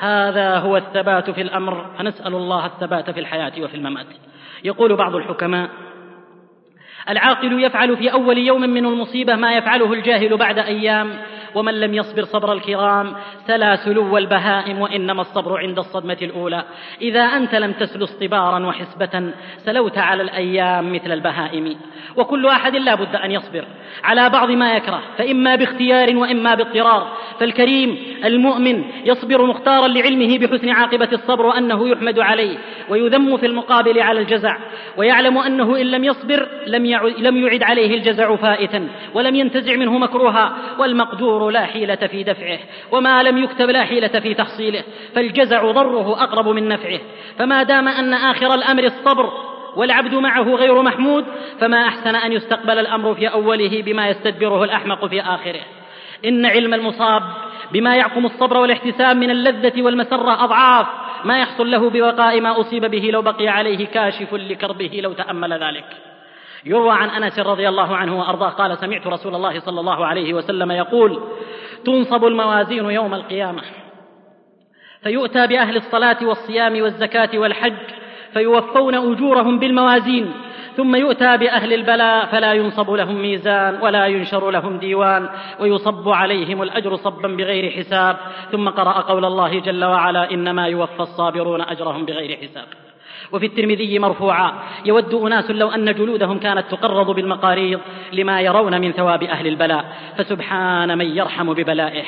هذا 0.00 0.56
هو 0.56 0.76
الثبات 0.76 1.30
في 1.30 1.40
الأمر. 1.40 1.86
فنسأل 1.98 2.34
الله 2.34 2.66
الثبات 2.66 3.10
في 3.10 3.20
الحياة 3.20 3.52
وفي 3.60 3.74
الممات. 3.74 4.06
يقول 4.64 4.96
بعض 4.96 5.14
الحكماء 5.14 5.70
العاقل 7.08 7.64
يفعل 7.64 7.96
في 7.96 8.12
أول 8.12 8.38
يوم 8.38 8.60
من 8.60 8.86
المصيبة 8.86 9.36
ما 9.36 9.56
يفعله 9.56 9.92
الجاهل 9.92 10.36
بعد 10.36 10.58
أيام. 10.58 11.18
ومن 11.54 11.80
لم 11.80 11.94
يصبر 11.94 12.24
صبر 12.24 12.52
الكرام 12.52 13.12
سلا 13.46 13.76
سلو 13.76 14.18
البهائم 14.18 14.80
وإنما 14.80 15.22
الصبر 15.22 15.58
عند 15.58 15.78
الصدمة 15.78 16.18
الأولى. 16.22 16.64
إذا 17.00 17.20
أنت 17.20 17.54
لم 17.54 17.72
تسل 17.72 18.04
اصطبارا 18.04 18.66
وحسبة 18.66 19.32
سلوت 19.58 19.98
على 19.98 20.22
الأيام 20.22 20.92
مثل 20.92 21.12
البهائم. 21.12 21.76
وكل 22.16 22.46
أحد 22.46 22.76
لا 22.76 22.94
بد 22.94 23.16
أن 23.16 23.30
يصبر. 23.30 23.64
على 24.04 24.30
بعض 24.30 24.50
ما 24.50 24.76
يكره 24.76 25.02
فإما 25.18 25.56
باختيار 25.56 26.16
وإما 26.16 26.54
باضطرار. 26.54 27.12
فالكريم 27.40 27.98
المؤمن 28.24 28.84
يصبر 29.04 29.46
مختارا 29.46 29.88
لعلمه 29.88 30.38
بحسن 30.38 30.68
عاقبة 30.68 31.08
الصبر 31.12 31.46
وأنه 31.46 31.88
يحمد 31.88 32.18
عليه 32.18 32.58
ويذم 32.88 33.36
في 33.36 33.46
المقابل 33.46 34.00
على 34.00 34.20
الجزع 34.20 34.56
ويعلم 34.96 35.38
أنه 35.38 35.80
إن 35.80 35.86
لم 35.86 36.04
يصبر 36.04 36.48
لم 37.18 37.36
يعد 37.36 37.62
عليه 37.62 37.94
الجزع 37.94 38.36
فائتا 38.36 38.88
ولم 39.14 39.34
ينتزع 39.34 39.76
منه 39.76 39.98
مكروها 39.98 40.56
والمقدور 40.78 41.37
لا 41.44 41.66
حيلة 41.66 41.94
في 41.96 42.22
دفعه 42.22 42.58
وما 42.92 43.22
لم 43.22 43.38
يكتب 43.38 43.70
لا 43.70 43.84
حيلة 43.84 44.08
في 44.20 44.34
تحصيله 44.34 44.84
فالجزع 45.14 45.70
ضره 45.72 46.22
أقرب 46.22 46.48
من 46.48 46.68
نفعه. 46.68 47.00
فما 47.38 47.62
دام 47.62 47.88
أن 47.88 48.14
آخر 48.14 48.54
الأمر 48.54 48.84
الصبر 48.84 49.32
والعبد 49.76 50.14
معه 50.14 50.54
غير 50.54 50.82
محمود 50.82 51.24
فما 51.60 51.88
أحسن 51.88 52.14
أن 52.14 52.32
يستقبل 52.32 52.78
الأمر 52.78 53.14
في 53.14 53.28
أوله 53.28 53.82
بما 53.82 54.08
يستدبره 54.08 54.64
الأحمق 54.64 55.06
في 55.06 55.20
آخره. 55.20 55.60
إن 56.24 56.46
علم 56.46 56.74
المصاب 56.74 57.22
بما 57.72 57.96
يعقم 57.96 58.26
الصبر 58.26 58.56
والاحتساب 58.58 59.16
من 59.16 59.30
اللذة 59.30 59.82
والمسرة 59.82 60.44
أضعاف 60.44 60.86
ما 61.24 61.38
يحصل 61.38 61.70
له 61.70 61.90
ببقاء 61.90 62.40
ما 62.40 62.60
أصيب 62.60 62.84
به 62.84 63.10
لو 63.12 63.22
بقي 63.22 63.48
عليه 63.48 63.86
كاشف 63.86 64.34
لكربه 64.34 65.00
لو 65.02 65.12
تأمل 65.12 65.52
ذلك. 65.52 66.07
يروى 66.64 66.92
عن 66.92 67.08
أنس 67.22 67.38
رضي 67.38 67.68
الله 67.68 67.96
عنه 67.96 68.18
وأرضاه 68.18 68.48
قال 68.48 68.78
سمعت 68.78 69.06
رسول 69.06 69.34
الله 69.34 69.58
صلى 69.58 69.80
الله 69.80 70.06
عليه 70.06 70.34
وسلم 70.34 70.70
يقول 70.70 71.20
تنصب 71.84 72.24
الموازين 72.24 72.90
يوم 72.90 73.14
القيامة 73.14 73.62
فيؤتى 75.02 75.46
بأهل 75.46 75.76
الصلاة 75.76 76.16
والصيام 76.22 76.82
والزكاة 76.82 77.38
والحج 77.38 77.76
فيوفون 78.32 78.94
أجورهم 78.94 79.58
بالموازين 79.58 80.32
ثم 80.76 80.96
يؤتى 80.96 81.36
بأهل 81.36 81.72
البلاء 81.72 82.26
فلا 82.26 82.52
ينصب 82.52 82.90
لهم 82.90 83.22
ميزان 83.22 83.78
ولا 83.82 84.06
ينشر 84.06 84.50
لهم 84.50 84.78
ديوان 84.78 85.28
ويصب 85.60 86.08
عليهم 86.08 86.62
الأجر 86.62 86.96
صبا 86.96 87.28
بغير 87.28 87.70
حساب 87.70 88.16
ثم 88.52 88.68
قرأ 88.68 89.00
قول 89.00 89.24
الله 89.24 89.60
جل 89.60 89.84
وعلا 89.84 90.30
إنما 90.30 90.66
يوفى 90.66 91.00
الصابرون 91.00 91.60
أجرهم 91.60 92.04
بغير 92.04 92.36
حساب. 92.36 92.87
وفي 93.32 93.46
الترمذي 93.46 93.98
مرفوعا. 93.98 94.52
يود 94.86 95.14
أناس 95.14 95.50
لو 95.50 95.68
أن 95.68 95.94
جلودهم 95.94 96.38
كانت 96.38 96.64
تقرض 96.70 97.10
بالمقاريض 97.10 97.80
لما 98.12 98.40
يرون 98.40 98.80
من 98.80 98.92
ثواب 98.92 99.22
أهل 99.22 99.46
البلاء. 99.46 99.84
فسبحان 100.18 100.98
من 100.98 101.16
يرحم 101.16 101.52
ببلائه. 101.52 102.04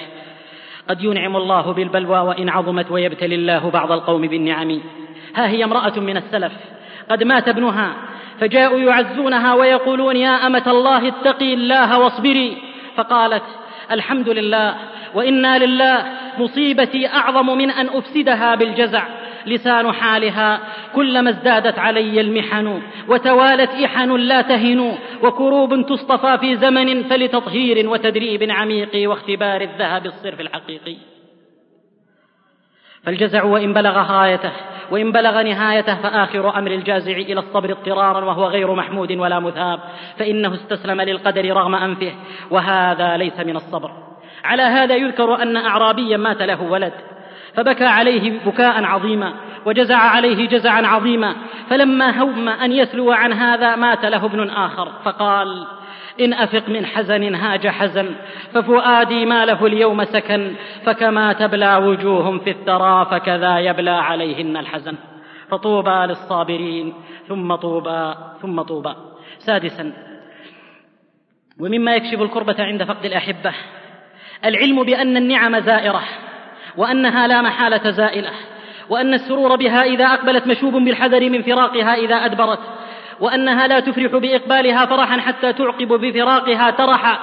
قد 0.88 1.04
ينعم 1.04 1.36
الله 1.36 1.72
بالبلوى 1.72 2.18
وإن 2.18 2.48
عظمت 2.48 2.90
ويبتلي 2.90 3.34
الله 3.34 3.70
بعض 3.70 3.92
القوم 3.92 4.22
بالنعم. 4.22 4.80
ها 5.36 5.48
هي 5.48 5.64
امرأة 5.64 6.00
من 6.00 6.16
السلف. 6.16 6.52
قد 7.10 7.22
مات 7.24 7.48
ابنها. 7.48 7.92
فجاءوا 8.40 8.78
يعزونها 8.78 9.54
ويقولون 9.54 10.16
يا 10.16 10.46
أمة 10.46 10.62
الله 10.66 11.08
اتقي 11.08 11.54
الله 11.54 11.98
واصبري. 11.98 12.56
فقالت 12.96 13.44
الحمد 13.90 14.28
لله 14.28 14.74
وإنا 15.14 15.58
لله 15.58 16.06
مصيبتي 16.38 17.06
أعظم 17.06 17.58
من 17.58 17.70
أن 17.70 17.88
أفسدها 17.88 18.54
بالجزع. 18.54 19.02
لسان 19.46 19.92
حالها 19.92 20.60
كلما 20.94 21.30
ازدادت 21.30 21.78
علي 21.78 22.20
المحن 22.20 22.82
وتوالت 23.08 23.70
إحن 23.70 24.16
لا 24.16 24.42
تهن 24.42 24.98
وكروب 25.22 25.86
تصطفى 25.86 26.38
في 26.38 26.56
زمن 26.56 27.02
فلتطهير 27.02 27.88
وتدريب 27.88 28.50
عميق 28.50 29.08
واختبار 29.10 29.60
الذهب 29.60 30.06
الصرف 30.06 30.40
الحقيقي. 30.40 30.96
فالجزع 33.04 33.44
وإن 33.44 33.72
بلغ 33.72 33.98
غايته 33.98 34.52
وإن 34.90 35.12
بلغ 35.12 35.42
نهايته 35.42 35.94
فآخر 35.94 36.58
أمر 36.58 36.70
الجازع 36.70 37.12
إلى 37.12 37.40
الصبر 37.40 37.70
اضطرارا 37.70 38.24
وهو 38.24 38.44
غير 38.44 38.74
محمود 38.74 39.12
ولا 39.12 39.40
مثاب 39.40 39.80
فإنه 40.18 40.54
استسلم 40.54 41.00
للقدر 41.00 41.56
رغم 41.56 41.74
أنفه 41.74 42.12
وهذا 42.50 43.16
ليس 43.16 43.40
من 43.40 43.56
الصبر. 43.56 43.90
على 44.44 44.62
هذا 44.62 44.94
يذكر 44.94 45.42
أن 45.42 45.56
أعرابيا 45.56 46.16
مات 46.16 46.42
له 46.42 46.62
ولد. 46.62 46.92
فبكى 47.54 47.84
عليه 47.84 48.40
بكاء 48.46 48.84
عظيما 48.84 49.32
وجزع 49.66 49.96
عليه 49.96 50.48
جزعا 50.48 50.86
عظيما 50.86 51.34
فلما 51.70 52.22
هم 52.22 52.48
أن 52.48 52.72
يسلو 52.72 53.12
عن 53.12 53.32
هذا 53.32 53.76
مات 53.76 54.04
له 54.04 54.26
ابن 54.26 54.50
آخر 54.50 54.92
فقال 55.04 55.66
إن 56.20 56.32
أفق 56.32 56.68
من 56.68 56.86
حزن 56.86 57.34
هاج 57.34 57.68
حزن 57.68 58.14
ففؤادي 58.54 59.26
ما 59.26 59.46
له 59.46 59.66
اليوم 59.66 60.04
سكن 60.04 60.54
فكما 60.84 61.32
تبلى 61.32 61.76
وجوه 61.76 62.38
في 62.38 62.50
الثرى 62.50 63.06
فكذا 63.10 63.58
يبلى 63.58 63.90
عليهن 63.90 64.56
الحزن. 64.56 64.96
فطوبى 65.50 66.06
للصابرين 66.06 66.94
ثم 67.28 67.54
طوبى 67.54 68.14
ثم 68.42 68.62
طوبى. 68.62 68.94
سادسا 69.38 69.92
ومما 71.60 71.94
يكشف 71.94 72.22
الكربة 72.22 72.56
عند 72.58 72.84
فقد 72.84 73.04
الأحبة 73.04 73.52
العلم 74.44 74.82
بأن 74.82 75.16
النعم 75.16 75.60
زائرة. 75.60 76.02
وأنها 76.76 77.26
لا 77.26 77.42
محالة 77.42 77.90
زائلة 77.90 78.30
وأن 78.88 79.14
السرور 79.14 79.56
بها 79.56 79.82
إذا 79.82 80.04
أقبلت 80.04 80.46
مشوب 80.46 80.74
بالحذر 80.74 81.30
من 81.30 81.42
فراقها 81.42 81.94
إذا 81.94 82.14
أدبرت 82.14 82.58
وأنها 83.20 83.66
لا 83.66 83.80
تفرح 83.80 84.16
بإقبالها 84.16 84.86
فرحا 84.86 85.20
حتى 85.20 85.52
تعقب 85.52 85.88
بفراقها 85.88 86.70
ترحا 86.70 87.18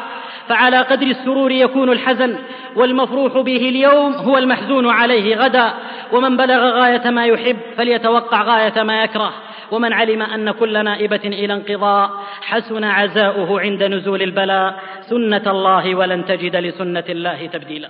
فعلى 0.47 0.77
قدر 0.77 1.07
السرور 1.07 1.51
يكون 1.51 1.91
الحزن 1.91 2.37
والمفروح 2.75 3.37
به 3.37 3.69
اليوم 3.69 4.13
هو 4.13 4.37
المحزون 4.37 4.89
عليه 4.89 5.35
غدا 5.35 5.73
ومن 6.11 6.37
بلغ 6.37 6.79
غاية 6.79 7.09
ما 7.09 7.25
يحب 7.25 7.57
فليتوقع 7.77 8.41
غاية 8.41 8.83
ما 8.83 9.03
يكره 9.03 9.33
ومن 9.71 9.93
علم 9.93 10.21
أن 10.21 10.51
كل 10.51 10.83
نائبة 10.83 11.21
إلى 11.25 11.53
انقضاء 11.53 12.11
حسن 12.41 12.83
عزاؤه 12.83 13.59
عند 13.61 13.83
نزول 13.83 14.21
البلاء 14.21 14.79
سنة 15.01 15.43
الله 15.47 15.95
ولن 15.95 16.25
تجد 16.25 16.55
لسنة 16.55 17.03
الله 17.09 17.45
تبديلا. 17.45 17.89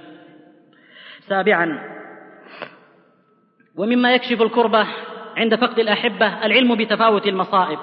سابعا. 1.29 1.79
ومما 3.77 4.13
يكشف 4.13 4.41
الكربة 4.41 4.87
عند 5.37 5.55
فقد 5.55 5.79
الأحبة 5.79 6.45
العلم 6.45 6.75
بتفاوت 6.75 7.27
المصائب. 7.27 7.79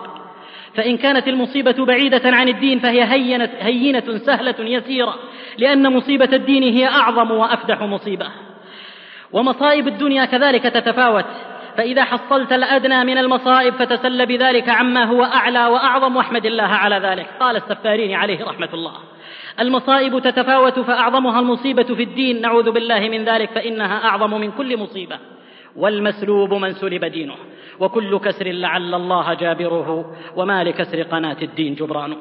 فإن 0.75 0.97
كانت 0.97 1.29
المصيبة 1.29 1.85
بعيدة 1.85 2.23
عن 2.25 2.49
الدين 2.49 2.79
فهي 2.79 3.05
هينة, 3.05 3.51
هينة 3.59 4.17
سهلة 4.17 4.55
يسيرة 4.59 5.15
لأن 5.59 5.93
مصيبة 5.93 6.29
الدين 6.33 6.63
هي 6.63 6.87
أعظم 6.87 7.31
وأفدح 7.31 7.83
مصيبة. 7.83 8.27
ومصائب 9.33 9.89
الدنيا 9.89 10.25
كذلك 10.25 10.63
تتفاوت. 10.63 11.25
فإذا 11.77 12.05
حصلت 12.05 12.53
الأدنى 12.53 13.05
من 13.05 13.19
المصائب 13.19 13.75
فتسل 13.75 14.27
بذلك 14.27 14.69
عما 14.69 15.05
هو 15.05 15.25
أعلى 15.25 15.67
وأعظم 15.67 16.17
واحمد 16.17 16.47
الله 16.47 16.69
على 16.69 16.99
ذلك. 16.99 17.27
قال 17.41 17.57
السفارين 17.57 18.15
عليه 18.15 18.45
رحمة 18.45 18.69
الله. 18.75 18.93
المصائب 19.61 20.19
تتفاوت 20.19 20.81
فأعظمها 20.81 21.41
المصيبة 21.41 21.95
في 21.95 22.03
الدين. 22.03 22.41
نعوذ 22.41 22.71
بالله 22.71 23.09
من 23.09 23.25
ذلك 23.25 23.51
فإنها 23.51 24.05
أعظم 24.05 24.41
من 24.41 24.51
كل 24.51 24.77
مصيبة. 24.77 25.19
والمسلوب 25.77 26.55
من 26.55 26.73
سلب 26.73 27.05
دينه. 27.05 27.35
وكل 27.81 28.19
كسر 28.19 28.47
لعل 28.47 28.95
الله 28.95 29.35
جابره 29.35 30.17
وما 30.37 30.65
لكسر 30.65 31.03
قناة 31.03 31.37
الدين 31.43 31.75
جبرانه. 31.75 32.17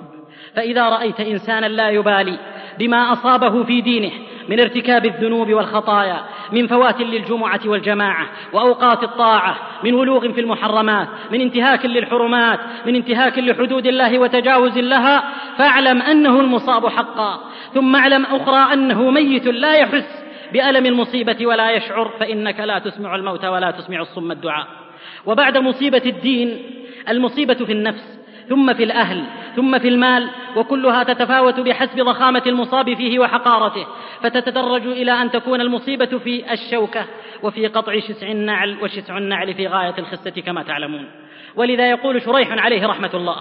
فإذا 0.56 0.90
رأيت 0.90 1.20
إنسانا 1.20 1.66
لا 1.66 1.90
يبالي 1.90 2.40
بما 2.80 3.14
أصابه 3.14 3.64
في 3.64 3.82
دينه 3.82 4.12
من 4.50 4.60
ارتكاب 4.60 5.06
الذنوب 5.06 5.54
والخطايا 5.54 6.24
من 6.52 6.68
فوات 6.68 7.02
للجمعة 7.02 7.60
والجماعة 7.66 8.28
وأوقات 8.54 9.04
الطاعة 9.04 9.58
من 9.84 9.94
ولوغ 9.94 10.32
في 10.32 10.42
المحرمات 10.42 11.08
من 11.32 11.42
انتهاك 11.42 11.86
للحرمات 11.86 12.60
من 12.86 12.96
انتهاك 12.96 13.40
لحدود 13.40 13.88
الله 13.88 14.20
وتجاوز 14.20 14.78
لها 14.78 15.24
فاعلم 15.58 16.02
أنه 16.02 16.40
المصاب 16.40 16.88
حقا. 16.88 17.40
ثم 17.74 17.96
اعلم 17.96 18.26
أخرى 18.26 18.74
أنه 18.74 19.12
ميت 19.12 19.48
لا 19.48 19.76
يحس 19.76 20.24
بألم 20.54 20.86
المصيبة 20.86 21.46
ولا 21.46 21.72
يشعر 21.72 22.12
فإنك 22.20 22.60
لا 22.60 22.80
تسمع 22.80 23.16
الموت 23.16 23.46
ولا 23.46 23.72
تسمع 23.72 24.02
الصم 24.02 24.32
الدعاء. 24.32 24.68
وبعد 25.26 25.58
مصيبة 25.58 26.02
الدين 26.06 26.62
المصيبة 27.10 27.54
في 27.54 27.72
النفس 27.72 28.23
ثم 28.50 28.74
في 28.74 28.84
الأهل 28.84 29.24
ثم 29.56 29.80
في 29.80 29.88
المال 29.88 30.30
وكلها 30.56 31.04
تتفاوت 31.04 31.60
بحسب 31.60 32.02
ضخامة 32.02 32.44
المصاب 32.48 32.94
فيه 32.94 33.20
وحقارته 33.20 33.86
فتتدرج 34.22 34.88
إلى 34.88 35.12
أن 35.12 35.32
تكون 35.32 35.62
المصيبة 35.62 36.18
في 36.24 36.54
الشوكة 36.54 37.06
وفي 37.44 37.68
قطع 37.68 38.00
شسع 38.00 38.28
النعل 38.28 38.78
وشسع 38.82 39.18
النعل 39.18 39.54
في 39.54 39.68
غاية 39.68 39.96
الخسة 40.00 40.42
كما 40.46 40.64
تعلمون. 40.64 41.08
ولذا 41.56 41.90
يقول 41.90 42.22
شريح 42.22 42.52
عليه 42.52 42.88
رحمة 42.88 43.12
الله 43.14 43.36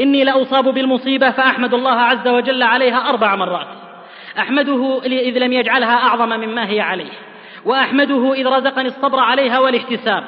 إني 0.00 0.24
لأصاب 0.24 0.68
بالمصيبة 0.68 1.30
فأحمد 1.30 1.74
الله 1.74 2.00
عز 2.00 2.28
وجل 2.28 2.62
عليها 2.62 3.08
أربع 3.08 3.36
مرات. 3.36 3.66
أحمده 4.38 5.00
إذ 5.04 5.38
لم 5.38 5.52
يجعلها 5.52 5.96
أعظم 5.96 6.28
مما 6.28 6.68
هي 6.68 6.80
عليه 6.80 7.10
وأحمده 7.64 8.34
إذ 8.34 8.46
رزقني 8.46 8.88
الصبر 8.88 9.18
عليها 9.18 9.58
والاحتساب 9.58 10.24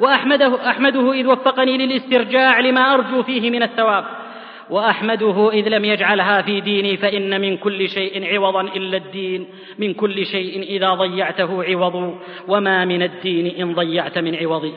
وأحمده 0.00 0.70
أحمده 0.70 1.12
إذ 1.12 1.26
وفقني 1.26 1.78
للاسترجاع 1.78 2.60
لما 2.60 2.94
أرجو 2.94 3.22
فيه 3.22 3.50
من 3.50 3.62
الثواب. 3.62 4.04
وأحمده 4.70 5.50
إذ 5.52 5.68
لم 5.68 5.84
يجعلها 5.84 6.42
في 6.42 6.60
ديني 6.60 6.96
فإن 6.96 7.40
من 7.40 7.56
كل 7.56 7.88
شيء 7.88 8.34
عوضا 8.34 8.60
إلا 8.60 8.96
الدين. 8.96 9.46
من 9.78 9.94
كل 9.94 10.26
شيء 10.26 10.62
إذا 10.62 10.94
ضيعته 10.94 11.64
عوض. 11.64 12.18
وما 12.48 12.84
من 12.84 13.02
الدين 13.02 13.46
إن 13.46 13.74
ضيعت 13.74 14.18
من 14.18 14.34
عوض. 14.34 14.72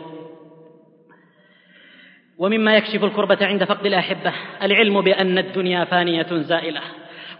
ومما 2.38 2.76
يكشف 2.76 3.04
الكربة 3.04 3.38
عند 3.42 3.64
فقد 3.64 3.86
الأحبة 3.86 4.34
العلم 4.64 5.02
بأن 5.02 5.38
الدنيا 5.38 5.86
فانية 5.86 6.28
زائلة. 6.32 6.82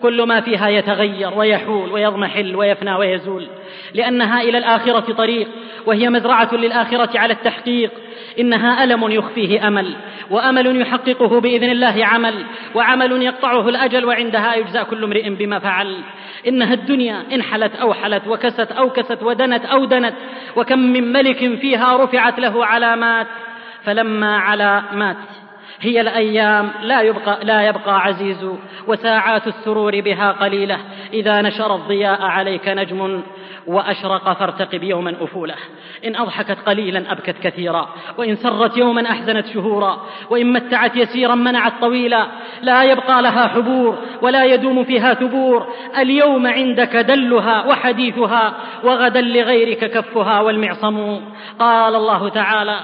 كل 0.02 0.24
ما 0.24 0.42
فيها 0.42 0.70
يتغير 0.70 1.38
ويحول 1.38 1.92
ويضمحل 1.92 2.56
ويفنى 2.56 2.96
ويزول. 2.96 3.48
لأنها 3.94 4.42
إلى 4.42 4.58
الآخرة 4.58 5.14
طريق 5.14 5.48
وهي 5.86 6.10
مزرعة 6.10 6.56
للآخرة 6.56 7.20
على 7.20 7.34
التحقيق. 7.34 7.92
إنها 8.40 8.84
ألم 8.84 9.12
يخفيه 9.12 9.68
أمل 9.68 9.96
وأمل 10.30 10.82
يحققه 10.82 11.42
بإذن 11.42 11.70
الله 11.70 12.06
عمل 12.06 12.34
وعمل 12.76 13.22
يقطعه 13.22 13.70
الأجل 13.70 14.06
وعندها 14.06 14.56
يجزى 14.56 14.84
كل 14.84 15.04
امرئ 15.04 15.30
بما 15.30 15.60
فعل. 15.60 15.96
إنها 16.48 16.74
الدنيا 16.74 17.24
إن 17.34 17.42
حلت 17.42 17.76
أوحلت 17.76 18.28
وكست 18.28 18.72
أوكست 18.72 19.24
ودنت 19.24 19.66
أودنت 19.66 20.16
وكم 20.56 20.80
من 20.80 21.14
ملك 21.14 21.38
فيها 21.38 22.04
رفعت 22.04 22.40
له 22.40 22.66
علامات. 22.66 23.28
فلما 23.84 24.38
علا 24.38 24.84
مات 24.94 25.45
هي 25.82 26.02
الأيام 26.02 26.72
لا 26.82 27.02
يبقى, 27.02 27.46
لا 27.46 27.68
يبقى 27.68 28.02
عزيز 28.02 28.46
وساعات 28.88 29.48
السرور 29.48 30.02
بها 30.02 30.32
قليلة. 30.32 30.78
إذا 31.14 31.42
نشر 31.42 31.76
الضياء 31.76 32.22
عليك 32.22 32.68
نجم 32.68 33.22
وأشرق 33.68 34.34
فارتقب 34.34 34.84
يوما 34.84 35.16
أفوله. 35.22 35.56
إن 36.06 36.16
أضحكت 36.16 36.58
قليلا 36.66 37.12
أبكت 37.12 37.36
كثيرا 37.44 37.90
وإن 38.18 38.36
سرت 38.36 38.78
يوما 38.78 39.12
أحزنت 39.12 39.46
شهورا 39.48 40.02
وإن 40.30 40.54
متعت 40.54 40.96
يسيرا 40.96 41.36
منعت 41.36 41.74
طويلا. 41.82 42.26
لا 42.62 42.84
يبقى 42.84 43.22
لها 43.22 43.48
حبور 43.48 43.98
ولا 44.22 44.46
يدوم 44.46 44.84
فيها 44.84 45.14
ثبور 45.14 45.68
اليوم 45.98 46.48
عندك 46.48 46.96
دلها 46.96 47.66
وحديثها 47.68 48.54
وغدا 48.84 49.22
لغيرك 49.22 49.92
كفها 49.92 50.42
والمعصم. 50.42 51.22
قال 51.60 51.96
الله 51.96 52.30
تعالى 52.30 52.80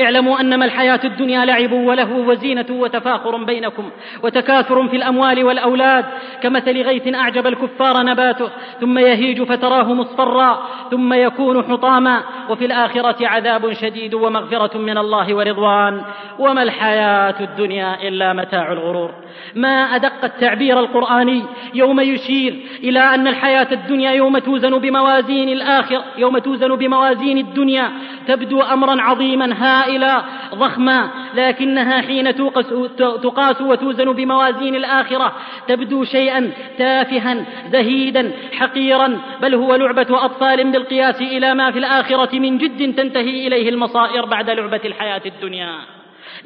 اعلموا 0.00 0.40
أنما 0.40 0.64
الحياة 0.64 1.00
الدنيا 1.04 1.44
لعب 1.44 1.72
ولهو 1.72 2.30
وزينة 2.30 2.66
وتفاخر 2.70 3.44
بينكم 3.44 3.90
وتكاثر 4.22 4.88
في 4.88 4.96
الأموال 4.96 5.44
والأولاد 5.44 6.04
كمثل 6.42 6.82
غيث 6.82 7.14
أعجب 7.14 7.46
الكفار 7.46 8.02
نباته 8.02 8.50
ثم 8.80 8.98
يهيج 8.98 9.42
فتراه 9.42 9.94
مصفرا 9.94 10.62
ثم 10.90 11.12
يكون 11.12 11.62
حطاما 11.62 12.22
وفي 12.50 12.64
الآخرة 12.64 13.26
عذاب 13.26 13.72
شديد 13.72 14.14
ومغفرة 14.14 14.78
من 14.78 14.98
الله 14.98 15.34
ورضوان. 15.34 16.02
وما 16.38 16.62
الحياة 16.62 17.34
الدنيا 17.40 18.08
إلا 18.08 18.32
متاع 18.32 18.72
الغرور. 18.72 19.14
ما 19.54 19.96
أدق 19.96 20.24
التعبير 20.24 20.80
القرآني 20.80 21.42
يوم 21.74 22.00
يشير 22.00 22.56
إلى 22.84 23.00
أن 23.00 23.28
الحياة 23.28 23.68
الدنيا 23.72 24.10
يوم 24.10 24.38
توزن 24.38 24.78
بموازين 24.78 25.48
الآخر 25.48 26.02
يوم 26.18 26.38
توزن 26.38 26.76
بموازين 26.76 27.38
الدنيا 27.38 27.92
تبدو 28.28 28.60
أمرا 28.60 29.02
عظيما 29.02 29.54
هائلا 29.54 29.85
ضخما 30.54 31.10
لكنها 31.34 32.00
حين 32.00 32.34
تقاس 33.22 33.60
وتوزن 33.60 34.12
بموازين 34.12 34.74
الآخرة 34.74 35.32
تبدو 35.68 36.04
شيئا 36.04 36.52
تافها 36.78 37.44
زهيدا 37.72 38.32
حقيرا 38.52 39.20
بل 39.42 39.54
هو 39.54 39.74
لعبة 39.74 40.24
أطفال 40.24 40.72
بالقياس 40.72 41.22
إلى 41.22 41.54
ما 41.54 41.70
في 41.70 41.78
الآخرة 41.78 42.38
من 42.38 42.58
جد 42.58 42.94
تنتهي 42.94 43.46
إليه 43.46 43.68
المصائر 43.68 44.24
بعد 44.26 44.50
لعبة 44.50 44.80
الحياة 44.84 45.22
الدنيا. 45.26 45.95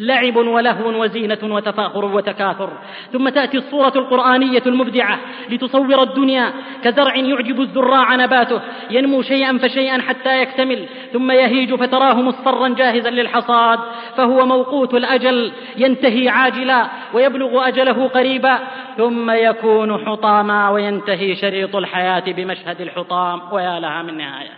لعب 0.01 0.37
ولهو 0.37 1.03
وزينة 1.03 1.39
وتفاخر 1.43 2.05
وتكاثر. 2.05 2.71
ثم 3.13 3.29
تأتي 3.29 3.57
الصورة 3.57 3.93
القرآنية 3.97 4.63
المبدعة 4.67 5.19
لتصور 5.51 6.03
الدنيا 6.03 6.53
كزرع 6.85 7.17
يعجب 7.17 7.61
الزراع 7.61 8.17
نباته 8.17 8.61
ينمو 8.91 9.23
شيئا 9.23 9.59
فشيئا 9.59 10.03
حتى 10.03 10.43
يكتمل 10.43 10.87
ثم 11.13 11.31
يهيج 11.31 11.75
فتراه 11.75 12.15
مصفرا 12.15 12.69
جاهزا 12.69 13.11
للحصاد 13.11 13.79
فهو 14.17 14.47
موقوت 14.47 14.95
الأجل 14.95 15.53
ينتهي 15.77 16.29
عاجلا 16.29 16.87
ويبلغ 17.15 17.69
أجله 17.69 18.09
قريبا 18.09 18.59
ثم 18.97 19.31
يكون 19.31 20.07
حطاما 20.07 20.71
وينتهي 20.71 21.37
شريط 21.37 21.77
الحياة 21.77 22.25
بمشهد 22.27 22.81
الحطام. 22.81 23.41
ويا 23.53 23.81
لها 23.81 24.03
من 24.03 24.17
نهاية. 24.17 24.53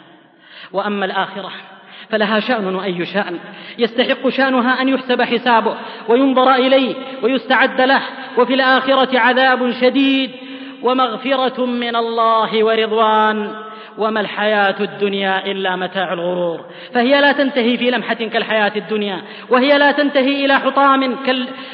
وأما 0.73 1.05
الآخرة 1.05 1.51
فلها 2.13 2.41
شأن 2.41 2.75
وأي 2.75 3.07
شأن. 3.07 3.39
يستحق 3.79 4.29
شأنها 4.29 4.83
أن 4.83 4.89
يحسب 4.89 5.23
حسابه 5.23 5.75
وينظر 6.09 6.55
إليه 6.55 6.95
ويستعد 7.23 7.81
له 7.81 8.03
وفي 8.39 8.55
الآخرة 8.55 9.19
عذاب 9.19 9.71
شديد 9.71 10.31
ومغفرة 10.83 11.67
من 11.67 11.97
الله 11.97 12.65
ورضوان. 12.65 13.53
وما 13.99 14.21
الحياة 14.21 14.75
الدنيا 14.81 15.47
إلا 15.47 15.77
متاع 15.77 16.13
الغرور. 16.13 16.61
فهي 16.95 17.21
لا 17.21 17.33
تنتهي 17.33 17.77
في 17.77 17.91
لمحة 17.91 18.15
كالحياة 18.15 18.73
الدنيا 18.77 19.23
وهي 19.51 19.79
لا 19.79 19.93
تنتهي 19.93 20.45
إلى 20.45 20.55
حطام 20.59 21.17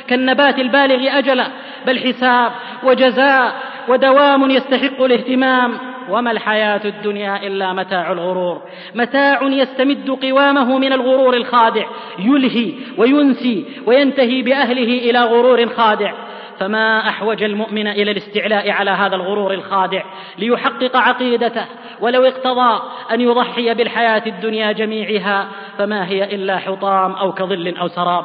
كالنبات 0.09 0.59
البالغ 0.59 1.19
أجلا 1.19 1.47
بل 1.87 1.99
حساب 1.99 2.53
وجزاء 2.83 3.55
ودوام 3.89 4.51
يستحق 4.51 5.03
الاهتمام. 5.03 5.79
وما 6.11 6.31
الحياة 6.31 6.81
الدنيا 6.85 7.47
إلا 7.47 7.73
متاع 7.73 8.13
الغرور. 8.13 8.63
متاع 8.95 9.43
يستمد 9.43 10.11
قوامه 10.11 10.79
من 10.79 10.93
الغرور 10.93 11.37
الخادع 11.37 11.87
يلهي 12.19 12.73
وينسي 12.99 13.65
وينتهي 13.87 14.43
بأهله 14.43 15.11
إلى 15.11 15.25
غرور 15.25 15.69
خادع. 15.69 16.13
فما 16.59 17.09
أحوج 17.09 17.43
المؤمن 17.43 17.87
إلى 17.87 18.11
الاستعلاء 18.11 18.71
على 18.71 18.91
هذا 18.91 19.17
الغرور 19.17 19.55
الخادع 19.55 20.03
ليحقق 20.39 20.97
عقيدته 20.97 21.65
ولو 22.01 22.25
اقتضى 22.25 22.83
أن 23.13 23.21
يضحي 23.21 23.75
بالحياة 23.75 24.23
الدنيا 24.27 24.73
جميعها. 24.73 25.49
فما 25.79 26.09
هي 26.09 26.35
إلا 26.35 26.59
حطام 26.59 27.13
أو 27.13 27.33
كظل 27.33 27.77
أو 27.77 27.89
سراب. 27.89 28.25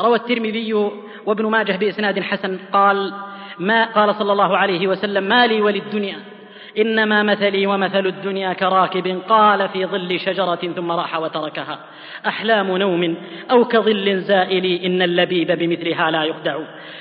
روى 0.00 0.16
الترمذي 0.16 0.74
وابن 1.26 1.46
ماجه 1.46 1.76
بإسناد 1.76 2.20
حسن 2.20 2.58
قال 2.72 3.12
ما 3.58 3.84
قال 3.84 4.14
صلى 4.14 4.32
الله 4.32 4.56
عليه 4.56 4.86
وسلم 4.86 5.24
ما 5.24 5.46
لي 5.46 5.60
وللدنيا 5.60 6.16
إنما 6.78 7.22
مثلي 7.22 7.66
ومثل 7.66 8.06
الدنيا 8.06 8.52
كراكب 8.52 9.22
قال 9.28 9.68
في 9.68 9.86
ظل 9.86 10.20
شجرة 10.20 10.72
ثم 10.76 10.92
راح 10.92 11.18
وتركها. 11.18 11.78
أحلام 12.26 12.76
نوم 12.76 13.16
أو 13.50 13.64
كظل 13.64 14.20
زائل 14.20 14.64
إن 14.84 15.02
اللبيب 15.02 15.52
بمثلها 15.52 16.10
لا 16.10 16.24
يخدع. 16.24 16.58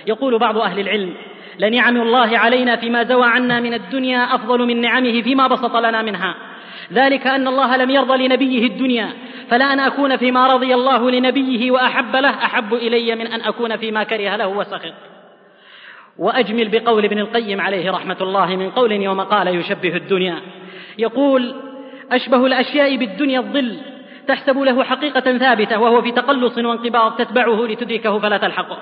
يقول 0.08 0.40
بعض 0.40 0.58
أهل 0.58 0.80
العلم 0.80 1.14
لنعم 1.60 2.02
الله 2.02 2.38
علينا 2.38 2.76
فيما 2.76 3.04
زوى 3.04 3.26
عنا 3.26 3.60
من 3.60 3.74
الدنيا 3.74 4.36
أفضل 4.36 4.66
من 4.66 4.82
نعمه 4.82 5.22
فيما 5.22 5.48
بسط 5.48 5.76
لنا 5.76 6.02
منها. 6.02 6.36
ذلك 6.94 7.28
أن 7.28 7.48
الله 7.48 7.78
لم 7.78 7.90
يرضى 7.90 8.28
لنبيه 8.28 8.68
الدنيا 8.68 9.10
فلا 9.50 9.74
أن 9.74 9.80
أكون 9.80 10.18
فيما 10.18 10.54
رضي 10.54 10.76
الله 10.76 11.12
لنبيه 11.12 11.72
وأحب 11.72 12.16
له 12.16 12.30
أحب 12.30 12.74
إلي 12.74 13.16
من 13.16 13.28
أن 13.28 13.42
أكون 13.42 13.78
فيما 13.78 14.04
كره 14.04 14.36
له 14.36 14.48
وسخط. 14.48 15.15
وأجمل 16.20 16.70
بقول 16.70 17.06
ابن 17.06 17.20
القيم 17.20 17.62
عليه 17.62 17.92
رحمة 17.92 18.18
الله 18.22 18.56
من 18.56 18.70
قول 18.70 18.92
يوم 18.92 19.22
قال 19.22 19.48
يشبه 19.48 19.96
الدنيا. 19.96 20.42
يقول 20.98 21.56
أشبه 22.12 22.46
الأشياء 22.46 22.96
بالدنيا 22.96 23.40
الظل 23.40 23.78
تحسب 24.28 24.58
له 24.58 24.84
حقيقة 24.84 25.38
ثابتة 25.38 25.80
وهو 25.80 26.02
في 26.02 26.12
تقلص 26.12 26.58
وانقباض 26.58 27.16
تتبعه 27.16 27.66
لتدركه 27.66 28.20
فلا 28.20 28.38
تلحقه 28.38 28.78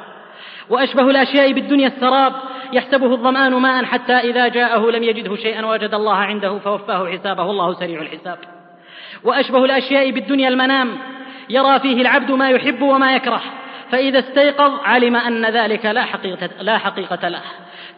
وأشبه 0.70 1.10
الأشياء 1.10 1.52
بالدنيا 1.52 1.88
السراب 1.88 2.34
يحسبه 2.74 3.14
الظمآن 3.14 3.54
ماء 3.54 3.86
حتى 3.86 4.14
إذا 4.14 4.48
جاءه 4.48 4.92
لم 4.92 5.04
يجده 5.04 5.36
شيئا 5.36 5.66
وجد 5.66 5.94
الله 5.94 6.16
عنده 6.16 6.60
فوفاه 6.60 7.12
حسابه. 7.12 7.52
الله 7.52 7.74
سريع 7.74 8.02
الحساب. 8.02 8.38
وأشبه 9.24 9.66
الأشياء 9.66 10.12
بالدنيا 10.12 10.50
المنام 10.50 10.98
يرى 11.50 11.80
فيه 11.80 12.02
العبد 12.02 12.32
ما 12.32 12.50
يحب 12.50 12.82
وما 12.82 13.16
يكره. 13.16 13.42
فإذا 13.94 14.20
استيقظ 14.20 14.80
علم 14.84 15.16
أن 15.16 15.46
ذلك 15.46 15.86
لا 15.86 16.06
حقيقة, 16.06 16.50
لا 16.62 16.78
حقيقة 16.78 17.28
له. 17.28 17.41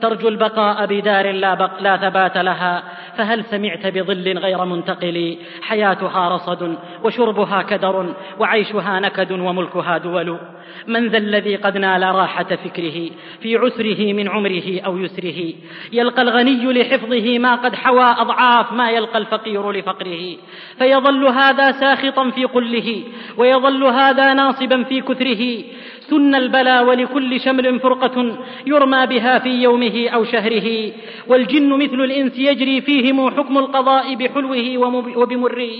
ترجو 0.01 0.27
البقاء 0.27 0.85
بدار 0.85 1.31
لا, 1.31 1.53
بق 1.53 1.81
لا 1.81 1.97
ثبات 1.97 2.37
لها 2.37 2.83
فهل 3.17 3.45
سمعت 3.45 3.87
بظل 3.87 4.37
غير 4.37 4.65
منتقل؟ 4.65 5.37
حياتها 5.61 6.29
رصد 6.29 6.75
وشربها 7.03 7.61
كدر 7.61 8.13
وعيشها 8.39 8.99
نكد 8.99 9.31
وملكها 9.31 9.97
دول. 9.97 10.39
من 10.87 11.07
ذا 11.07 11.17
الذي 11.17 11.55
قد 11.55 11.77
نال 11.77 12.15
راحة 12.15 12.43
فكره 12.43 13.09
في 13.41 13.57
عسره 13.57 14.13
من 14.13 14.29
عمره 14.29 14.81
أو 14.85 14.97
يسره؟ 14.97 15.53
يلقى 15.93 16.21
الغني 16.21 16.73
لحفظه 16.73 17.39
ما 17.39 17.55
قد 17.55 17.75
حوى 17.75 18.03
أضعاف 18.03 18.73
ما 18.73 18.91
يلقى 18.91 19.17
الفقير 19.17 19.71
لفقره. 19.71 20.35
فيظل 20.77 21.25
هذا 21.27 21.71
ساخطا 21.71 22.29
في 22.29 22.45
قله 22.45 23.03
ويظل 23.37 23.83
هذا 23.83 24.33
ناصبا 24.33 24.83
في 24.83 25.01
كثره. 25.01 25.63
سن 26.09 26.35
البلا 26.35 26.81
ولكل 26.81 27.39
شمل 27.39 27.79
فرقة 27.79 28.37
يرمى 28.67 29.07
بها 29.07 29.39
في 29.39 29.49
يومه 29.49 30.09
أو 30.09 30.23
شهره 30.23 30.91
والجن 31.27 31.69
مثل 31.69 32.01
الإنس 32.01 32.39
يجري 32.39 32.81
فيهم 32.81 33.29
حكم 33.29 33.57
القضاء 33.57 34.15
بحلوه 34.15 34.77
وبمره. 35.17 35.71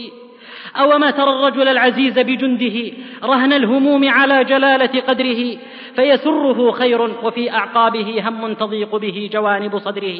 أوما 0.76 1.12
ترى 1.12 1.30
الرجل 1.30 1.68
العزيز 1.68 2.20
بجنده 2.20 2.92
رهن 3.24 3.54
الهموم 3.54 4.10
على 4.10 4.44
جلالة 4.44 5.02
قدره 5.08 5.58
فيسره 5.96 6.72
خير 6.72 7.02
وفي 7.02 7.52
أعقابه 7.52 8.30
هم 8.30 8.54
تضيق 8.54 8.96
به 8.96 9.30
جوانب 9.34 9.78
صدره. 9.78 10.20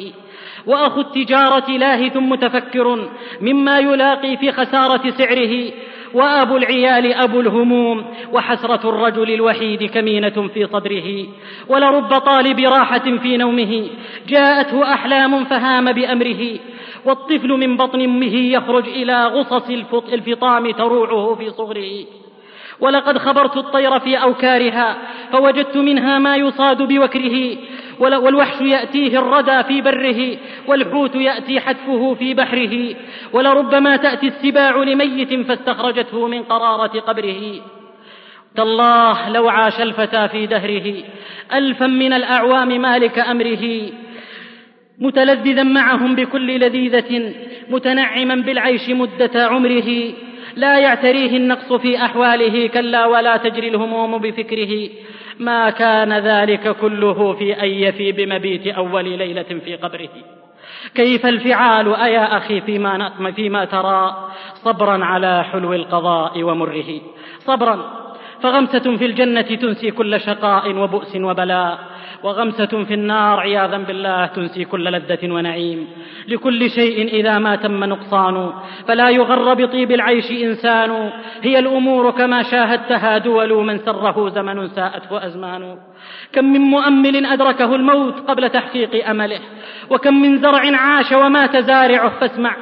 وأخو 0.66 1.00
التجارة 1.00 1.70
لاهث 1.70 2.16
متفكر 2.16 3.08
مما 3.40 3.78
يلاقي 3.78 4.36
في 4.36 4.52
خسارة 4.52 5.10
سعره 5.10 5.72
وأبو 6.16 6.56
العيال 6.56 7.12
أبو 7.12 7.40
الهموم 7.40 8.04
وحسرة 8.32 8.88
الرجل 8.88 9.34
الوحيد 9.34 9.84
كمينة 9.84 10.48
في 10.54 10.66
صدره 10.66 11.26
ولرب 11.68 12.18
طالب 12.18 12.58
راحة 12.58 13.16
في 13.22 13.36
نومه 13.36 13.88
جاءته 14.28 14.94
أحلام 14.94 15.44
فهام 15.44 15.92
بأمره 15.92 16.58
والطفل 17.04 17.48
من 17.48 17.76
بطن 17.76 18.00
أمه 18.00 18.36
يخرج 18.36 18.88
إلى 18.88 19.26
غصص 19.26 19.70
الفطام 20.12 20.70
تروعه 20.70 21.34
في 21.34 21.50
صغره. 21.50 22.04
ولقد 22.80 23.18
خبرت 23.18 23.56
الطير 23.56 23.98
في 24.00 24.16
أوكارها 24.16 24.96
فوجدت 25.32 25.76
منها 25.76 26.18
ما 26.18 26.36
يصاد 26.36 26.82
بوكره 26.82 27.56
والوحش 27.98 28.60
يأتيه 28.60 29.18
الردى 29.18 29.62
في 29.62 29.80
بره 29.80 30.36
والحوت 30.66 31.14
يأتي 31.14 31.60
حتفه 31.60 32.14
في 32.14 32.34
بحره 32.34 32.94
ولربما 33.32 33.96
تأتي 33.96 34.26
السباع 34.26 34.76
لميت 34.76 35.46
فاستخرجته 35.48 36.26
من 36.26 36.42
قرارة 36.42 37.00
قبره. 37.00 37.60
تالله 38.56 39.28
لو 39.28 39.48
عاش 39.48 39.80
الفتى 39.80 40.28
في 40.28 40.46
دهره 40.46 40.94
ألفا 41.54 41.86
من 41.86 42.12
الأعوام 42.12 42.80
مالك 42.80 43.18
أمره. 43.18 43.92
متلذذا 44.98 45.62
معهم 45.62 46.14
بكل 46.14 46.60
لذيذة 46.60 47.32
متنعما 47.68 48.34
بالعيش 48.34 48.88
مدة 48.88 49.46
عمره. 49.46 50.12
لا 50.56 50.78
يعتريه 50.78 51.36
النقص 51.36 51.72
في 51.72 52.04
أحواله 52.04 52.66
كلا 52.66 53.06
ولا 53.06 53.36
تجري 53.36 53.68
الهموم 53.68 54.18
بفكره. 54.18 54.88
ما 55.38 55.70
كان 55.70 56.12
ذلك 56.12 56.76
كله 56.76 57.32
في 57.32 57.62
أن 57.62 57.68
يفي 57.68 58.12
بمبيت 58.12 58.66
أول 58.66 59.04
ليلة 59.04 59.42
في 59.64 59.76
قبره. 59.76 60.08
كيف 60.94 61.26
الفعال 61.26 61.94
أيا 61.94 62.36
أخي 62.36 62.60
فيما, 62.60 63.32
فيما 63.36 63.64
ترى؟ 63.64 64.30
صبرا 64.54 65.04
على 65.04 65.44
حلو 65.44 65.72
القضاء 65.74 66.42
ومره. 66.42 67.00
صبرا 67.38 68.06
فغمسة 68.42 68.96
في 68.96 69.06
الجنة 69.06 69.42
تنسي 69.42 69.90
كل 69.90 70.20
شقاء 70.20 70.74
وبؤس 70.74 71.16
وبلاء. 71.16 71.78
وغمسة 72.22 72.84
في 72.84 72.94
النار 72.94 73.40
عياذا 73.40 73.78
بالله 73.78 74.26
تنسي 74.26 74.64
كل 74.64 74.84
لذة 74.84 75.32
ونعيم. 75.32 75.88
لكل 76.28 76.70
شيء 76.70 77.08
إذا 77.08 77.38
ما 77.38 77.56
تم 77.56 77.84
نقصان. 77.84 78.52
فلا 78.88 79.10
يغر 79.10 79.54
بطيب 79.54 79.90
العيش 79.92 80.30
إنسان. 80.30 81.10
هي 81.42 81.58
الأمور 81.58 82.10
كما 82.10 82.42
شاهدتها 82.42 83.18
دول 83.18 83.64
من 83.64 83.78
سره 83.78 84.28
زمن 84.28 84.68
ساءته 84.68 85.26
أزمان. 85.26 85.78
كم 86.32 86.44
من 86.44 86.60
مؤمل 86.60 87.26
أدركه 87.26 87.74
الموت 87.74 88.14
قبل 88.30 88.50
تحقيق 88.50 89.08
أمله. 89.08 89.40
وكم 89.90 90.22
من 90.22 90.38
زرع 90.38 90.76
عاش 90.76 91.12
ومات 91.12 91.56
زارعه 91.56 92.08
فاسمع. 92.08 92.56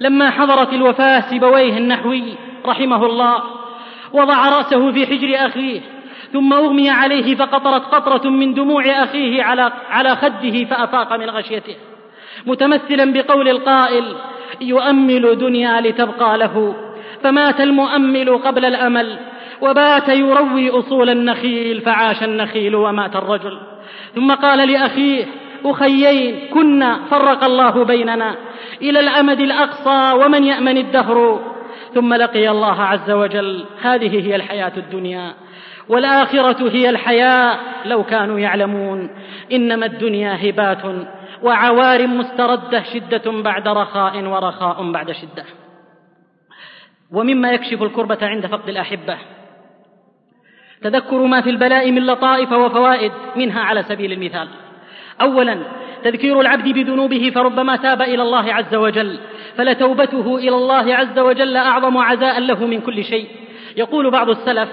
لما 0.00 0.30
حضرت 0.30 0.72
الوفاة 0.72 1.20
سبويه 1.20 1.78
النحوي 1.78 2.34
رحمه 2.66 3.06
الله 3.06 3.42
وضع 4.12 4.48
رأسه 4.48 4.92
في 4.92 5.06
حجر 5.06 5.46
أخيه. 5.46 5.80
ثم 6.32 6.52
أغمي 6.52 6.90
عليه 6.90 7.34
فقطرت 7.34 7.82
قطرة 7.82 8.30
من 8.30 8.54
دموع 8.54 8.84
أخيه 9.02 9.42
على 9.42 9.72
على 9.90 10.16
خده 10.16 10.64
فأفاق 10.64 11.16
من 11.16 11.30
غشيته. 11.30 11.76
متمثلا 12.46 13.12
بقول 13.12 13.48
القائل 13.48 14.04
يؤمل 14.60 15.38
دنيا 15.38 15.80
لتبقى 15.80 16.38
له 16.38 16.74
فمات 17.22 17.60
المؤمل 17.60 18.38
قبل 18.38 18.64
الأمل 18.64 19.18
وبات 19.60 20.08
يروي 20.08 20.70
أصول 20.70 21.10
النخيل 21.10 21.80
فعاش 21.80 22.22
النخيل 22.22 22.74
ومات 22.74 23.16
الرجل. 23.16 23.58
ثم 24.14 24.34
قال 24.34 24.72
لأخيه 24.72 25.24
أخيين 25.64 26.48
كنا 26.54 26.98
فرق 27.10 27.44
الله 27.44 27.84
بيننا 27.84 28.34
إلى 28.82 29.00
الأمد 29.00 29.40
الأقصى 29.40 30.12
ومن 30.24 30.44
يأمن 30.44 30.76
الدهر. 30.76 31.40
ثم 31.94 32.14
لقي 32.14 32.50
الله 32.50 32.82
عز 32.82 33.10
وجل 33.10 33.64
هذه 33.82 34.26
هي 34.26 34.36
الحياة 34.36 34.72
الدنيا. 34.76 35.34
والآخرة 35.88 36.70
هي 36.70 36.90
الحياة 36.90 37.58
لو 37.84 38.04
كانوا 38.04 38.38
يعلمون. 38.38 39.10
إنما 39.52 39.86
الدنيا 39.86 40.48
هبات 40.48 40.82
وعوار 41.42 42.06
مستردة 42.06 42.82
شدة 42.82 43.42
بعد 43.42 43.68
رخاء 43.68 44.24
ورخاء 44.24 44.92
بعد 44.92 45.12
شدة. 45.12 45.44
ومما 47.12 47.52
يكشف 47.52 47.82
الكربة 47.82 48.18
عند 48.22 48.46
فقد 48.46 48.68
الأحبة. 48.68 49.18
تذكر 50.82 51.18
ما 51.26 51.40
في 51.40 51.50
البلاء 51.50 51.90
من 51.90 52.06
لطائف 52.06 52.52
وفوائد 52.52 53.12
منها 53.36 53.60
على 53.60 53.82
سبيل 53.82 54.12
المثال. 54.12 54.48
اولا 55.20 55.58
تذكير 56.04 56.40
العبد 56.40 56.68
بذنوبه 56.68 57.32
فربما 57.34 57.76
تاب 57.76 58.02
إلى 58.02 58.22
الله 58.22 58.54
عز 58.54 58.74
وجل 58.74 59.18
فلتوبته 59.56 60.36
إلى 60.36 60.56
الله 60.56 60.94
عز 60.94 61.18
وجل 61.18 61.56
أعظم 61.56 61.98
عزاء 61.98 62.40
له 62.40 62.66
من 62.66 62.80
كل 62.80 63.04
شيء. 63.04 63.28
يقول 63.76 64.10
بعض 64.10 64.30
السلف 64.30 64.68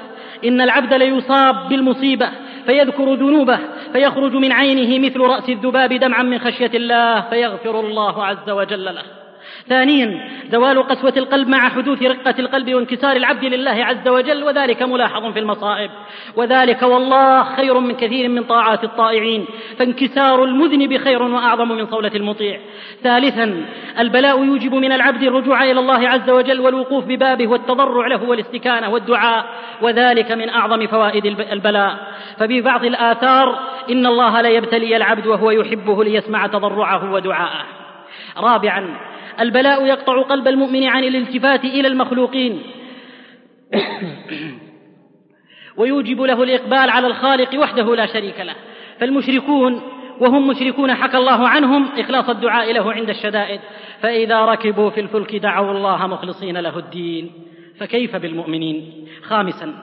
إن 0.46 0.62
العبد 0.62 0.94
ليصاب 0.94 1.70
بالمصيبة 1.70 2.30
فيذكر 2.66 3.14
ذنوبه 3.14 3.60
فيخرج 3.94 4.36
من 4.36 4.52
عينه 4.52 5.06
مثل 5.08 5.20
رأس 5.20 5.50
الذباب 5.50 5.94
دمعا 5.94 6.24
من 6.24 6.40
خشية 6.40 6.72
الله 6.74 7.22
فيغفر 7.22 7.80
الله 7.80 8.26
عز 8.26 8.50
وجل 8.50 8.86
له. 8.86 9.25
ثانيا 9.70 10.30
زوال 10.52 10.84
قسوة 10.84 11.14
القلب 11.18 11.48
مع 11.48 11.70
حدوث 11.70 12.04
رقة 12.04 12.36
القلب 12.40 12.74
وانكسار 12.74 13.16
العبد 13.16 13.46
لله 13.46 13.86
عز 13.86 14.08
وجل 14.08 14.44
وذلك 14.44 14.84
ملاحظ 14.84 15.34
في 15.34 15.40
المصائب. 15.40 15.90
وذلك 16.36 16.82
والله 16.82 17.44
خير 17.56 17.80
من 17.80 17.96
كثير 17.96 18.30
من 18.30 18.44
طاعات 18.44 18.84
الطائعين 18.84 19.46
فانكسار 19.78 20.44
المذنب 20.44 20.98
خير 20.98 21.24
وأعظم 21.24 21.68
من 21.68 21.86
صولة 21.86 22.12
المطيع. 22.16 22.60
ثالثا 23.04 23.66
البلاء 24.00 24.44
يوجب 24.44 24.76
من 24.76 24.92
العبد 24.92 25.24
الرجوع 25.24 25.64
إلى 25.64 25.80
الله 25.80 26.10
عز 26.10 26.30
وجل 26.30 26.60
والوقوف 26.60 27.06
ببابه 27.06 27.48
والتضرع 27.48 28.08
له 28.08 28.24
والاستكانة 28.24 28.90
والدعاء 28.90 29.46
وذلك 29.82 30.32
من 30.32 30.50
أعظم 30.50 30.88
فوائد 30.88 31.26
البلاء. 31.26 31.98
ففي 32.38 32.62
بعض 32.62 32.86
الآثار 32.86 33.60
إن 33.90 34.06
الله 34.06 34.42
لا 34.42 34.50
يبتلي 34.50 34.98
العبد 34.98 35.28
وهو 35.28 35.52
يحبه 35.52 36.04
ليسمع 36.04 36.48
تضرعه 36.48 37.14
ودعاءه. 37.14 37.66
رابعا 38.38 38.98
البلاء 39.40 39.86
يقطع 39.86 40.22
قلب 40.22 40.48
المؤمن 40.48 40.84
عن 40.84 41.04
الالتفات 41.04 41.64
إلى 41.64 41.88
المخلوقين. 41.88 42.62
ويوجب 45.78 46.22
له 46.22 46.44
الإقبال 46.44 46.90
على 46.90 47.08
الخالق 47.08 47.60
وحده 47.60 47.96
لا 47.96 48.06
شريك 48.06 48.40
له. 48.40 48.56
فالمشركون 49.00 49.82
وهم 50.20 50.48
مشركون 50.48 50.94
حكى 50.94 51.18
الله 51.18 51.48
عنهم 51.48 51.90
إخلاص 51.98 52.30
الدعاء 52.30 52.74
له 52.74 52.94
عند 52.94 53.10
الشدائد. 53.10 53.60
فإذا 54.02 54.46
ركبوا 54.46 54.90
في 54.90 55.02
الفلك 55.02 55.36
دعوا 55.36 55.72
الله 55.72 56.08
مخلصين 56.08 56.58
له 56.58 56.80
الدين. 56.80 57.32
فكيف 57.80 58.16
بالمؤمنين؟ 58.16 59.08
خامسا 59.24 59.74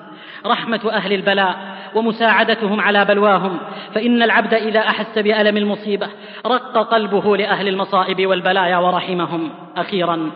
رحمة 0.46 0.90
أهل 0.92 1.12
البلاء. 1.12 1.71
ومساعدتهم 1.94 2.80
على 2.80 3.04
بلواهم 3.04 3.58
فإن 3.94 4.22
العبد 4.22 4.54
إذا 4.54 4.80
أحس 4.80 5.18
بألم 5.18 5.56
المصيبة 5.56 6.08
رق 6.46 6.78
قلبه 6.78 7.36
لأهل 7.36 7.68
المصائب 7.68 8.26
والبلايا 8.26 8.76
ورحمهم. 8.76 9.50
أخيرا 9.76 10.30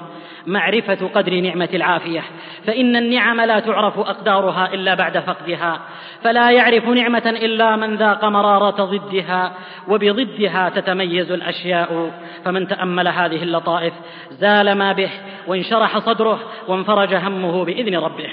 معرفة 0.46 1.08
قدر 1.14 1.40
نعمة 1.40 1.68
العافية 1.74 2.22
فإن 2.66 2.96
النعم 2.96 3.40
لا 3.40 3.60
تعرف 3.60 3.98
أقدارها 3.98 4.74
إلا 4.74 4.94
بعد 4.94 5.18
فقدها 5.18 5.80
فلا 6.22 6.50
يعرف 6.50 6.88
نعمة 6.88 7.36
إلا 7.42 7.76
من 7.76 7.96
ذاق 7.96 8.24
مرارة 8.24 8.84
ضدها 8.84 9.52
وبضدها 9.88 10.68
تتميز 10.68 11.32
الأشياء. 11.32 12.10
فمن 12.44 12.68
تأمل 12.68 13.08
هذه 13.08 13.42
اللطائف 13.42 13.92
زال 14.30 14.72
ما 14.72 14.92
به 14.92 15.10
وانشرح 15.46 15.98
صدره 15.98 16.38
وانفرج 16.68 17.14
همه 17.14 17.64
بإذن 17.64 17.96
ربه. 17.96 18.30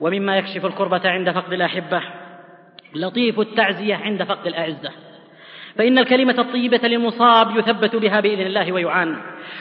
ومما 0.00 0.36
يكشف 0.36 0.66
الكربة 0.66 1.00
عند 1.04 1.30
فقد 1.30 1.52
الأحبة 1.52 2.02
لطيف 2.94 3.40
التعزية 3.40 3.94
عند 3.94 4.22
فقد 4.22 4.46
الأعزة. 4.46 4.90
فإن 5.76 5.98
الكلمة 5.98 6.34
الطيبة 6.38 6.88
للمصاب 6.88 7.56
يثبت 7.56 7.96
بها 7.96 8.20
بإذن 8.20 8.46
الله 8.46 8.72
ويعان. 8.72 9.16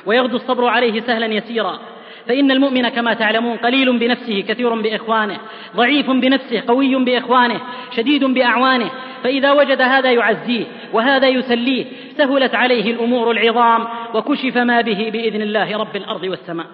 ويغدو 0.06 0.36
الصبر 0.36 0.68
عليه 0.68 1.02
سهلا 1.02 1.26
يسيرا. 1.26 1.80
فإن 2.28 2.52
المؤمن 2.52 2.90
كما 2.90 3.14
تعلمون 3.14 3.58
قليل 3.58 4.00
بنفسه 4.00 4.42
كثير 4.48 4.82
بإخوانه 4.82 5.38
ضعيف 5.76 6.12
بنفسه 6.12 6.64
قوي 6.68 7.06
بإخوانه 7.06 7.62
شديد 7.96 8.24
بأعوانه. 8.24 8.92
فإذا 9.24 9.52
وجد 9.52 9.82
هذا 9.82 10.12
يعزيه 10.12 10.66
وهذا 10.94 11.28
يسليه 11.28 11.86
سهلت 12.18 12.56
عليه 12.56 12.92
الأمور 12.92 13.32
العظام 13.32 13.88
وكشف 14.14 14.58
ما 14.58 14.82
به 14.82 15.10
بإذن 15.14 15.42
الله 15.42 15.78
رب 15.78 15.96
الأرض 15.96 16.24
والسماء. 16.24 16.68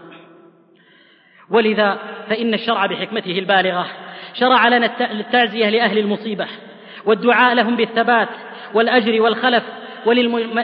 ولذا 1.49 1.99
فإن 2.29 2.53
الشرع 2.53 2.85
بحكمته 2.85 3.39
البالغة 3.39 3.87
شرع 4.33 4.67
لنا 4.67 5.11
التعزية 5.11 5.69
لأهل 5.69 5.97
المصيبة 5.97 6.47
والدعاء 7.05 7.55
لهم 7.55 7.75
بالثبات 7.75 8.29
والأجر 8.73 9.21
والخلف 9.21 9.63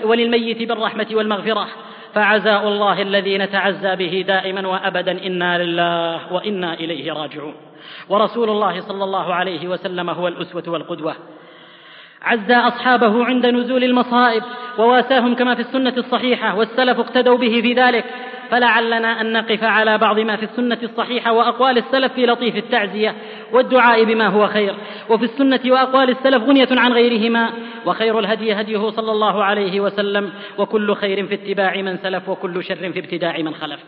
وللميت 0.04 0.64
بالرحمة 0.70 1.08
والمغفرة. 1.12 1.68
فعزاء 2.14 2.68
الله 2.68 3.02
الذي 3.02 3.38
نتعزى 3.38 3.96
به 3.96 4.26
دائما 4.28 4.68
وأبدا 4.68 5.12
إنا 5.26 5.64
لله 5.64 6.34
وإنا 6.34 6.74
إليه 6.74 7.14
راجعون. 7.14 7.56
ورسول 8.10 8.50
الله 8.50 8.82
صلى 8.82 9.04
الله 9.04 9.34
عليه 9.34 9.68
وسلم 9.68 10.10
هو 10.10 10.28
الأسوة 10.28 10.64
والقدوة. 10.68 11.16
عزى 12.24 12.56
أصحابه 12.56 13.26
عند 13.26 13.46
نزول 13.46 13.84
المصائب 13.84 14.44
وواساهم 14.78 15.36
كما 15.36 15.56
في 15.56 15.62
السنة 15.62 15.94
الصحيحة 15.98 16.56
والسلف 16.56 17.00
اقتدوا 17.00 17.38
به 17.38 17.62
في 17.62 17.74
ذلك. 17.74 18.06
فلعلنا 18.50 19.22
أن 19.22 19.34
نقف 19.34 19.64
على 19.64 19.98
بعض 19.98 20.20
ما 20.20 20.36
في 20.36 20.44
السنة 20.44 20.78
الصحيحة 20.84 21.32
وأقوال 21.32 21.78
السلف 21.78 22.14
في 22.14 22.26
لطيف 22.26 22.56
التعزية 22.56 23.16
والدعاء 23.52 24.04
بما 24.04 24.28
هو 24.28 24.48
خير. 24.48 24.76
وفي 25.10 25.24
السنة 25.24 25.60
وأقوال 25.66 26.10
السلف 26.10 26.44
غنية 26.44 26.68
عن 26.72 26.94
غيرهما. 26.94 27.50
وخير 27.86 28.20
الهدي 28.20 28.54
هديه 28.54 28.90
صلى 28.90 29.12
الله 29.12 29.44
عليه 29.44 29.80
وسلم. 29.80 30.30
وكل 30.58 30.96
خير 30.96 31.28
في 31.28 31.34
اتباع 31.34 31.82
من 31.82 31.98
سلف 31.98 32.30
وكل 32.30 32.64
شر 32.64 32.92
في 32.92 33.00
ابتداع 33.00 33.38
من 33.38 33.54
خلف. 33.56 33.80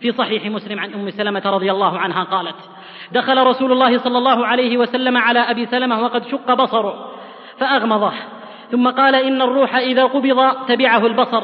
في 0.00 0.12
صحيح 0.12 0.46
مسلم 0.46 0.80
عن 0.80 0.92
أم 0.94 1.10
سلمة 1.10 1.42
رضي 1.46 1.70
الله 1.70 1.98
عنها 1.98 2.24
قالت 2.24 2.56
دخل 3.12 3.46
رسول 3.46 3.72
الله 3.72 3.98
صلى 3.98 4.18
الله 4.18 4.46
عليه 4.46 4.78
وسلم 4.78 5.16
على 5.16 5.38
أبي 5.38 5.66
سلمة 5.66 6.02
وقد 6.02 6.26
شق 6.26 6.54
بصره. 6.54 7.12
فاغمضه 7.58 8.12
ثم 8.70 8.88
قال 8.88 9.14
إن 9.14 9.42
الروح 9.42 9.76
إذا 9.76 10.04
قبض 10.04 10.66
تبعه 10.68 11.06
البصر 11.06 11.42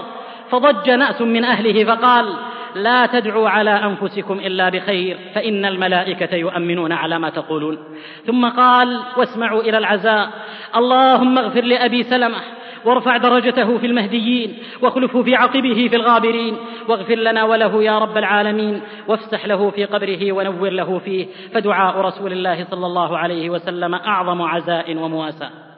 فضج 0.51 0.91
نأس 0.91 1.21
من 1.21 1.45
أهله 1.45 1.85
فقال 1.85 2.35
لا 2.75 3.07
تدعوا 3.07 3.49
على 3.49 3.71
أنفسكم 3.71 4.35
إلا 4.35 4.69
بخير 4.69 5.19
فإن 5.35 5.65
الملائكة 5.65 6.37
يؤمنون 6.37 6.93
على 6.93 7.19
ما 7.19 7.31
تقولون. 7.31 7.79
ثم 8.27 8.49
قال 8.49 9.01
واسمعوا 9.17 9.61
إلى 9.61 9.79
العزاء 9.79 10.31
اللهم 10.77 11.39
اغفر 11.39 11.61
لأبي 11.61 12.03
سلمة 12.03 12.39
وارفع 12.85 13.17
درجته 13.17 13.79
في 13.79 13.87
المهديين 13.87 14.59
واخلفه 14.83 15.23
في 15.23 15.35
عقبه 15.35 15.89
في 15.91 15.97
الغابرين 15.97 16.57
واغفر 16.89 17.15
لنا 17.15 17.45
وله 17.45 17.83
يا 17.83 17.99
رب 17.99 18.17
العالمين 18.17 18.81
وافسح 19.09 19.47
له 19.47 19.71
في 19.71 19.85
قبره 19.85 20.33
ونور 20.33 20.71
له 20.71 20.99
فيه 20.99 21.27
فدعاء 21.55 22.01
رسول 22.01 22.33
الله 22.33 22.65
صلى 22.65 22.87
الله 22.87 23.19
عليه 23.19 23.51
وسلم 23.51 23.95
أعظم 23.95 24.43
عزاء 24.43 24.97
ومواساه 24.97 25.72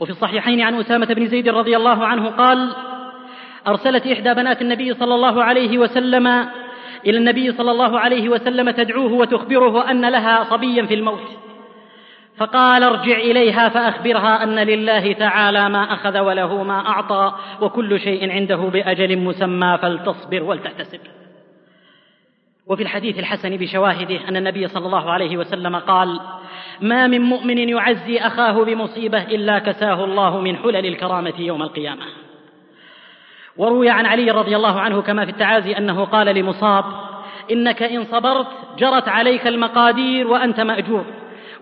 وفي 0.00 0.10
الصحيحين 0.10 0.60
عن 0.60 0.74
أسامة 0.74 1.06
بن 1.06 1.26
زيد 1.26 1.48
رضي 1.48 1.76
الله 1.76 2.06
عنه 2.06 2.28
قال 2.30 2.72
أرسلت 3.68 4.06
إحدى 4.06 4.34
بنات 4.34 4.62
النبي 4.62 4.94
صلى 4.94 5.14
الله 5.14 5.44
عليه 5.44 5.78
وسلم 5.78 6.26
إلى 7.06 7.18
النبي 7.18 7.52
صلى 7.52 7.70
الله 7.70 7.98
عليه 7.98 8.28
وسلم 8.28 8.70
تدعوه 8.70 9.12
وتخبره 9.12 9.90
أن 9.90 10.08
لها 10.08 10.44
صبيا 10.44 10.86
في 10.86 10.94
الموت. 10.94 11.28
فقال 12.36 12.82
ارجع 12.82 13.16
إليها 13.16 13.68
فأخبرها 13.68 14.42
أن 14.42 14.58
لله 14.58 15.12
تعالى 15.12 15.68
ما 15.68 15.92
أخذ 15.92 16.18
وله 16.18 16.62
ما 16.62 16.86
أعطى 16.88 17.34
وكل 17.60 18.00
شيء 18.00 18.30
عنده 18.30 18.56
بأجل 18.56 19.18
مسمى 19.18 19.78
فلتصبر 19.82 20.42
ولتحتسب. 20.42 21.00
وفي 22.70 22.82
الحديث 22.82 23.18
الحسن 23.18 23.56
بشواهده 23.56 24.28
أن 24.28 24.36
النبي 24.36 24.68
صلى 24.68 24.86
الله 24.86 25.10
عليه 25.10 25.36
وسلم 25.36 25.76
قال 25.76 26.20
ما 26.80 27.06
من 27.06 27.20
مؤمن 27.20 27.58
يعزي 27.68 28.18
أخاه 28.18 28.64
بمصيبة 28.64 29.22
إلا 29.22 29.58
كساه 29.58 30.04
الله 30.04 30.40
من 30.40 30.56
حلل 30.56 30.86
الكرامة 30.86 31.32
يوم 31.38 31.62
القيامة. 31.62 32.02
وروي 33.56 33.90
عن 33.90 34.06
علي 34.06 34.30
رضي 34.30 34.56
الله 34.56 34.80
عنه 34.80 35.02
كما 35.02 35.24
في 35.24 35.30
التعازي 35.30 35.72
أنه 35.78 36.04
قال 36.04 36.26
لمصاب 36.26 36.84
إنك 37.50 37.82
إن 37.82 38.04
صبرت 38.04 38.46
جرت 38.78 39.08
عليك 39.08 39.46
المقادير 39.46 40.26
وأنت 40.26 40.60
مأجور 40.60 41.04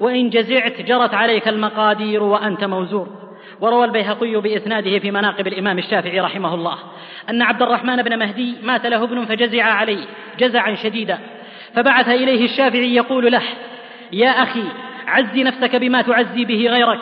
وإن 0.00 0.30
جزعت 0.30 0.80
جرت 0.80 1.14
عليك 1.14 1.48
المقادير 1.48 2.22
وأنت 2.22 2.64
موزور. 2.64 3.27
وروى 3.60 3.84
البيهقي 3.84 4.40
بإسناده 4.40 4.98
في 4.98 5.10
مناقب 5.10 5.46
الإمام 5.46 5.78
الشافعي 5.78 6.20
رحمه 6.20 6.54
الله 6.54 6.78
أن 7.30 7.42
عبد 7.42 7.62
الرحمن 7.62 8.02
بن 8.02 8.18
مهدي 8.18 8.54
مات 8.62 8.86
له 8.86 9.04
ابن 9.04 9.24
فجزع 9.24 9.64
عليه 9.64 10.04
جزعا 10.38 10.74
شديدا 10.74 11.18
فبعث 11.74 12.08
إليه 12.08 12.44
الشافعي 12.44 12.94
يقول 12.94 13.32
له 13.32 13.42
يا 14.12 14.28
أخي 14.28 14.64
عزي 15.06 15.42
نفسك 15.42 15.76
بما 15.76 16.02
تعزي 16.02 16.44
به 16.44 16.66
غيرك 16.66 17.00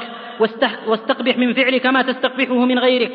واستقبح 0.87 1.39
من 1.39 1.55
فعلك 1.55 1.87
ما 1.87 2.03
تستقبحه 2.03 2.55
من 2.55 2.79
غيرك 2.79 3.13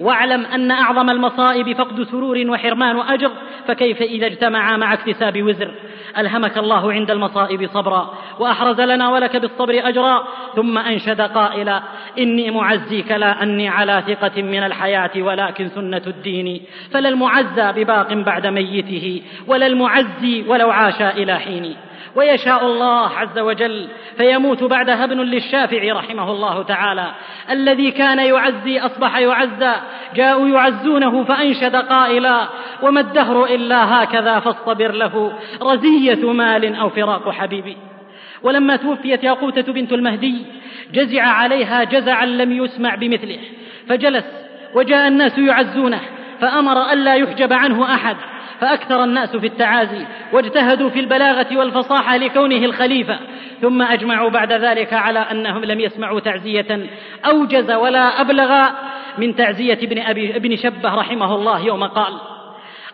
واعلم 0.00 0.44
أن 0.46 0.70
أعظم 0.70 1.10
المصائب 1.10 1.72
فقد 1.72 2.02
سرور 2.02 2.44
وحرمان 2.48 2.98
أجر 2.98 3.30
فكيف 3.68 4.02
إذا 4.02 4.26
اجتمعا 4.26 4.76
مع 4.76 4.92
اكتساب 4.92 5.42
وزر؟ 5.42 5.74
ألهمك 6.18 6.58
الله 6.58 6.92
عند 6.92 7.10
المصائب 7.10 7.68
صبرا 7.74 8.14
وأحرز 8.38 8.80
لنا 8.80 9.10
ولك 9.10 9.36
بالصبر 9.36 9.88
أجرا 9.88 10.24
ثم 10.56 10.78
أنشد 10.78 11.20
قائلا 11.20 11.82
إني 12.18 12.50
معزيك 12.50 13.12
لا 13.12 13.42
أني 13.42 13.68
على 13.68 14.02
ثقة 14.06 14.42
من 14.42 14.62
الحياة 14.62 15.10
ولكن 15.16 15.68
سنة 15.68 16.02
الدين. 16.06 16.62
فلا 16.90 17.08
المعزى 17.08 17.72
بباق 17.72 18.12
بعد 18.12 18.46
ميته 18.46 19.22
ولا 19.46 19.66
المعزي 19.66 20.44
ولو 20.48 20.70
عاش 20.70 21.02
إلى 21.02 21.38
حين. 21.38 21.76
ويشاء 22.16 22.66
الله 22.66 23.08
عز 23.08 23.38
وجل 23.38 23.88
فيموت 24.16 24.64
بعدها 24.64 25.04
ابن 25.04 25.20
للشافعي 25.20 25.92
رحمه 25.92 26.30
الله 26.30 26.62
تعالى. 26.62 27.14
الذي 27.50 27.90
كان 27.90 28.18
يعزي 28.18 28.78
أصبح 28.78 29.18
يعزى 29.18 29.72
جاءوا 30.14 30.48
يعزونه 30.48 31.24
فأنشد 31.24 31.76
قائلا 31.76 32.48
وما 32.82 33.00
الدهر 33.00 33.44
إلا 33.44 34.02
هكذا 34.02 34.40
فاصطبر 34.40 34.92
له 34.92 35.32
رزية 35.62 36.32
مال 36.32 36.76
أو 36.76 36.88
فراق 36.88 37.30
حبيبي 37.30 37.76
ولما 38.42 38.76
توفيت 38.76 39.24
ياقوتة 39.24 39.72
بنت 39.72 39.92
المهدي 39.92 40.46
جزع 40.92 41.22
عليها 41.22 41.84
جزعا 41.84 42.26
لم 42.26 42.52
يسمع 42.52 42.94
بمثله 42.94 43.38
فجلس 43.88 44.24
وجاء 44.74 45.08
الناس 45.08 45.38
يعزونه 45.38 46.00
فأمر 46.40 46.92
ألا 46.92 47.14
يحجب 47.14 47.52
عنه 47.52 47.94
أحد. 47.94 48.16
فأكثر 48.64 49.04
الناس 49.04 49.36
في 49.36 49.46
التعازي 49.46 50.06
واجتهدوا 50.32 50.90
في 50.90 51.00
البلاغة 51.00 51.56
والفصاحة 51.56 52.16
لكونه 52.16 52.64
الخليفة 52.64 53.18
ثم 53.62 53.82
أجمعوا 53.82 54.30
بعد 54.30 54.52
ذلك 54.52 54.92
على 54.92 55.18
أنهم 55.18 55.64
لم 55.64 55.80
يسمعوا 55.80 56.20
تعزية 56.20 56.86
أوجز 57.26 57.70
ولا 57.70 58.20
أبلغ 58.20 58.68
من 59.18 59.36
تعزية 59.36 59.78
ابن, 59.82 59.98
أبي 59.98 60.36
ابن 60.36 60.56
شبه 60.56 60.94
رحمه 60.94 61.34
الله 61.34 61.60
يوم 61.60 61.84
قال 61.84 62.12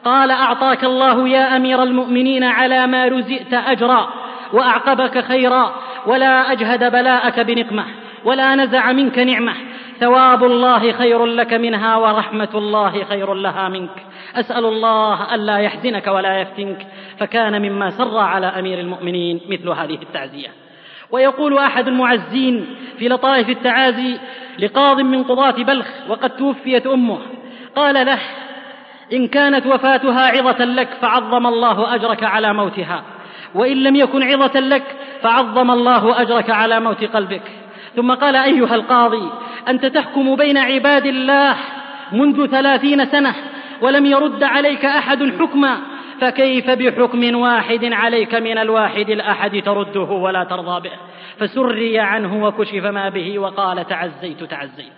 قال 0.05 0.31
أعطاك 0.31 0.85
الله 0.85 1.29
يا 1.29 1.57
أمير 1.57 1.83
المؤمنين 1.83 2.45
على 2.45 2.87
ما 2.87 3.07
رزئت 3.07 3.55
أجرا 3.55 4.09
وأعقبك 4.53 5.25
خيرا 5.25 5.75
ولا 6.07 6.53
أجهد 6.53 6.93
بلاءك 6.93 7.41
بنقمة 7.41 7.85
ولا 8.25 8.55
نزع 8.55 8.93
منك 8.93 9.19
نعمة 9.19 9.55
ثواب 10.01 10.45
الله 10.45 10.93
خير 10.93 11.27
لك 11.27 11.53
منها 11.55 11.97
ورحمة 11.97 12.49
الله 12.55 13.05
خير 13.05 13.35
لها 13.35 13.69
منك. 13.69 14.10
أسأل 14.37 14.65
الله 14.65 15.35
ألا 15.35 15.59
يحزنك 15.59 16.07
ولا 16.07 16.41
يفتنك 16.41 16.87
فكان 17.19 17.63
مما 17.63 17.91
سر 17.91 18.19
على 18.19 18.47
أمير 18.47 18.81
المؤمنين 18.81 19.41
مثل 19.49 19.69
هذه 19.69 19.99
التعزية. 20.03 20.49
ويقول 21.11 21.59
أحد 21.59 21.89
المعزين 21.89 22.67
في 22.99 23.09
لطائف 23.09 23.49
التعازي 23.49 24.19
لقاض 24.59 25.01
من 25.01 25.23
قضاة 25.23 25.51
بلخ 25.63 25.87
وقد 26.09 26.31
توفيت 26.31 26.87
أمه 26.87 27.19
قال 27.77 28.07
له 28.07 28.19
إن 29.13 29.29
كانت 29.29 29.67
وفاتها 29.67 30.27
عظة 30.27 30.65
لك 30.65 30.89
فعظم 31.01 31.47
الله 31.47 31.95
أجرك 31.95 32.25
على 32.25 32.53
موتها 32.53 33.03
وإن 33.55 33.83
لم 33.83 33.97
يكن 33.97 34.23
عظة 34.23 34.61
لك 34.61 34.83
فعظم 35.23 35.71
الله 35.71 36.23
أجرك 36.23 36.51
على 36.51 36.81
موت 36.81 37.05
قلبك. 37.05 37.43
ثم 37.97 38.15
قال 38.15 38.37
أيها 38.37 38.75
القاضي 38.75 39.31
أنت 39.69 39.87
تحكم 39.87 40.37
بين 40.37 40.59
عباد 40.59 41.07
الله 41.07 41.57
منذ 42.13 42.47
ثلاثين 42.47 43.07
سنة 43.07 43.35
ولم 43.83 44.07
يرد 44.07 44.43
عليك 44.43 44.85
أحد 44.85 45.33
حكما 45.41 45.79
فكيف 46.21 46.71
بحكم 46.71 47.35
واحد 47.35 47.85
عليك 47.85 48.35
من 48.35 48.59
الواحد 48.59 49.11
الأحد 49.11 49.63
ترده 49.63 50.01
ولا 50.01 50.45
ترضى 50.45 50.89
به؟ 50.89 50.95
فسري 51.39 51.99
عنه 51.99 52.45
وكشف 52.45 52.85
ما 52.85 53.09
به 53.09 53.39
وقال 53.39 53.87
تعزيت 53.87 54.45
تعزيت. 54.45 54.93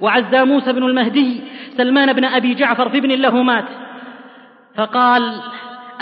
وعزى 0.00 0.44
موسى 0.44 0.72
بن 0.72 0.82
المهدي 0.82 1.40
سلمان 1.76 2.12
بن 2.12 2.24
أبي 2.24 2.54
جعفر 2.54 2.88
في 2.88 2.98
ابن 2.98 3.10
له 3.10 3.42
مات 3.42 3.64
فقال 4.76 5.40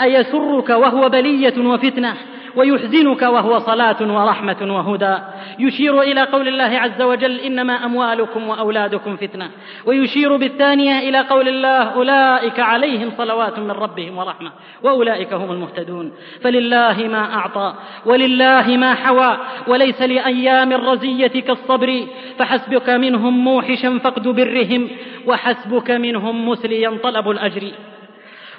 أيسرك 0.01 0.69
وهو 0.69 1.09
بلية 1.09 1.57
وفتنة؟ 1.57 2.13
ويحزنك 2.57 3.21
وهو 3.21 3.59
صلاة 3.59 3.97
ورحمة 4.01 4.57
وهدى. 4.61 5.17
يشير 5.59 6.01
إلى 6.01 6.23
قول 6.23 6.47
الله 6.47 6.79
عز 6.79 7.01
وجل 7.01 7.39
إنما 7.39 7.85
أموالكم 7.85 8.49
وأولادكم 8.49 9.15
فتنة. 9.15 9.49
ويشير 9.85 10.35
بالثانية 10.35 11.09
إلى 11.09 11.19
قول 11.19 11.47
الله 11.47 11.81
أولئك 11.81 12.59
عليهم 12.59 13.11
صلوات 13.17 13.59
من 13.59 13.71
ربهم 13.71 14.17
ورحمة. 14.17 14.51
وأولئك 14.83 15.33
هم 15.33 15.51
المهتدون. 15.51 16.13
فلله 16.41 17.07
ما 17.07 17.33
أعطى 17.33 17.73
ولله 18.05 18.77
ما 18.77 18.93
حوى 18.93 19.37
وليس 19.67 20.01
لأيام 20.01 20.71
الرزية 20.73 21.41
كالصبر. 21.41 22.07
فحسبك 22.39 22.89
منهم 22.89 23.43
موحشا 23.43 23.99
فقد 24.03 24.27
برهم 24.27 24.89
وحسبك 25.25 25.91
منهم 25.91 26.49
مسليا 26.49 26.97
طلب 27.03 27.29
الأجر. 27.29 27.71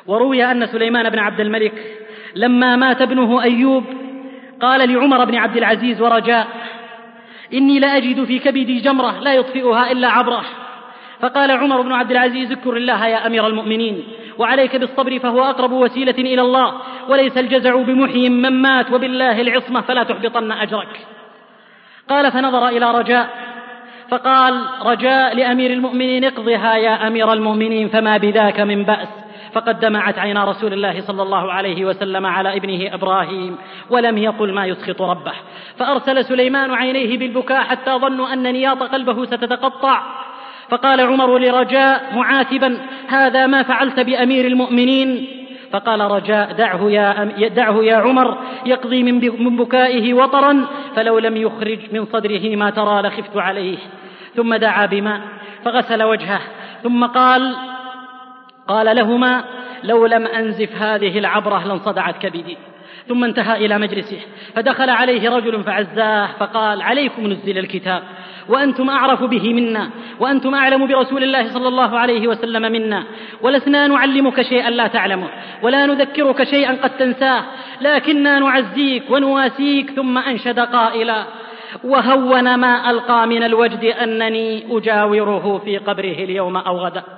وروي 0.07 0.45
أن 0.45 0.67
سليمان 0.67 1.11
بن 1.11 1.19
عبد 1.19 1.41
الملك 1.41 2.08
لما 2.35 2.77
مات 2.77 3.03
ابنه 3.03 3.43
أيوب 3.43 3.85
قال 4.61 4.93
لعمر 4.93 5.25
بن 5.25 5.35
عبد 5.35 5.57
العزيز 5.57 6.01
ورجاء 6.01 6.47
إني 7.55 7.79
لأجد 7.79 8.25
في 8.25 8.39
كبدي 8.39 8.81
جمرة 8.81 9.21
لا 9.21 9.35
يطفئها 9.35 9.93
إلا 9.93 10.09
عبرة. 10.09 10.45
فقال 11.21 11.51
عمر 11.51 11.81
بن 11.81 11.93
عبد 11.93 12.11
العزيز 12.11 12.51
اذكر 12.51 12.77
الله 12.77 13.07
يا 13.07 13.27
أمير 13.27 13.47
المؤمنين 13.47 14.05
وعليك 14.39 14.77
بالصبر 14.77 15.19
فهو 15.19 15.45
أقرب 15.45 15.73
وسيلة 15.73 16.15
إلى 16.19 16.41
الله 16.41 16.75
وليس 17.09 17.39
الجزع 17.39 17.77
بمحي 17.77 18.29
من 18.29 18.63
مات 18.63 18.93
وبالله 18.93 19.41
العصمة 19.41 19.81
فلا 19.81 20.03
تحبطن 20.03 20.53
أجرك. 20.53 21.07
قال 22.09 22.33
فنظر 22.33 22.69
إلى 22.69 22.91
رجاء 22.91 23.29
فقال 24.09 24.65
رجاء 24.83 25.37
لأمير 25.37 25.73
المؤمنين 25.73 26.25
اقضها 26.25 26.77
يا 26.77 27.07
أمير 27.07 27.33
المؤمنين 27.33 27.89
فما 27.89 28.17
بذاك 28.17 28.61
من 28.61 28.83
بأس. 28.83 29.09
فقد 29.53 29.81
دمعت 29.81 30.19
عينا 30.19 30.45
رسول 30.45 30.73
الله 30.73 31.01
صلى 31.01 31.23
الله 31.23 31.53
عليه 31.53 31.85
وسلم 31.85 32.27
على 32.27 32.57
ابنه 32.57 32.95
إبراهيم 32.95 33.57
ولم 33.91 34.19
يقل 34.19 34.53
ما 34.53 34.67
يسخط 34.67 35.03
ربه. 35.03 35.33
فأرسل 35.79 36.25
سليمان 36.25 36.71
عينيه 36.71 37.19
بالبكاء 37.19 37.63
حتى 37.63 37.91
ظنوا 37.91 38.33
أن 38.33 38.53
نياط 38.53 38.83
قلبه 38.83 39.25
ستتقطع. 39.25 40.03
فقال 40.69 41.01
عمر 41.01 41.39
لرجاء 41.39 42.15
معاتبا 42.15 42.79
هذا 43.09 43.47
ما 43.47 43.63
فعلت 43.63 44.01
بأمير 44.01 44.47
المؤمنين؟ 44.47 45.27
فقال 45.73 46.01
رجاء 46.01 46.53
دعه 46.53 46.91
يا, 46.91 47.49
دعه 47.49 47.85
يا 47.85 47.97
عمر 47.97 48.39
يقضي 48.67 49.03
من 49.03 49.57
بكائه 49.57 50.15
وطرا 50.15 50.67
فلو 50.97 51.19
لم 51.19 51.37
يخرج 51.37 51.79
من 51.93 52.05
صدره 52.05 52.57
ما 52.57 52.71
ترى 52.71 53.03
لخفت 53.03 53.37
عليه. 53.37 53.79
ثم 54.37 54.55
دعا 54.55 54.87
بماء 54.87 55.21
فغسل 55.65 56.03
وجهه 56.03 56.41
ثم 56.83 57.07
قال 57.07 57.57
قال 58.69 58.97
لهما 58.97 59.45
لو 59.85 60.07
لم 60.07 60.27
أنزف 60.27 60.83
هذه 60.83 61.19
العبرة 61.19 61.67
لانصدعت 61.67 62.19
كبدي 62.19 62.57
ثم 63.09 63.25
انتهى 63.25 63.67
إلى 63.67 63.79
مجلسه 63.79 64.19
فدخل 64.55 64.91
عليه 64.91 65.31
رجل 65.31 65.65
فعزاه 65.65 66.29
فقال 66.41 66.83
عليكم 66.83 67.27
نزل 67.27 67.59
الكتاب 67.59 68.03
وأنتم 68.49 68.91
أعرف 68.91 69.23
به 69.23 69.55
منا 69.55 69.91
وأنتم 70.21 70.55
أعلم 70.55 70.87
برسول 70.87 71.23
الله 71.23 71.49
صلى 71.49 71.69
الله 71.69 71.99
عليه 71.99 72.29
وسلم 72.29 72.73
منا 72.73 73.05
ولسنا 73.43 73.87
نعلمك 73.87 74.43
شيئا 74.43 74.71
لا 74.71 74.87
تعلمه 74.87 75.29
ولا 75.63 75.87
نذكرك 75.87 76.45
شيئا 76.45 76.73
قد 76.83 76.91
تنساه 76.91 77.45
لكنا 77.81 78.39
نعزيك 78.39 79.11
ونواسيك 79.11 79.91
ثم 79.91 80.19
أنشد 80.19 80.61
قائلا 80.61 81.25
وهون 81.85 82.55
ما 82.55 82.91
ألقى 82.91 83.27
من 83.27 83.43
الوجد 83.43 83.85
أنني 83.85 84.77
أجاوره 84.77 85.59
في 85.65 85.79
قبره 85.79 86.25
اليوم 86.25 86.57
أو 86.57 86.79
غدا. 86.79 87.18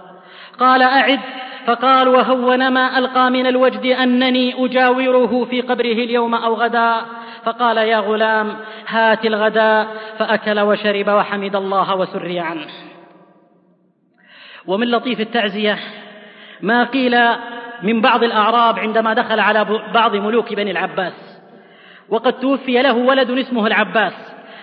قال 0.61 0.83
أعد. 0.83 1.21
فقال 1.67 2.09
وهون 2.09 2.73
ما 2.73 2.99
ألقى 2.99 3.31
من 3.31 3.47
الوجد 3.47 3.87
أنني 3.87 4.65
أجاوره 4.65 5.45
في 5.45 5.61
قبره 5.61 5.93
اليوم 5.93 6.35
أو 6.35 6.55
غدا. 6.55 6.97
فقال 7.45 7.77
يا 7.77 7.99
غلام 7.99 8.57
هات 8.89 9.27
الغداء 9.27 9.87
فأكل 10.19 10.61
وشرب 10.61 11.09
وحمد 11.09 11.57
الله 11.57 11.97
وسري 11.97 12.41
عنه. 12.41 12.67
ومن 14.67 14.91
لطيف 14.91 15.21
التعزية 15.21 15.79
ما 16.61 16.85
قيل 16.85 17.19
من 17.83 18.01
بعض 18.01 18.25
الأعراب 18.25 18.79
عندما 18.79 19.15
دخل 19.15 19.41
على 19.41 19.67
بعض 19.95 20.17
ملوك 20.17 20.55
بني 20.55 20.71
العباس. 20.71 21.41
وقد 22.09 22.33
توفي 22.33 22.83
له 22.83 22.97
ولد 22.97 23.31
اسمه 23.31 23.67
العباس. 23.67 24.13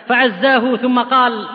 فعزاه 0.08 0.76
ثم 0.76 1.00
قال 1.00 1.48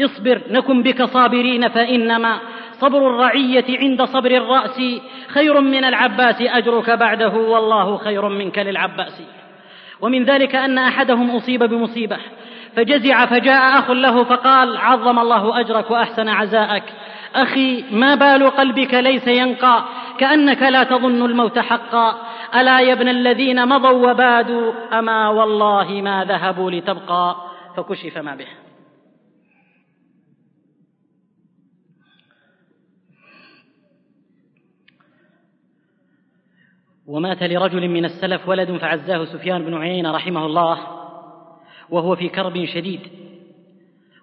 اصبر 0.00 0.40
نكن 0.50 0.82
بك 0.82 1.02
صابرين 1.02 1.68
فإنما 1.68 2.38
صبر 2.80 3.10
الرعية 3.10 3.78
عند 3.78 4.02
صبر 4.02 4.30
الرأس. 4.30 4.80
خير 5.28 5.60
من 5.60 5.84
العباس 5.84 6.42
أجرك 6.42 6.90
بعده 6.90 7.34
والله 7.36 7.96
خير 7.96 8.28
منك 8.28 8.58
للعباس. 8.58 9.22
ومن 10.00 10.24
ذلك 10.24 10.54
أن 10.54 10.78
أحدهم 10.78 11.36
أصيب 11.36 11.64
بمصيبة 11.64 12.18
فجزع 12.76 13.26
فجاء 13.26 13.78
أخ 13.78 13.90
له 13.90 14.24
فقال 14.24 14.76
عظم 14.76 15.18
الله 15.18 15.60
أجرك 15.60 15.90
وأحسن 15.90 16.28
عزاءك. 16.28 16.84
أخي 17.34 17.84
ما 17.90 18.14
بال 18.14 18.50
قلبك 18.50 18.94
ليس 18.94 19.28
ينقى 19.28 19.84
كأنك 20.18 20.62
لا 20.62 20.84
تظن 20.84 21.24
الموت 21.24 21.58
حقا. 21.58 22.16
ألا 22.54 22.80
يا 22.80 22.92
ابن 22.92 23.08
الذين 23.08 23.68
مضوا 23.68 24.10
وبادوا؟ 24.10 24.72
أما 24.98 25.28
والله 25.28 26.00
ما 26.02 26.24
ذهبوا 26.24 26.70
لتبقى. 26.70 27.36
فكشف 27.76 28.18
ما 28.18 28.34
به. 28.34 28.65
ومات 37.08 37.42
لرجل 37.42 37.88
من 37.88 38.04
السلف 38.04 38.48
ولد 38.48 38.76
فعزاه 38.76 39.24
سفيان 39.24 39.64
بن 39.64 39.74
عيينة 39.74 40.12
رحمه 40.12 40.46
الله 40.46 40.78
وهو 41.90 42.16
في 42.16 42.28
كرب 42.28 42.64
شديد. 42.64 43.00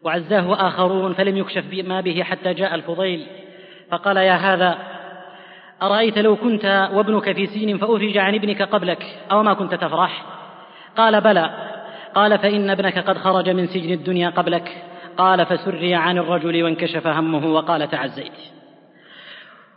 وعزاه 0.03 0.67
آخرون 0.67 1.13
فلم 1.13 1.38
يكشف 1.38 1.65
ما 1.84 2.01
به 2.01 2.23
حتى 2.23 2.53
جاء 2.53 2.75
الفضيل. 2.75 3.25
فقال 3.91 4.17
يا 4.17 4.34
هذا 4.34 4.77
أرأيت 5.81 6.17
لو 6.17 6.36
كنت 6.36 6.89
وابنك 6.93 7.31
في 7.31 7.45
سجن 7.45 7.77
فأفرج 7.77 8.17
عن 8.17 8.36
ابنك 8.36 8.61
قبلك 8.61 9.03
أو 9.31 9.43
ما 9.43 9.53
كنت 9.53 9.75
تفرح؟ 9.75 10.25
قال 10.97 11.21
بلى. 11.21 11.49
قال 12.15 12.39
فإن 12.39 12.69
ابنك 12.69 12.99
قد 12.99 13.17
خرج 13.17 13.49
من 13.49 13.67
سجن 13.67 13.93
الدنيا 13.93 14.29
قبلك. 14.29 14.84
قال 15.17 15.45
فسري 15.45 15.95
عن 15.95 16.17
الرجل 16.17 16.63
وانكشف 16.63 17.07
همه 17.07 17.53
وقال 17.53 17.89
تعزيت. 17.89 18.38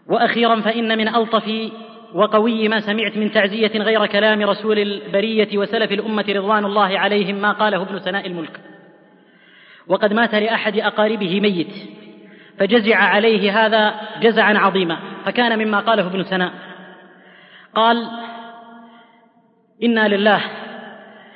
وأخيرا 0.08 0.60
فإن 0.60 0.98
من 0.98 1.08
ألطف 1.08 1.72
وقوي 2.16 2.68
ما 2.68 2.80
سمعت 2.80 3.16
من 3.16 3.30
تعزية 3.30 3.72
غير 3.78 4.06
كلام 4.06 4.42
رسول 4.42 4.78
البرية 4.78 5.58
وسلف 5.58 5.92
الأمة 5.92 6.24
رضوان 6.28 6.64
الله 6.64 6.98
عليهم 6.98 7.34
ما 7.34 7.52
قاله 7.52 7.82
ابن 7.82 7.98
سناء 7.98 8.26
الملك. 8.26 8.60
وقد 9.88 10.12
مات 10.12 10.34
لأحد 10.34 10.78
أقاربه 10.78 11.40
ميت 11.40 11.72
فجزع 12.58 12.96
عليه 12.96 13.66
هذا 13.66 13.94
جزعا 14.22 14.58
عظيما 14.58 14.98
فكان 15.24 15.58
مما 15.58 15.80
قاله 15.80 16.06
ابن 16.06 16.22
سناء 16.22 16.52
قال 17.74 18.08
إنا 19.82 20.08
لله 20.08 20.40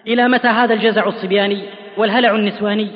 إلى 0.07 0.28
متى 0.28 0.49
هذا 0.49 0.74
الجزع 0.74 1.09
الصبياني 1.09 1.62
والهلع 1.97 2.35
النسواني؟ 2.35 2.89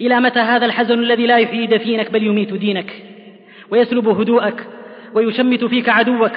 إلى 0.00 0.20
متى 0.20 0.40
هذا 0.40 0.66
الحزن 0.66 0.98
الذي 0.98 1.26
لا 1.26 1.38
يحيي 1.38 1.66
دفينك 1.66 2.10
بل 2.10 2.22
يميت 2.22 2.52
دينك؟ 2.52 3.02
ويسلب 3.70 4.08
هدوءك 4.08 4.66
ويشمت 5.14 5.64
فيك 5.64 5.88
عدوك 5.88 6.32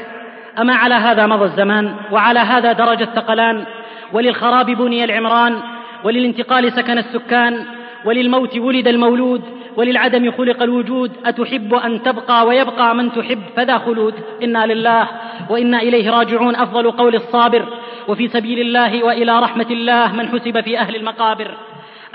أما 0.60 0.74
على 0.74 0.95
هذا 0.95 1.28
مضى 1.28 1.45
الزمان 1.45 1.95
وعلى 2.12 2.39
هذا 2.39 2.72
درج 2.72 3.02
الثقلان 3.02 3.66
وللخراب 4.14 4.66
بني 4.66 5.04
العمران 5.04 5.60
وللانتقال 6.04 6.72
سكن 6.72 6.97
السكان 6.97 7.66
وللموت 8.06 8.58
ولد 8.58 8.88
المولود 8.88 9.41
وللعدم 9.76 10.32
خلق 10.32 10.64
الوجود 10.64 11.12
أتحب 11.26 11.74
أن 11.74 12.04
تبقى 12.04 12.45
ويبقى 12.47 12.95
من 12.95 13.12
تحب؟ 13.12 13.41
فذا 13.56 13.78
خلود. 13.78 14.14
إنا 14.43 14.66
لله 14.66 15.08
وإنا 15.49 15.82
إليه 15.82 16.10
راجعون. 16.10 16.56
أفضل 16.56 16.91
قول 16.91 17.16
الصابر. 17.16 17.66
وفي 18.08 18.28
سبيل 18.28 18.60
الله 18.60 19.04
وإلى 19.04 19.39
رحمة 19.39 19.68
الله 19.72 20.16
من 20.16 20.28
حسب 20.28 20.62
في 20.62 20.80
أهل 20.80 20.95
المقابر. 20.95 21.52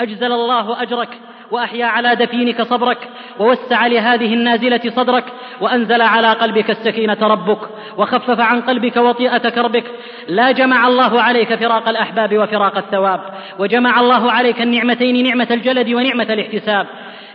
أجزل 0.01 0.33
الله 0.33 0.83
أجرك. 0.83 1.09
وأحيا 1.51 1.87
على 1.87 2.15
دفينك 2.15 2.63
صبرك 2.63 3.09
ووسع 3.39 3.87
لهذه 3.87 4.35
النازلة 4.35 4.81
صدرك 4.97 5.25
وأنزل 5.61 6.03
على 6.03 6.33
قلبك 6.33 6.71
السكينة 6.71 7.19
ربك 7.23 7.59
وخفف 7.99 8.41
عن 8.41 8.61
قلبك 8.61 8.97
وطيئه 8.97 9.49
كربك 9.49 9.85
لا 10.29 10.53
جمع 10.53 10.89
الله 10.89 11.23
عليك 11.23 11.55
فراق 11.55 11.89
الأحباب 11.89 12.39
وفراق 12.39 12.77
الثواب 12.77 13.21
وجمع 13.59 14.01
الله 14.01 14.33
عليك 14.33 14.63
النعمتين 14.63 15.25
نعمة 15.25 15.49
الجلد 15.51 15.89
ونعمة 15.89 16.33
الاحتساب. 16.33 16.87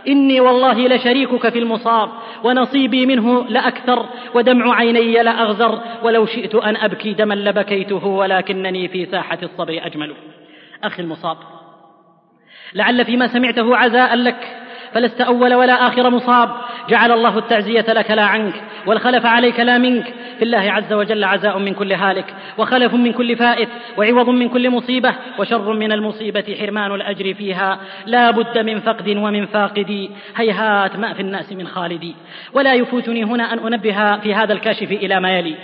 إني 0.08 0.40
والله 0.40 0.88
لشريكك 0.88 1.48
في 1.48 1.58
المصاب 1.58 2.08
ونصيبي 2.44 3.06
منه 3.06 3.44
لأكثر 3.48 4.06
ودمع 4.34 4.74
عيني 4.74 5.22
لأغزر 5.22 5.78
ولو 6.02 6.26
شئت 6.26 6.54
أن 6.54 6.76
أبكي 6.76 7.12
دما 7.12 7.34
لبكيته 7.34 8.06
ولكنني 8.06 8.88
في 8.88 9.06
ساحة 9.06 9.38
الصبر 9.42 9.80
أجمل. 9.84 10.14
أخي 10.84 11.02
المصاب. 11.02 11.36
لعل 12.74 13.04
فيما 13.04 13.26
سمعته 13.26 13.76
عزاء 13.76 14.14
لك. 14.14 14.56
فلست 14.92 15.20
أول 15.20 15.54
ولا 15.54 15.86
آخر 15.86 16.10
مصاب. 16.10 16.50
جعل 16.88 17.12
الله 17.12 17.38
التعزية 17.38 17.84
لك 17.88 18.10
لا 18.10 18.22
عنك 18.22 18.54
والخلف 18.86 19.26
عليك 19.26 19.60
لا 19.60 19.78
منك. 19.78 20.14
في 20.38 20.42
الله 20.42 20.72
عز 20.72 20.92
وجل 20.92 21.24
عزاء 21.24 21.58
من 21.58 21.74
كل 21.74 21.92
هالك 21.92 22.34
وخلف 22.58 22.94
من 22.94 23.12
كل 23.12 23.36
فائت 23.36 23.68
وعوض 23.96 24.28
من 24.28 24.48
كل 24.48 24.70
مصيبة 24.70 25.14
وشر 25.38 25.72
من 25.72 25.92
المصيبة 25.92 26.56
حرمان 26.60 26.94
الأجر 26.94 27.34
فيها. 27.34 27.78
لا 28.06 28.30
بد 28.30 28.58
من 28.58 28.80
فقد 28.80 29.08
ومن 29.08 29.46
فاقد. 29.46 30.10
هيهات 30.36 30.96
ما 30.96 31.12
في 31.12 31.20
الناس 31.20 31.52
من 31.52 31.66
خالدي 31.66 32.14
ولا 32.52 32.74
يفوتني 32.74 33.24
هنا 33.24 33.52
أن 33.52 33.58
أنبه 33.58 34.16
في 34.16 34.34
هذا 34.34 34.52
الكاشف 34.52 34.92
إلى 34.92 35.20
ما 35.20 35.38
يلي. 35.38 35.54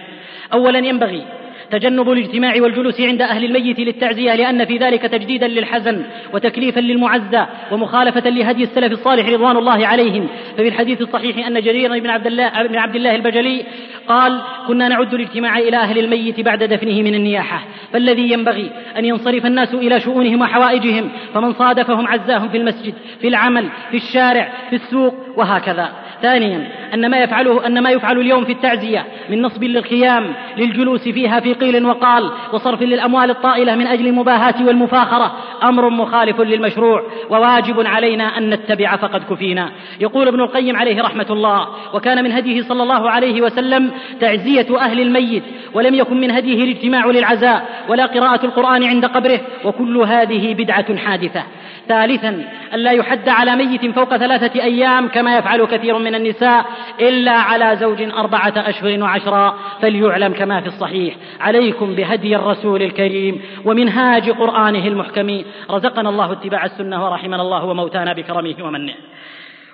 أولا 0.52 0.78
ينبغي 0.78 1.26
تجنب 1.70 2.10
الاجتماع 2.10 2.54
والجلوس 2.62 3.00
عند 3.00 3.22
أهل 3.22 3.44
الميت 3.44 3.80
للتعزية 3.80 4.34
لأن 4.34 4.64
في 4.64 4.76
ذلك 4.76 5.02
تجديدا 5.02 5.48
للحزن 5.48 6.02
وتكليفا 6.34 6.80
للمعزى 6.80 7.46
ومخالفة 7.72 8.30
لهدي 8.30 8.62
السلف 8.62 8.92
الصالح 8.92 9.28
رضوان 9.28 9.56
الله 9.56 9.86
عليهم. 9.86 10.28
ففي 10.56 10.68
الحديث 10.68 11.00
الصحيح 11.00 11.46
أن 11.46 11.60
جرير 11.60 11.98
بن 11.98 12.10
عبد 12.10 12.26
الله 12.26 12.62
بن 12.62 12.76
عبد 12.76 12.96
الله 12.96 13.14
البجلي 13.14 13.64
قال 14.08 14.42
كنا 14.68 14.88
نعد 14.88 15.14
الاجتماع 15.14 15.58
إلى 15.58 15.76
أهل 15.76 15.98
الميت 15.98 16.40
بعد 16.40 16.64
دفنه 16.64 17.02
من 17.02 17.14
النياحة. 17.14 17.64
فالذي 17.92 18.32
ينبغي 18.32 18.70
أن 18.96 19.04
ينصرف 19.04 19.46
الناس 19.46 19.74
إلى 19.74 20.00
شؤونهم 20.00 20.40
وحوائجهم 20.40 21.10
فمن 21.34 21.52
صادفهم 21.52 22.06
عزاهم 22.06 22.48
في 22.48 22.56
المسجد 22.56 22.94
في 23.20 23.28
العمل 23.28 23.68
في 23.90 23.96
الشارع 23.96 24.52
في 24.70 24.76
السوق 24.76 25.14
وهكذا. 25.36 25.88
ثانيا 26.22 26.68
أن 26.94 27.10
ما 27.10 27.18
يفعله 27.18 27.66
أن 27.66 27.82
ما 27.82 27.90
يفعل 27.90 28.18
اليوم 28.18 28.44
في 28.44 28.52
التعزية 28.52 29.06
من 29.30 29.42
نصب 29.42 29.64
للخيام 29.64 30.34
للجلوس 30.56 31.08
فيها 31.08 31.40
في 31.40 31.52
قيل 31.52 31.86
وقال 31.86 32.30
وصرف 32.52 32.82
للأموال 32.82 33.30
الطائلة 33.30 33.74
من 33.74 33.86
أجل 33.86 34.06
المباهاة 34.06 34.66
والمفاخرة 34.66 35.32
أمر 35.62 35.90
مخالف 35.90 36.40
للمشروع 36.40 37.02
وواجب 37.30 37.86
علينا 37.86 38.38
أن 38.38 38.50
نتبع 38.50 38.96
فقد 38.96 39.24
كفينا. 39.30 39.70
يقول 40.00 40.28
ابن 40.28 40.40
القيم 40.40 40.76
عليه 40.76 41.02
رحمة 41.02 41.26
الله 41.30 41.68
وكان 41.94 42.24
من 42.24 42.32
هديه 42.32 42.62
صلى 42.62 42.82
الله 42.82 43.10
عليه 43.10 43.42
وسلم 43.42 43.90
تعزية 44.20 44.78
أهل 44.78 45.00
الميت 45.00 45.42
ولم 45.74 45.94
يكن 45.94 46.20
من 46.20 46.30
هديه 46.30 46.64
الاجتماع 46.64 47.06
للعزاء 47.06 47.68
ولا 47.88 48.06
قراءة 48.06 48.46
القرآن 48.46 48.84
عند 48.84 49.06
قبره 49.06 49.40
وكل 49.64 49.96
هذه 49.96 50.54
بدعة 50.54 50.96
حادثة. 50.96 51.42
ثالثا 51.88 52.44
ألا 52.74 52.90
يحد 52.90 53.28
على 53.28 53.56
ميت 53.56 53.86
فوق 53.86 54.16
ثلاثة 54.16 54.62
أيام 54.62 55.08
كما 55.08 55.38
يفعل 55.38 55.64
كثير 55.64 55.98
من 55.98 56.14
النساء 56.14 56.66
إلا 57.00 57.32
على 57.32 57.76
زوج 57.76 58.02
أربعة 58.02 58.52
أشهر 58.56 59.02
وعشرا 59.02 59.58
فليعلم 59.80 60.32
كما 60.32 60.60
في 60.60 60.66
الصحيح. 60.66 61.14
عليكم 61.40 61.94
بهدي 61.94 62.36
الرسول 62.36 62.82
الكريم 62.82 63.42
ومنهاج 63.64 64.30
قرآنه 64.30 64.86
المحكم. 64.86 65.42
رزقنا 65.70 66.08
الله 66.08 66.32
اتباع 66.32 66.64
السنة 66.64 67.04
ورحمنا 67.04 67.42
الله 67.42 67.64
وموتانا 67.64 68.12
بكرمه 68.12 68.54
ومنه. 68.60 68.94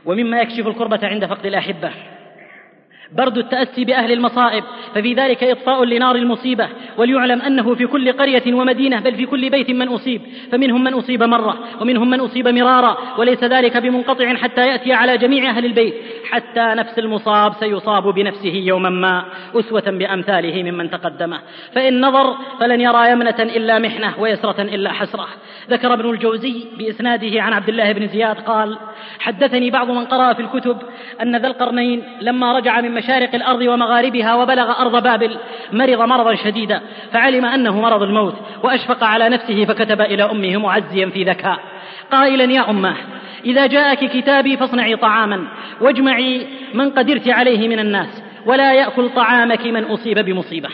ومما 0.05 0.41
يكشف 0.41 0.67
الكربة 0.67 1.01
عند 1.03 1.27
فقد 1.27 1.47
الأحبة. 1.47 1.91
برد 3.13 3.39
التأسي 3.39 3.85
بأهل 3.85 4.13
المصائب 4.13 4.65
ففي 4.95 5.15
ذلك 5.15 5.45
إطفاء 5.45 5.85
لنار 5.85 6.17
المصيبة 6.17 6.69
وليعلم 6.97 7.43
أنه 7.43 7.75
في 7.75 7.87
كل 7.87 8.13
قرية 8.13 8.55
ومدينة 8.55 9.01
بل 9.01 9.15
في 9.15 9.27
كل 9.27 9.51
بيت 9.51 9.71
من 9.71 9.89
أصيب 9.89 10.23
فمنهم 10.53 10.85
من 10.85 10.95
أصيب 10.95 11.23
مرة 11.23 11.59
ومنهم 11.81 12.11
من 12.11 12.21
أصيب 12.21 12.49
مرارا 12.49 12.99
وليس 13.19 13.45
ذلك 13.45 13.77
بمنقطع 13.77 14.35
حتى 14.35 14.67
يأتي 14.67 14.93
على 14.93 15.19
جميع 15.19 15.51
أهل 15.51 15.65
البيت 15.65 15.95
حتى 16.31 16.61
نفس 16.61 16.99
المصاب 16.99 17.55
سيصاب 17.61 18.15
بنفسه 18.15 18.55
يوما 18.55 18.91
ما 18.91 19.25
أسوة 19.55 19.91
بأمثاله 19.91 20.63
ممن 20.63 20.91
تقدمه 20.91 21.41
فإن 21.73 22.01
نظر 22.01 22.37
فلن 22.61 22.81
يرى 22.81 23.11
يمنة 23.11 23.37
إلا 23.41 23.79
محنة 23.79 24.15
ويسرة 24.19 24.63
إلا 24.63 24.93
حسرة. 24.93 25.29
ذكر 25.71 25.93
ابن 25.93 26.11
الجوزي 26.11 26.65
بإسناده 26.79 27.43
عن 27.43 27.53
عبد 27.53 27.69
الله 27.69 27.93
بن 27.93 28.09
زياد 28.09 28.37
قال 28.37 28.79
حدثني 29.25 29.70
بعض 29.70 29.91
من 29.91 30.05
قرأ 30.05 30.33
في 30.33 30.43
الكتب 30.43 30.77
أن 31.22 31.37
ذا 31.37 31.47
القرنين 31.47 32.03
لما 32.20 32.53
رجع 32.59 32.81
من 32.81 32.95
مشارق 32.95 33.35
الأرض 33.35 33.61
ومغاربها 33.61 34.35
وبلغ 34.35 34.81
أرض 34.81 35.03
بابل 35.03 35.37
مرض 35.72 36.03
مرضا 36.03 36.35
شديدا 36.35 36.81
فعلم 37.12 37.44
أنه 37.44 37.81
مرض 37.81 38.03
الموت 38.03 38.35
وأشفق 38.62 39.05
على 39.05 39.28
نفسه 39.28 39.65
فكتب 39.65 40.01
إلى 40.01 40.23
أمه 40.23 40.57
معزيا 40.57 41.07
في 41.07 41.24
ذكاء. 41.24 41.59
قائلا 42.12 42.53
يا 42.53 42.70
أمه 42.70 42.97
إذا 43.44 43.66
جاءك 43.66 44.11
كتابي 44.11 44.57
فاصنعي 44.57 44.97
طعاما 44.97 45.44
واجمعي 45.81 46.47
من 46.74 46.90
قدرت 46.90 47.28
عليه 47.28 47.69
من 47.69 47.78
الناس 47.78 48.23
ولا 48.47 48.74
يأكل 48.74 49.11
طعامك 49.11 49.66
من 49.66 49.85
أصيب 49.85 50.19
بمصيبة. 50.19 50.69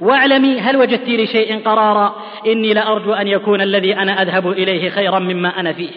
واعلمي 0.00 0.60
هل 0.60 0.76
وجدت 0.76 1.08
لشيء 1.08 1.62
قرارا 1.64 2.16
إني 2.46 2.74
لأرجو 2.74 3.12
أن 3.12 3.28
يكون 3.28 3.60
الذي 3.60 3.94
أنا 3.94 4.22
أذهب 4.22 4.50
إليه 4.50 4.90
خيرا 4.90 5.18
مما 5.18 5.60
أنا 5.60 5.72
فيه. 5.72 5.90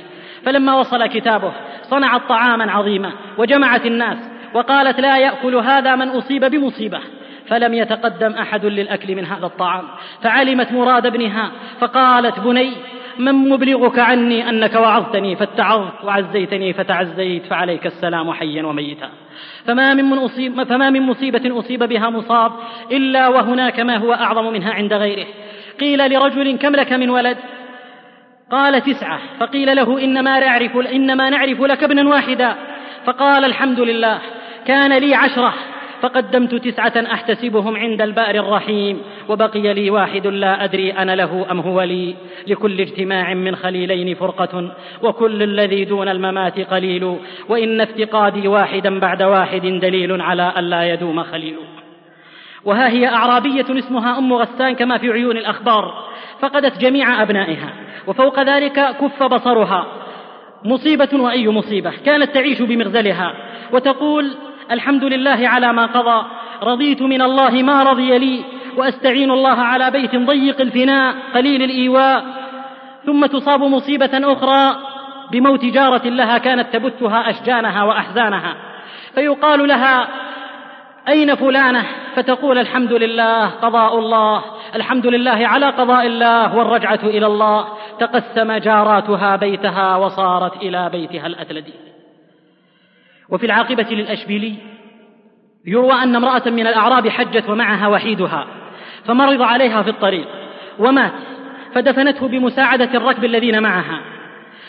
فلما 0.45 0.80
وصل 0.80 1.07
كتابه 1.07 1.53
صنعت 1.84 2.22
طعاما 2.30 2.72
عظيما 2.72 3.11
وجمعت 3.38 3.86
الناس 3.86 4.18
وقالت 4.53 4.99
لا 4.99 5.18
يأكل 5.18 5.56
هذا 5.56 5.95
من 5.95 6.10
أصيب 6.10 6.45
بمصيبة. 6.45 6.99
فلم 7.48 7.74
يتقدم 7.74 8.32
أحد 8.32 8.65
للأكل 8.65 9.15
من 9.15 9.26
هذا 9.26 9.45
الطعام. 9.45 9.84
فعلمت 10.22 10.72
مراد 10.72 11.06
ابنها 11.06 11.52
فقالت 11.80 12.40
بني 12.40 12.72
من 13.20 13.34
مبلغك 13.34 13.99
عني 13.99 14.49
أنك 14.49 14.76
وعظتني 14.76 15.36
فاتعظت 15.36 16.03
وعزيتني 16.03 16.74
فتعزيت 16.74 17.45
فعليك 17.45 17.86
السلام 17.86 18.34
حيا 18.34 18.64
وميتا. 18.64 19.10
فما 19.65 19.94
من, 19.94 20.06
من 20.06 20.18
أصيب 20.18 20.64
فما 20.64 20.90
من 20.90 21.02
مصيبة 21.02 21.60
أصيب 21.60 21.84
بها 21.84 22.10
مصاب 22.10 22.52
إلا 22.91 23.28
وهناك 23.28 23.80
ما 23.80 23.98
هو 23.98 24.14
أعظم 24.14 24.53
منها 24.53 24.74
عند 24.74 24.94
غيره. 24.94 25.26
قيل 25.80 26.14
لرجل 26.14 26.57
كم 26.57 26.76
لك 26.76 26.94
من 26.94 27.10
ولد؟ 27.10 27.38
قال 28.54 28.84
تسعة 28.84 29.20
فقيل 29.40 29.76
له 29.76 30.04
إنما 30.04 30.40
نعرف, 30.40 30.78
إنما 30.78 31.30
نعرف 31.30 31.62
لك 31.62 31.84
ابنا 31.84 32.10
واحدا. 32.10 32.56
فقال 33.06 33.46
الحمد 33.46 33.80
لله 33.80 34.20
كان 34.66 34.98
لي 34.98 35.16
عشرة 35.16 35.54
فقدمت 36.02 36.56
تسعة 36.56 36.94
أحتسبهم 37.14 37.78
عند 37.78 38.02
البأر 38.02 38.36
الرحيم 38.36 39.02
وبقي 39.30 39.74
لي 39.74 39.90
واحد 39.90 40.28
لا 40.28 40.64
أدري 40.64 40.92
أنا 40.92 41.16
له 41.16 41.52
أم 41.52 41.60
هو 41.60 41.82
لي. 41.82 42.16
لكل 42.48 42.82
اجتماع 42.82 43.34
من 43.34 43.56
خليلين 43.56 44.16
فرقة 44.16 44.72
وكل 45.02 45.44
الذي 45.44 45.86
دون 45.86 46.08
الممات 46.08 46.60
قليل. 46.60 47.18
وإن 47.50 47.82
افتقادي 47.82 48.48
واحدا 48.48 49.00
بعد 49.00 49.24
واحد 49.24 49.66
دليل 49.66 50.22
على 50.22 50.54
ألا 50.58 50.94
يدوم 50.94 51.24
خليل. 51.24 51.56
وها 52.65 52.88
هي 52.88 53.07
أعرابية 53.07 53.65
اسمها 53.69 54.18
أم 54.18 54.34
غسان 54.34 54.76
كما 54.76 54.98
في 54.98 55.11
عيون 55.11 55.38
الأخبار 55.38 55.94
فقدت 56.40 56.77
جميع 56.77 57.22
أبنائها 57.22 57.73
وفوق 58.07 58.40
ذلك 58.40 58.95
كف 59.02 59.23
بصرها. 59.23 59.85
مصيبة 60.65 61.10
وأي 61.14 61.49
مصيبة؟ 61.49 61.91
كانت 62.06 62.34
تعيش 62.34 62.61
بمغزلها 62.61 63.34
وتقول 63.72 64.35
الحمد 64.72 65.03
لله 65.03 65.48
على 65.48 65.73
ما 65.73 65.85
قضى 65.85 66.26
رضيت 66.64 67.02
من 67.02 67.22
الله 67.22 67.49
ما 67.49 67.84
رضي 67.84 68.18
لي 68.18 68.44
وأستعين 68.77 69.31
الله 69.31 69.60
على 69.60 69.91
بيت 69.91 70.15
ضيق 70.15 70.61
الفناء 70.61 71.15
قليل 71.35 71.64
الإيواء. 71.64 72.26
ثم 73.06 73.26
تصاب 73.26 73.64
مصيبة 73.64 74.11
أخرى 74.14 74.76
بموت 75.31 75.65
جارة 75.65 76.07
لها 76.07 76.38
كانت 76.38 76.73
تبثها 76.73 77.30
أشجانها 77.30 77.84
وأحزانها 77.84 78.56
فيقال 79.15 79.68
لها 79.68 80.07
أين 81.08 81.36
فلانة؟ 81.36 81.86
فتقول 82.16 82.58
الحمد 82.58 82.94
لله 82.94 83.46
قضاء 83.46 84.00
الله 84.00 84.44
الحمد 84.76 85.08
لله 85.08 85.48
على 85.48 85.66
قضاء 85.66 86.08
الله 86.08 86.56
والرجعة 86.56 87.00
إلى 87.04 87.26
الله 87.26 87.68
تقسم 88.00 88.54
جاراتها 88.54 89.36
بيتها 89.36 89.96
وصارت 89.96 90.56
إلى 90.56 90.90
بيتها 90.90 91.28
الأتلدي 91.28 91.74
وفي 93.30 93.46
العاقبة 93.46 93.88
للأشبيلي 93.92 94.56
يروى 95.66 95.94
أن 95.94 96.16
امرأة 96.16 96.50
من 96.50 96.68
الأعراب 96.68 97.10
حجت 97.10 97.50
ومعها 97.50 97.88
وحيدها 97.88 98.48
فمرض 99.06 99.42
عليها 99.42 99.82
في 99.84 99.90
الطريق 99.90 100.28
ومات 100.80 101.12
فدفنته 101.76 102.28
بمساعدة 102.28 102.90
الركب 102.98 103.26
الذين 103.26 103.64
معها. 103.64 104.02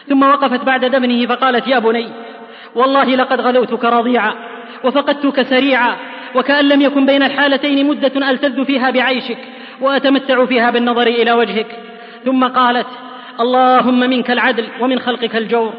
ثم 0.08 0.22
وقفت 0.22 0.64
بعد 0.64 0.84
دفنه 0.84 1.26
فقالت 1.26 1.66
يا 1.66 1.78
بني 1.78 2.08
والله 2.74 3.04
لقد 3.04 3.40
غلوتك 3.40 3.84
رضيعا 3.84 4.34
وفقدتك 4.84 5.42
سريعا 5.42 5.96
وكأن 6.34 6.68
لم 6.68 6.80
يكن 6.80 7.06
بين 7.06 7.22
الحالتين 7.22 7.86
مدة 7.86 8.30
ألتذ 8.30 8.64
فيها 8.64 8.90
بعيشك 8.90 9.38
وأتمتع 9.80 10.44
فيها 10.46 10.70
بالنظر 10.70 11.06
إلى 11.06 11.32
وجهك. 11.32 11.66
ثم 12.24 12.44
قالت 12.44 12.86
اللهم 13.40 14.00
منك 14.00 14.30
العدل 14.30 14.66
ومن 14.80 14.98
خلقك 14.98 15.36
الجور. 15.36 15.72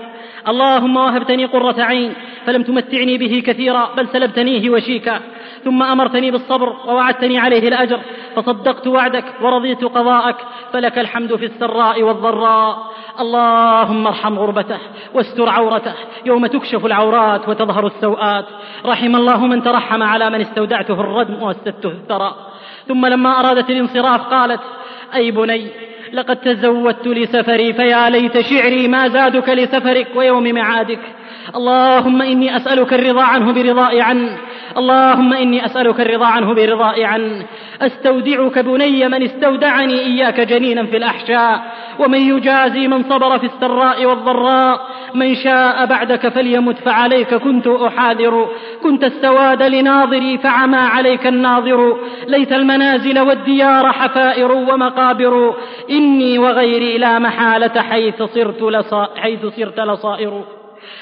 اللهم 0.48 0.98
وهبتني 0.98 1.46
قرة 1.46 1.82
عين 1.82 2.14
فلم 2.46 2.64
تمتعني 2.64 3.18
به 3.18 3.44
كثيرا 3.46 3.94
بل 3.98 4.08
سلبتنيه 4.08 4.70
وشيكا. 4.70 5.22
ثم 5.66 5.84
أمرتني 5.84 6.32
بالصبر 6.32 6.76
ووعدتني 6.88 7.40
عليه 7.40 7.68
الأجر 7.68 8.00
فصدقت 8.36 8.88
وعدك 8.88 9.26
ورضيت 9.42 9.84
قضاءك 9.84 10.36
فلك 10.74 11.00
الحمد 11.00 11.36
في 11.36 11.46
السراء 11.46 12.04
والضراء. 12.04 12.78
اللهم 13.20 14.08
ارحم 14.08 14.40
غربته 14.40 14.80
واستر 15.14 15.50
عورته 15.50 15.94
يوم 16.26 16.46
تكشف 16.46 16.86
العورات 16.86 17.50
وتظهر 17.50 17.86
السوءات. 17.88 18.46
رحم 18.86 19.16
الله 19.16 19.48
من 19.48 19.64
ترحم 19.64 20.04
على 20.04 20.30
من 20.30 20.42
استودعته 20.42 21.02
الردم 21.02 21.44
واسدته 21.44 21.90
الثرى 21.90 22.36
ثم 22.88 23.06
لما 23.06 23.40
أرادت 23.40 23.70
الانصراف 23.70 24.22
قالت 24.22 24.62
أي 25.16 25.32
بني 25.32 25.72
لقد 26.14 26.36
تزودت 26.36 27.08
لسفري 27.08 27.74
فيا 27.74 28.10
ليت 28.10 28.40
شعري 28.40 28.88
ما 28.88 29.08
زادك 29.08 29.50
لسفرك 29.50 30.08
ويوم 30.16 30.44
معادك. 30.44 31.00
اللهم 31.56 32.22
إني 32.22 32.56
أسألك 32.56 32.94
الرضا 32.94 33.24
عنه 33.24 33.54
برضائي 33.54 34.02
عنه 34.02 34.38
اللهم 34.78 35.34
إني 35.34 35.66
أسألك 35.66 36.00
الرضا 36.02 36.26
عنه 36.26 36.54
برضائي 36.54 37.06
عنه 37.06 37.46
أستودعك 37.82 38.60
بني 38.60 39.08
من 39.08 39.24
استودعني 39.24 40.00
إياك 40.00 40.40
جنينا 40.40 40.86
في 40.86 40.98
الأحشاء 40.98 41.62
ومن 42.00 42.20
يجازي 42.20 42.88
من 42.88 43.04
صبر 43.04 43.40
في 43.40 43.46
السراء 43.46 44.06
والضراء. 44.06 44.88
من 45.14 45.36
شاء 45.36 45.86
بعدك 45.86 46.28
فليمت 46.28 46.78
فعليك 46.78 47.34
كنت 47.34 47.68
أحاذر. 47.68 48.50
كنت 48.84 49.04
السواد 49.04 49.64
لناظري 49.64 50.38
فعمى 50.38 50.78
عليك 50.78 51.28
الناظر. 51.28 51.98
ليت 52.28 52.52
المنازل 52.54 53.20
والديار 53.20 53.92
حفائر 53.92 54.52
ومقابر. 54.52 55.56
إني 55.98 56.40
وغيري 56.40 56.98
لا 56.98 57.20
محالة 57.20 57.82
حيث 57.82 58.24
صرت, 58.24 58.62
لصا 58.62 59.10
حيث 59.16 59.46
صرت 59.46 59.80
لصائر. 59.80 60.34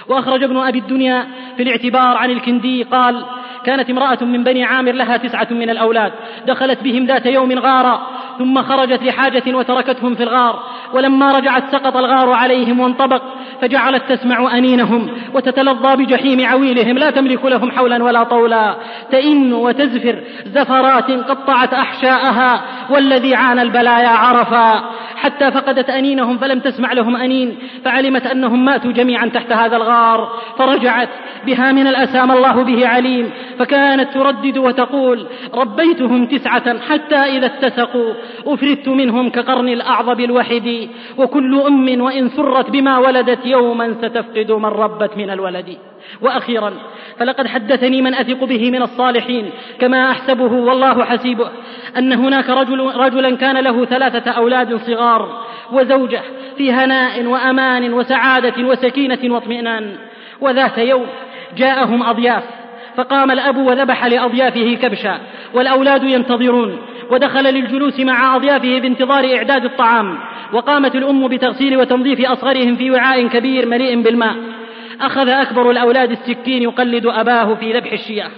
وأخرج 0.07 0.43
ابن 0.43 0.57
أبي 0.57 0.79
الدنيا 0.79 1.27
في 1.57 1.63
الاعتبار 1.63 2.17
عن 2.17 2.31
الكندي 2.31 2.83
قال 2.83 3.25
كانت 3.65 3.89
امرأة 3.89 4.17
من 4.21 4.43
بني 4.43 4.63
عامر 4.63 4.91
لها 4.91 5.17
تسعة 5.17 5.47
من 5.51 5.69
الأولاد 5.69 6.11
دخلت 6.47 6.83
بهم 6.83 7.05
ذات 7.05 7.25
يوم 7.25 7.59
غارا 7.59 8.07
ثم 8.37 8.61
خرجت 8.61 9.03
لحاجة 9.03 9.43
وتركتهم 9.47 10.15
في 10.15 10.23
الغار 10.23 10.63
ولما 10.93 11.31
رجعت 11.31 11.63
سقط 11.71 11.97
الغار 11.97 12.29
عليهم 12.29 12.79
وانطبق 12.79 13.21
فجعلت 13.61 14.03
تسمع 14.09 14.57
أنينهم 14.57 15.09
وتتلظى 15.33 15.95
بجحيم 15.95 16.45
عويلهم 16.45 16.97
لا 16.97 17.09
تملك 17.09 17.45
لهم 17.45 17.71
حولا 17.71 18.03
ولا 18.03 18.23
طولا 18.23 18.75
تئن 19.11 19.53
وتزفر 19.53 20.23
زفرات 20.45 21.11
قطعت 21.11 21.73
أحشاءها 21.73 22.61
والذي 22.89 23.35
عانى 23.35 23.61
البلايا 23.61 24.09
عرفا 24.09 24.89
حتى 25.15 25.51
فقدت 25.51 25.89
أنينهم 25.89 26.37
فلم 26.37 26.59
تسمع 26.59 26.93
لهم 26.93 27.15
أنين 27.15 27.57
فعلمت 27.85 28.25
أنهم 28.25 28.65
ماتوا 28.65 28.91
جميعا 28.91 29.25
تحت 29.25 29.51
هذا 29.51 29.72
الغار 29.73 30.31
فرجعت 30.57 31.09
بها 31.45 31.71
من 31.71 31.87
الأسى 31.87 32.21
ما 32.25 32.33
الله 32.33 32.63
به 32.63 32.87
عليم 32.87 33.31
فكانت 33.59 34.13
تردد 34.13 34.57
وتقول 34.57 35.27
ربيتهم 35.53 36.25
تسعة 36.25 36.79
حتى 36.79 37.15
إذا 37.15 37.45
اتسقوا 37.45 38.13
أفردت 38.45 38.87
منهم 38.87 39.29
كقرن 39.29 39.69
الأعظب 39.69 40.19
الوحد 40.19 40.89
وكل 41.17 41.61
أم 41.61 42.01
وإن 42.01 42.29
سرت 42.29 42.69
بما 42.69 42.97
ولدت 42.97 43.45
يوما 43.45 43.95
ستفقد 44.01 44.51
من 44.51 44.65
ربت 44.65 45.17
من 45.17 45.29
الولد. 45.29 45.77
وأخيرا 46.21 46.73
فلقد 47.19 47.47
حدثني 47.47 48.01
من 48.01 48.15
أثق 48.15 48.43
به 48.43 48.71
من 48.71 48.81
الصالحين 48.81 49.49
كما 49.79 50.11
أحسبه 50.11 50.53
والله 50.53 51.05
حسيبه 51.05 51.49
أن 51.97 52.13
هناك 52.13 52.49
رجل 52.49 52.91
رجلا 52.95 53.35
كان 53.35 53.57
له 53.57 53.85
ثلاثة 53.85 54.31
أولاد 54.31 54.75
صغار 54.75 55.43
وزوجة 55.71 56.21
في 56.57 56.71
هناء 56.71 57.25
وأمان 57.25 57.93
وسعادة 57.93 58.63
وسكينة 58.63 59.19
واطمئنان. 59.23 59.95
وذات 60.41 60.77
يوم 60.77 61.05
جاءهم 61.57 62.03
أضياف 62.03 62.43
فقام 62.97 63.31
الأب 63.31 63.57
وذبح 63.57 64.05
لأضيافه 64.05 64.77
كبشا 64.81 65.19
والأولاد 65.53 66.03
ينتظرون 66.03 66.77
ودخل 67.09 67.43
للجلوس 67.43 67.99
مع 67.99 68.35
أضيافه 68.35 68.79
بانتظار 68.79 69.35
إعداد 69.35 69.65
الطعام 69.65 70.17
وقامت 70.53 70.95
الأم 70.95 71.27
بتغسيل 71.27 71.77
وتنظيف 71.77 72.31
أصغرهم 72.31 72.75
في 72.75 72.91
وعاء 72.91 73.27
كبير 73.27 73.65
مليء 73.65 74.01
بالماء. 74.01 74.35
أخذ 75.05 75.29
أكبر 75.29 75.71
الأولاد 75.71 76.11
السكين 76.11 76.63
يقلد 76.63 77.05
أباه 77.05 77.55
في 77.55 77.73
ذبح 77.73 77.91
الشياخ 77.91 78.31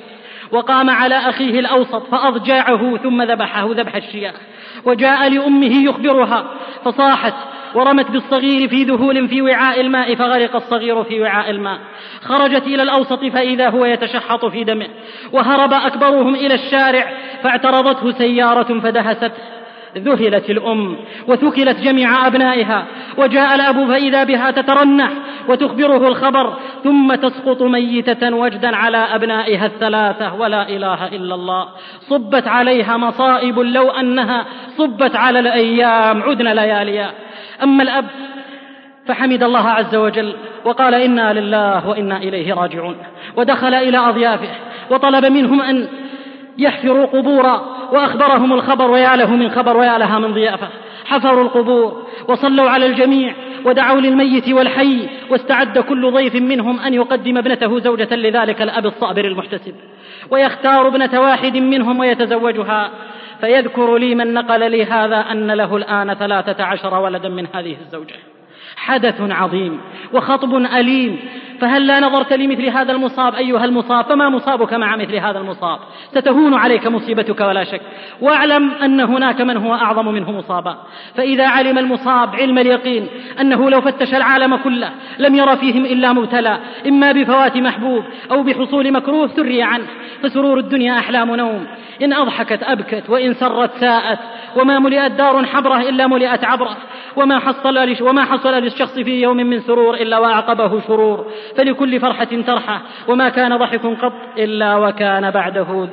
وقام 0.51 0.89
على 0.89 1.15
أخيه 1.15 1.59
الأوسط 1.59 2.07
فأضجاعه 2.11 2.97
ثم 2.97 3.21
ذبحه 3.21 3.67
ذبح 3.71 3.95
الشياخ 3.95 4.35
وجاء 4.85 5.29
لأمه 5.29 5.83
يخبرها 5.85 6.51
فصاحت 6.85 7.33
ورمت 7.75 8.11
بالصغير 8.11 8.69
في 8.69 8.83
ذهول 8.83 9.27
في 9.27 9.41
وعاء 9.41 9.81
الماء 9.81 10.15
فغرق 10.15 10.55
الصغير 10.55 11.03
في 11.03 11.21
وعاء 11.21 11.49
الماء 11.49 11.79
خرجت 12.21 12.67
إلى 12.67 12.83
الأوسط 12.83 13.25
فإذا 13.25 13.69
هو 13.69 13.85
يتشحط 13.85 14.45
في 14.45 14.63
دمه 14.63 14.87
وهرب 15.31 15.73
أكبرهم 15.73 16.35
إلى 16.35 16.53
الشارع 16.53 17.13
فاعترضته 17.43 18.11
سيارة 18.11 18.79
فدهسته 18.79 19.55
ذهلت 19.97 20.49
الأم 20.49 20.97
وثكلت 21.27 21.79
جميع 21.79 22.27
أبنائها 22.27 22.85
وجاء 23.17 23.55
الأب 23.55 23.87
فإذا 23.87 24.23
بها 24.23 24.51
تترنح 24.51 25.11
وتخبره 25.47 26.07
الخبر 26.07 26.53
ثم 26.83 27.15
تسقط 27.15 27.61
ميتة 27.61 28.35
وجدا 28.35 28.75
على 28.75 28.97
أبنائها 28.97 29.65
الثلاثة 29.65 30.35
ولا 30.35 30.69
إله 30.69 31.07
إلا 31.07 31.35
الله. 31.35 31.67
صبت 31.99 32.47
عليها 32.47 32.97
مصائب 32.97 33.59
لو 33.59 33.89
أنها 33.89 34.45
صبت 34.77 35.15
على 35.15 35.39
الأيام 35.39 36.23
عدن 36.23 36.47
لياليا. 36.47 37.11
أما 37.63 37.83
الأب 37.83 38.05
فحمد 39.07 39.43
الله 39.43 39.67
عز 39.69 39.95
وجل 39.95 40.35
وقال 40.65 40.93
إنا 40.93 41.33
لله 41.33 41.87
وإنا 41.87 42.17
إليه 42.17 42.53
راجعون. 42.53 42.95
ودخل 43.35 43.73
إلى 43.73 43.97
أضيافه 43.97 44.49
وطلب 44.89 45.25
منهم 45.25 45.61
أن 45.61 45.87
يحفروا 46.57 47.05
قبورا 47.05 47.75
وأخبرهم 47.91 48.53
الخبر 48.53 48.91
ويا 48.91 49.15
له 49.15 49.35
من 49.35 49.49
خبر 49.49 49.77
ويا 49.77 49.97
لها 49.97 50.19
من 50.19 50.33
ضيافة 50.33 50.67
حفروا 51.05 51.43
القبور 51.43 52.03
وصلوا 52.27 52.69
على 52.69 52.85
الجميع 52.85 53.33
ودعوا 53.65 54.01
للميت 54.01 54.49
والحي 54.49 55.09
واستعد 55.29 55.79
كل 55.79 56.11
ضيف 56.11 56.35
منهم 56.35 56.79
أن 56.79 56.93
يقدم 56.93 57.37
ابنته 57.37 57.79
زوجة 57.79 58.15
لذلك 58.15 58.61
الأب 58.61 58.85
الصابر 58.85 59.25
المحتسب. 59.25 59.75
ويختار 60.31 60.87
ابنة 60.87 61.21
واحد 61.21 61.57
منهم 61.57 61.99
ويتزوجها. 61.99 62.91
فيذكر 63.41 63.97
لي 63.97 64.15
من 64.15 64.33
نقل 64.33 64.71
لي 64.71 64.85
هذا 64.85 65.17
أن 65.31 65.51
له 65.51 65.75
الآن 65.75 66.13
ثلاثة 66.13 66.63
عشر 66.63 66.93
ولدا 66.99 67.29
من 67.29 67.47
هذه 67.53 67.77
الزوجة. 67.85 68.15
حدث 68.75 69.21
عظيم 69.21 69.81
وخطب 70.13 70.55
أليم 70.55 71.19
فهل 71.61 71.87
لا 71.87 71.99
نظرت 71.99 72.33
لمثل 72.33 72.65
هذا 72.65 72.91
المصاب 72.91 73.35
أيها 73.35 73.65
المصاب؟ 73.65 74.05
فما 74.05 74.29
مصابك 74.29 74.73
مع 74.73 74.95
مثل 74.95 75.15
هذا 75.15 75.39
المصاب؟ 75.39 75.79
ستهون 76.11 76.53
عليك 76.53 76.87
مصيبتك 76.87 77.39
ولا 77.39 77.63
شك. 77.63 77.81
واعلم 78.21 78.71
أن 78.71 78.99
هناك 78.99 79.41
من 79.41 79.57
هو 79.57 79.73
أعظم 79.73 80.07
منه 80.07 80.31
مصابا. 80.31 80.77
فإذا 81.15 81.47
علم 81.47 81.77
المصاب 81.77 82.35
علم 82.35 82.57
اليقين 82.57 83.07
أنه 83.41 83.69
لو 83.69 83.81
فتش 83.81 84.13
العالم 84.13 84.55
كله 84.55 84.91
لم 85.19 85.35
يرى 85.35 85.57
فيهم 85.57 85.85
إلا 85.85 86.13
مبتلى 86.13 86.59
إما 86.87 87.11
بفوات 87.11 87.57
محبوب 87.57 88.03
أو 88.31 88.43
بحصول 88.43 88.91
مكروه 88.91 89.27
ثري 89.27 89.63
عنه 89.63 89.85
فسرور 90.23 90.59
الدنيا 90.59 90.99
أحلام 90.99 91.35
نوم. 91.35 91.67
إن 92.01 92.13
أضحكت 92.13 92.63
أبكت 92.63 93.09
وإن 93.09 93.33
سرت 93.33 93.71
ساءت 93.79 94.19
وما 94.55 94.79
ملئت 94.79 95.11
دار 95.11 95.45
حبرة 95.45 95.81
إلا 95.81 96.07
ملئت 96.07 96.43
عبرة 96.43 96.77
وما 97.15 97.39
حصل 97.39 97.97
وما 98.01 98.25
حصل 98.25 98.53
للشخص 98.53 98.99
في 98.99 99.21
يوم 99.21 99.37
من 99.37 99.59
سرور 99.59 99.93
إلا 99.93 100.17
وأعقبه 100.17 100.81
شرور. 100.87 101.25
فلكل 101.57 101.99
فرحة 101.99 102.41
ترحى 102.47 102.79
وما 103.07 103.29
كان 103.29 103.57
ضحك 103.57 103.85
قط 103.85 104.13
إلا 104.37 104.75
وكان 104.75 105.31
بعده 105.31 105.89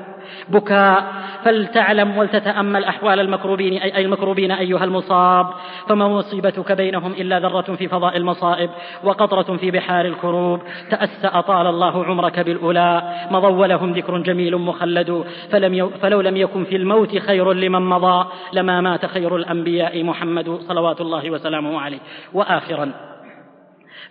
بكاء. 0.48 1.22
فلتعلم 1.44 2.18
ولتتأمل 2.18 2.84
أحوال 2.84 3.20
المكروبين 3.20 3.82
أي 3.82 4.04
المكروبين 4.04 4.50
أيها 4.50 4.84
المصاب. 4.84 5.46
فما 5.88 6.08
مصيبتك 6.08 6.72
بينهم 6.72 7.12
إلا 7.12 7.40
ذرة 7.40 7.74
في 7.76 7.88
فضاء 7.88 8.16
المصائب 8.16 8.70
وقطرة 9.04 9.56
في 9.56 9.70
بحار 9.70 10.04
الكروب. 10.04 10.60
تأسى 10.90 11.26
أطال 11.26 11.66
الله 11.66 12.04
عمرك 12.04 12.40
بالأولى. 12.40 13.02
مضى 13.30 13.68
لهم 13.68 13.92
ذكر 13.92 14.18
جميل 14.18 14.56
مخلد. 14.56 15.24
فلم 15.50 15.90
فلو 16.02 16.20
لم 16.20 16.36
يكن 16.36 16.64
في 16.64 16.76
الموت 16.76 17.18
خير 17.18 17.52
لمن 17.52 17.82
مضى 17.82 18.28
لما 18.52 18.80
مات 18.80 19.06
خير 19.06 19.36
الأنبياء 19.36 20.04
محمد 20.04 20.58
صلوات 20.68 21.00
الله 21.00 21.30
وسلامه 21.30 21.80
عليه. 21.80 22.00
وآخرا 22.32 23.11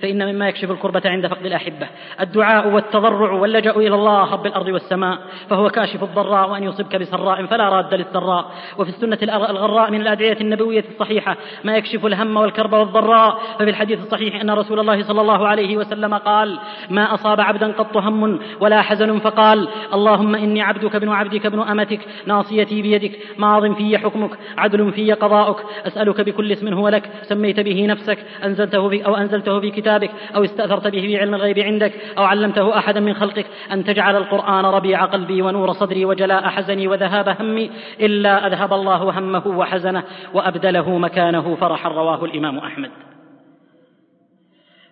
فإن 0.02 0.34
مما 0.34 0.48
يكشف 0.48 0.72
الكربة 0.72 1.02
عند 1.06 1.28
فقد 1.28 1.45
الأحبة. 1.45 1.88
الدعاء 2.22 2.68
والتضرع 2.68 3.32
واللجأ 3.32 3.72
إلى 3.72 3.95
الله 3.95 4.32
رب 4.34 4.45
الأرض 4.45 4.68
والسماء 4.68 5.19
فهو 5.49 5.69
كاشف 5.69 6.03
الضراء 6.03 6.49
وأن 6.49 6.64
يصبك 6.64 6.95
بسراء 6.95 7.45
فلا 7.45 7.69
راد 7.69 7.94
للسراء. 7.94 8.52
وفي 8.78 8.90
السنة 8.90 9.18
الغراء 9.22 9.91
من 9.91 10.02
الأدعية 10.02 10.38
النبوية 10.41 10.86
الصحيحة 10.90 11.38
ما 11.64 11.78
يكشف 11.78 12.06
الهم 12.06 12.38
والكرب 12.38 12.73
والضراء. 12.73 13.40
ففي 13.60 13.69
الحديث 13.69 13.99
الصحيح 13.99 14.41
أن 14.41 14.49
رسول 14.49 14.80
الله 14.80 15.03
صلى 15.03 15.22
الله 15.22 15.48
عليه 15.48 15.78
وسلم 15.78 16.14
قال 16.14 16.60
ما 16.90 17.14
أصاب 17.14 17.41
عبدا 17.41 17.72
قط 17.72 17.98
هم 17.98 18.40
ولا 18.60 18.82
حزن 18.82 19.19
فقال 19.19 19.68
اللهم 19.94 20.36
إني 20.36 20.61
عبدك 20.61 20.95
ابن 20.95 21.10
عبدك 21.10 21.45
ابن 21.45 21.60
أمتك 21.60 21.99
ناصيتي 22.26 22.82
بيدك 22.82 23.19
ماض 23.38 23.73
في 23.73 23.98
حكمك 23.98 24.32
عدل 24.57 24.91
في 24.91 25.14
قضاؤك 25.14 25.64
أسألك 25.88 26.22
بكل 26.22 26.52
اسم 26.52 26.73
هو 26.73 26.88
لك 26.88 27.10
سميت 27.22 27.60
به 27.60 27.86
نفسك 27.86 28.18
أنزلته 28.44 28.90
في 28.90 29.06
أو 29.06 29.15
أنزلته 29.15 29.60
في 29.60 29.72
كتابك 29.91 30.11
أو 30.35 30.43
استأثرت 30.43 30.88
به 30.88 31.01
في 31.01 31.18
علم 31.18 31.35
الغيب 31.35 31.59
عندك 31.59 31.93
أو 32.18 32.23
علمته 32.23 32.77
أحدا 32.77 32.99
من 32.99 33.13
خلقك 33.13 33.45
أن 33.72 33.84
تجعل 33.84 34.15
القرآن 34.15 34.65
ربيع 34.65 35.05
قلبي 35.05 35.41
ونور 35.41 35.73
صدري 35.73 36.05
وجلاء 36.05 36.47
حزني 36.47 36.88
وذهاب 36.88 37.30
همي 37.39 37.72
إلا 37.99 38.47
أذهب 38.47 38.73
الله 38.73 39.19
همه 39.19 39.47
وحزنه 39.47 40.03
وأبدله 40.34 40.97
مكانه 40.97 41.55
فرحا 41.55 41.89
رواه 41.89 42.26
الإمام 42.26 42.57
أحمد. 42.57 43.11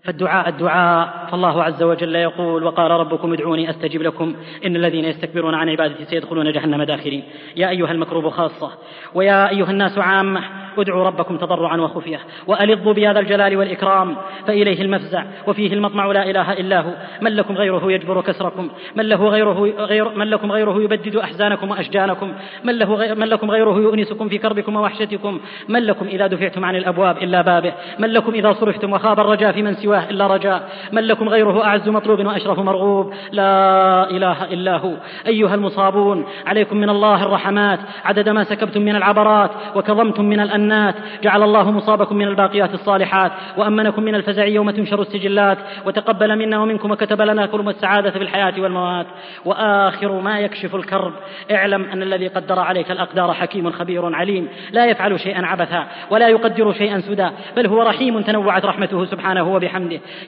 فالدعاء 0.09 0.49
الدعاء. 0.49 1.27
فالله 1.31 1.63
عز 1.63 1.83
وجل 1.83 2.15
يقول 2.15 2.63
وقال 2.63 2.91
ربكم 2.91 3.33
ادعوني 3.33 3.69
استجب 3.69 4.01
لكم. 4.01 4.35
إن 4.65 4.75
الذين 4.75 5.05
يستكبرون 5.05 5.55
عن 5.55 5.69
عبادتي 5.69 6.05
سيدخلون 6.05 6.51
جهنم 6.51 6.83
داخرين. 6.83 7.23
يا 7.55 7.69
أيها 7.69 7.91
المكروب 7.91 8.29
خاصة 8.29 8.71
ويا 9.13 9.49
أيها 9.49 9.71
الناس 9.71 9.97
عامة 9.97 10.41
ادعوا 10.77 11.03
ربكم 11.03 11.37
تضرعا 11.37 11.77
وخفية 11.77 12.19
والظوا 12.47 12.93
بهذا 12.93 13.19
الجلال 13.19 13.57
والإكرام 13.57 14.15
فإليه 14.47 14.81
المفزع 14.81 15.23
وفيه 15.47 15.73
المطمع 15.73 16.05
لا 16.05 16.29
إله 16.29 16.53
إلا 16.53 16.81
هو. 16.81 16.93
من 17.21 17.35
لكم 17.35 17.53
غيره 17.53 17.91
يجبر 17.91 18.21
كسركم. 18.21 18.69
من 18.95 19.09
له 19.09 19.27
غيره 19.27 19.73
غير 19.77 20.09
من 20.09 20.27
لكم 20.27 20.51
غيره 20.51 20.81
يبدد 20.81 21.15
أحزانكم 21.15 21.71
وأشجانكم. 21.71 22.33
من 22.63 22.77
له 22.77 22.93
غير 22.93 23.15
من 23.15 23.27
لكم 23.27 23.51
غيره 23.51 23.77
يؤنسكم 23.77 24.29
في 24.29 24.37
كربكم 24.37 24.75
ووحشتكم. 24.75 25.39
من 25.69 25.79
لكم 25.79 26.05
إذا 26.07 26.27
دفعتم 26.27 26.65
عن 26.65 26.75
الأبواب 26.75 27.17
إلا 27.17 27.41
بابه. 27.41 27.73
من 27.99 28.09
لكم 28.09 28.33
إذا 28.33 28.53
صرفتم 28.53 28.93
وخاب 28.93 29.19
الرجاء 29.19 29.51
في 29.51 29.61
من 29.61 29.73
سواه 29.73 29.98
إلا 30.09 30.27
رجاء. 30.27 30.69
من 30.91 31.03
لكم 31.03 31.29
غيره 31.29 31.65
أعز 31.65 31.89
مطلوب 31.89 32.25
وأشرف 32.25 32.59
مرغوب. 32.59 33.13
لا 33.31 34.09
إله 34.09 34.43
إلا 34.43 34.77
هو. 34.77 34.93
أيها 35.27 35.55
المصابون 35.55 36.25
عليكم 36.47 36.77
من 36.77 36.89
الله 36.89 37.23
الرحمات. 37.23 37.79
عدد 38.05 38.29
ما 38.29 38.43
سكبتم 38.43 38.81
من 38.81 38.95
العبرات 38.95 39.51
وكظمتم 39.75 40.25
من 40.25 40.39
الأنات. 40.39 40.95
جعل 41.23 41.43
الله 41.43 41.71
مصابكم 41.71 42.15
من 42.15 42.27
الباقيات 42.27 42.73
الصالحات. 42.73 43.31
وأمنكم 43.57 44.03
من 44.03 44.15
الفزع 44.15 44.45
يوم 44.45 44.71
تنشر 44.71 45.01
السجلات. 45.01 45.57
وتقبل 45.85 46.39
منا 46.39 46.59
ومنكم 46.59 46.91
وكتب 46.91 47.21
لنا 47.21 47.45
كرم 47.45 47.69
السعاده 47.69 48.11
في 48.11 48.17
الحياة 48.17 48.53
والموات 48.57 49.05
وآخر 49.45 50.11
ما 50.21 50.39
يكشف 50.39 50.75
الكرب. 50.75 51.13
اعلم 51.51 51.83
أن 51.83 52.03
الذي 52.03 52.27
قدر 52.27 52.59
عليك 52.59 52.91
الأقدار 52.91 53.33
حكيم 53.33 53.71
خبير 53.71 54.15
عليم. 54.15 54.47
لا 54.71 54.85
يفعل 54.85 55.19
شيئا 55.19 55.45
عبثا. 55.45 55.87
ولا 56.11 56.27
يقدر 56.27 56.73
شيئا 56.73 56.99
سدى 56.99 57.29
بل 57.57 57.67
هو 57.67 57.81
رحيم 57.81 58.21
تنوعت 58.21 58.65
رحمته 58.65 59.05
سبحانه 59.05 59.53
وبحمده. 59.53 59.78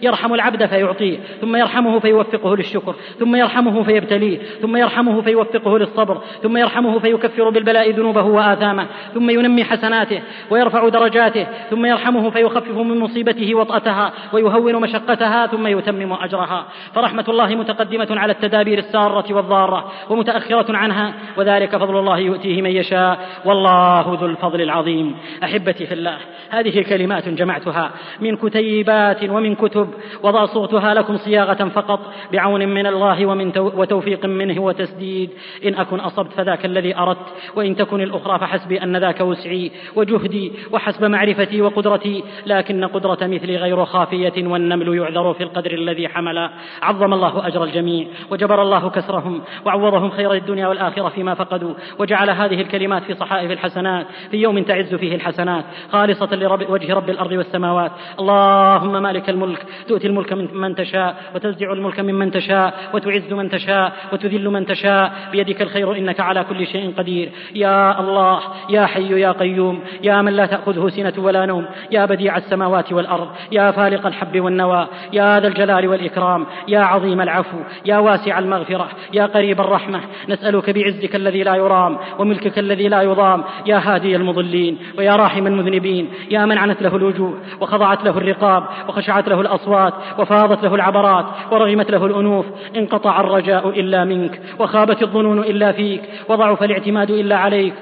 يرحم 0.01 0.33
العبد 0.33 0.65
فيعطيه 0.65 1.17
ثم 1.41 1.55
يرحمه 1.55 1.99
فيوفقه 1.99 2.55
للشكر 2.55 2.95
ثم 3.19 3.35
يرحمه 3.35 3.83
فيبتليه 3.83 4.37
ثم 4.61 4.77
يرحمه 4.77 5.21
فيوفقه 5.21 5.77
للصبر 5.77 6.21
ثم 6.43 6.57
يرحمه 6.57 6.99
فيكفر 6.99 7.49
بالبلاء 7.49 7.91
ذنوبه 7.91 8.23
وآثامه 8.23 8.85
ثم 9.13 9.29
ينمي 9.29 9.63
حسناته 9.63 10.21
ويرفع 10.49 10.89
درجاته 10.89 11.47
ثم 11.69 11.85
يرحمه 11.85 12.29
فيخفف 12.29 12.77
من 12.77 12.99
مصيبته 12.99 13.55
وطأتها 13.55 14.13
ويهون 14.33 14.75
مشقتها 14.75 15.47
ثم 15.47 15.67
يتمم 15.67 16.13
أجرها. 16.13 16.65
فرحمة 16.95 17.25
الله 17.29 17.55
متقدمة 17.55 18.07
على 18.11 18.31
التدابير 18.31 18.77
السارة 18.77 19.33
والضارة 19.33 19.91
ومتأخرة 20.09 20.77
عنها 20.77 21.13
وذلك 21.37 21.77
فضل 21.77 21.99
الله 21.99 22.19
يؤتيه 22.19 22.61
من 22.61 22.69
يشاء 22.69 23.19
والله 23.45 24.17
ذو 24.21 24.25
الفضل 24.25 24.61
العظيم. 24.61 25.15
أحبتي 25.43 25.85
في 25.85 25.93
الله 25.93 26.17
هذه 26.49 26.81
كلمات 26.81 27.29
جمعتها 27.29 27.91
من 28.19 28.35
كتيبات 28.35 29.29
ومن 29.29 29.40
كتب 29.55 29.87
وضع 30.23 30.45
صوتها 30.45 30.93
لكم 30.93 31.17
صياغة 31.17 31.69
فقط 31.69 31.99
بعون 32.31 32.67
من 32.67 32.87
الله 32.87 33.25
ومن 33.25 33.51
وتوفيق 33.57 34.25
منه 34.25 34.61
وتسديد. 34.61 35.29
إن 35.65 35.75
أكن 35.75 35.99
أصبت 35.99 36.31
فذاك 36.31 36.65
الذي 36.65 36.97
أردت 36.97 37.27
وإن 37.55 37.75
تكن 37.75 38.01
الأخرى 38.01 38.39
فحسبي 38.39 38.83
أن 38.83 38.97
ذاك 38.97 39.21
وسعي 39.21 39.71
وجهدي 39.95 40.51
وحسب 40.71 41.05
معرفتي 41.05 41.61
وقدرتي. 41.61 42.23
لكن 42.45 42.85
قدرة 42.85 43.19
مثلي 43.21 43.57
غير 43.57 43.85
خافية 43.85 44.47
والنمل 44.47 44.97
يعذر 44.97 45.33
في 45.33 45.43
القدر 45.43 45.71
الذي 45.71 46.07
حمل. 46.07 46.49
عظم 46.81 47.13
الله 47.13 47.47
أجر 47.47 47.63
الجميع 47.63 48.07
وجبر 48.31 48.61
الله 48.61 48.89
كسرهم 48.89 49.41
وعوضهم 49.65 50.09
خير 50.09 50.33
الدنيا 50.33 50.67
والآخرة 50.67 51.09
فيما 51.09 51.33
فقدوا. 51.33 51.73
وجعل 51.99 52.29
هذه 52.29 52.61
الكلمات 52.61 53.03
في 53.03 53.13
صحائف 53.13 53.51
الحسنات 53.51 54.05
في 54.31 54.37
يوم 54.37 54.63
تعز 54.63 54.95
فيه 54.95 55.15
الحسنات. 55.15 55.65
خالصة 55.91 56.35
لرب 56.35 56.69
وجه 56.69 56.93
رب 56.93 57.09
الأرض 57.09 57.31
والسماوات. 57.31 57.91
اللهم 58.19 59.03
مالك 59.03 59.29
الملك 59.31 59.65
تؤتي 59.87 60.07
الملك 60.07 60.33
من 60.33 60.47
من 60.53 60.75
تشاء 60.75 61.15
وتنزع 61.35 61.73
الملك 61.73 61.99
ممن 61.99 62.31
تشاء 62.31 62.73
وتعز 62.93 63.33
من 63.33 63.49
تشاء 63.49 63.93
وتذل 64.13 64.49
من 64.49 64.65
تشاء. 64.65 65.11
بيدك 65.31 65.61
الخير 65.61 65.97
إنك 65.97 66.19
على 66.19 66.43
كل 66.43 66.67
شيء 66.67 66.93
قدير. 66.97 67.29
يا 67.55 67.99
الله 67.99 68.39
يا 68.69 68.85
حي 68.85 69.19
يا 69.19 69.31
قيوم 69.31 69.79
يا 70.03 70.21
من 70.21 70.33
لا 70.33 70.45
تأخذه 70.45 70.89
سنة 70.89 71.13
ولا 71.17 71.45
نوم 71.45 71.65
يا 71.91 72.05
بديع 72.05 72.37
السماوات 72.37 72.93
والأرض 72.93 73.29
يا 73.51 73.71
فالق 73.71 74.07
الحب 74.07 74.39
والنوى 74.39 74.87
يا 75.13 75.39
ذا 75.39 75.47
الجلال 75.47 75.87
والإكرام 75.87 76.45
يا 76.67 76.79
عظيم 76.79 77.21
العفو 77.21 77.57
يا 77.85 77.97
واسع 77.97 78.39
المغفرة 78.39 78.87
يا 79.13 79.25
قريب 79.25 79.59
الرحمة. 79.61 80.01
نسألك 80.29 80.69
بعزك 80.69 81.15
الذي 81.15 81.43
لا 81.43 81.55
يرام 81.55 81.97
وملكك 82.19 82.59
الذي 82.59 82.87
لا 82.87 83.01
يضام 83.01 83.43
يا 83.65 83.77
هادي 83.77 84.15
المضلين 84.15 84.77
ويا 84.97 85.15
راحم 85.15 85.47
المذنبين 85.47 86.09
يا 86.31 86.45
من 86.45 86.57
عنت 86.57 86.81
له 86.81 86.95
الوجوه 86.95 87.39
وخضعت 87.61 88.03
له 88.03 88.17
الرقاب 88.17 88.63
وخشعت 88.87 89.20
له 89.29 89.41
الأصوات 89.41 89.93
وفاضت 90.19 90.63
له 90.63 90.75
العبرات 90.75 91.25
ورغمت 91.51 91.91
له 91.91 92.05
الأنوف 92.05 92.45
انقطع 92.75 93.19
الرجاء 93.19 93.69
إلا 93.69 94.03
منك 94.03 94.41
وخابت 94.59 95.01
الظنون 95.01 95.39
إلا 95.39 95.71
فيك 95.71 96.01
وضعف 96.29 96.63
الاعتماد 96.63 97.11
إلا 97.11 97.37
عليك. 97.37 97.73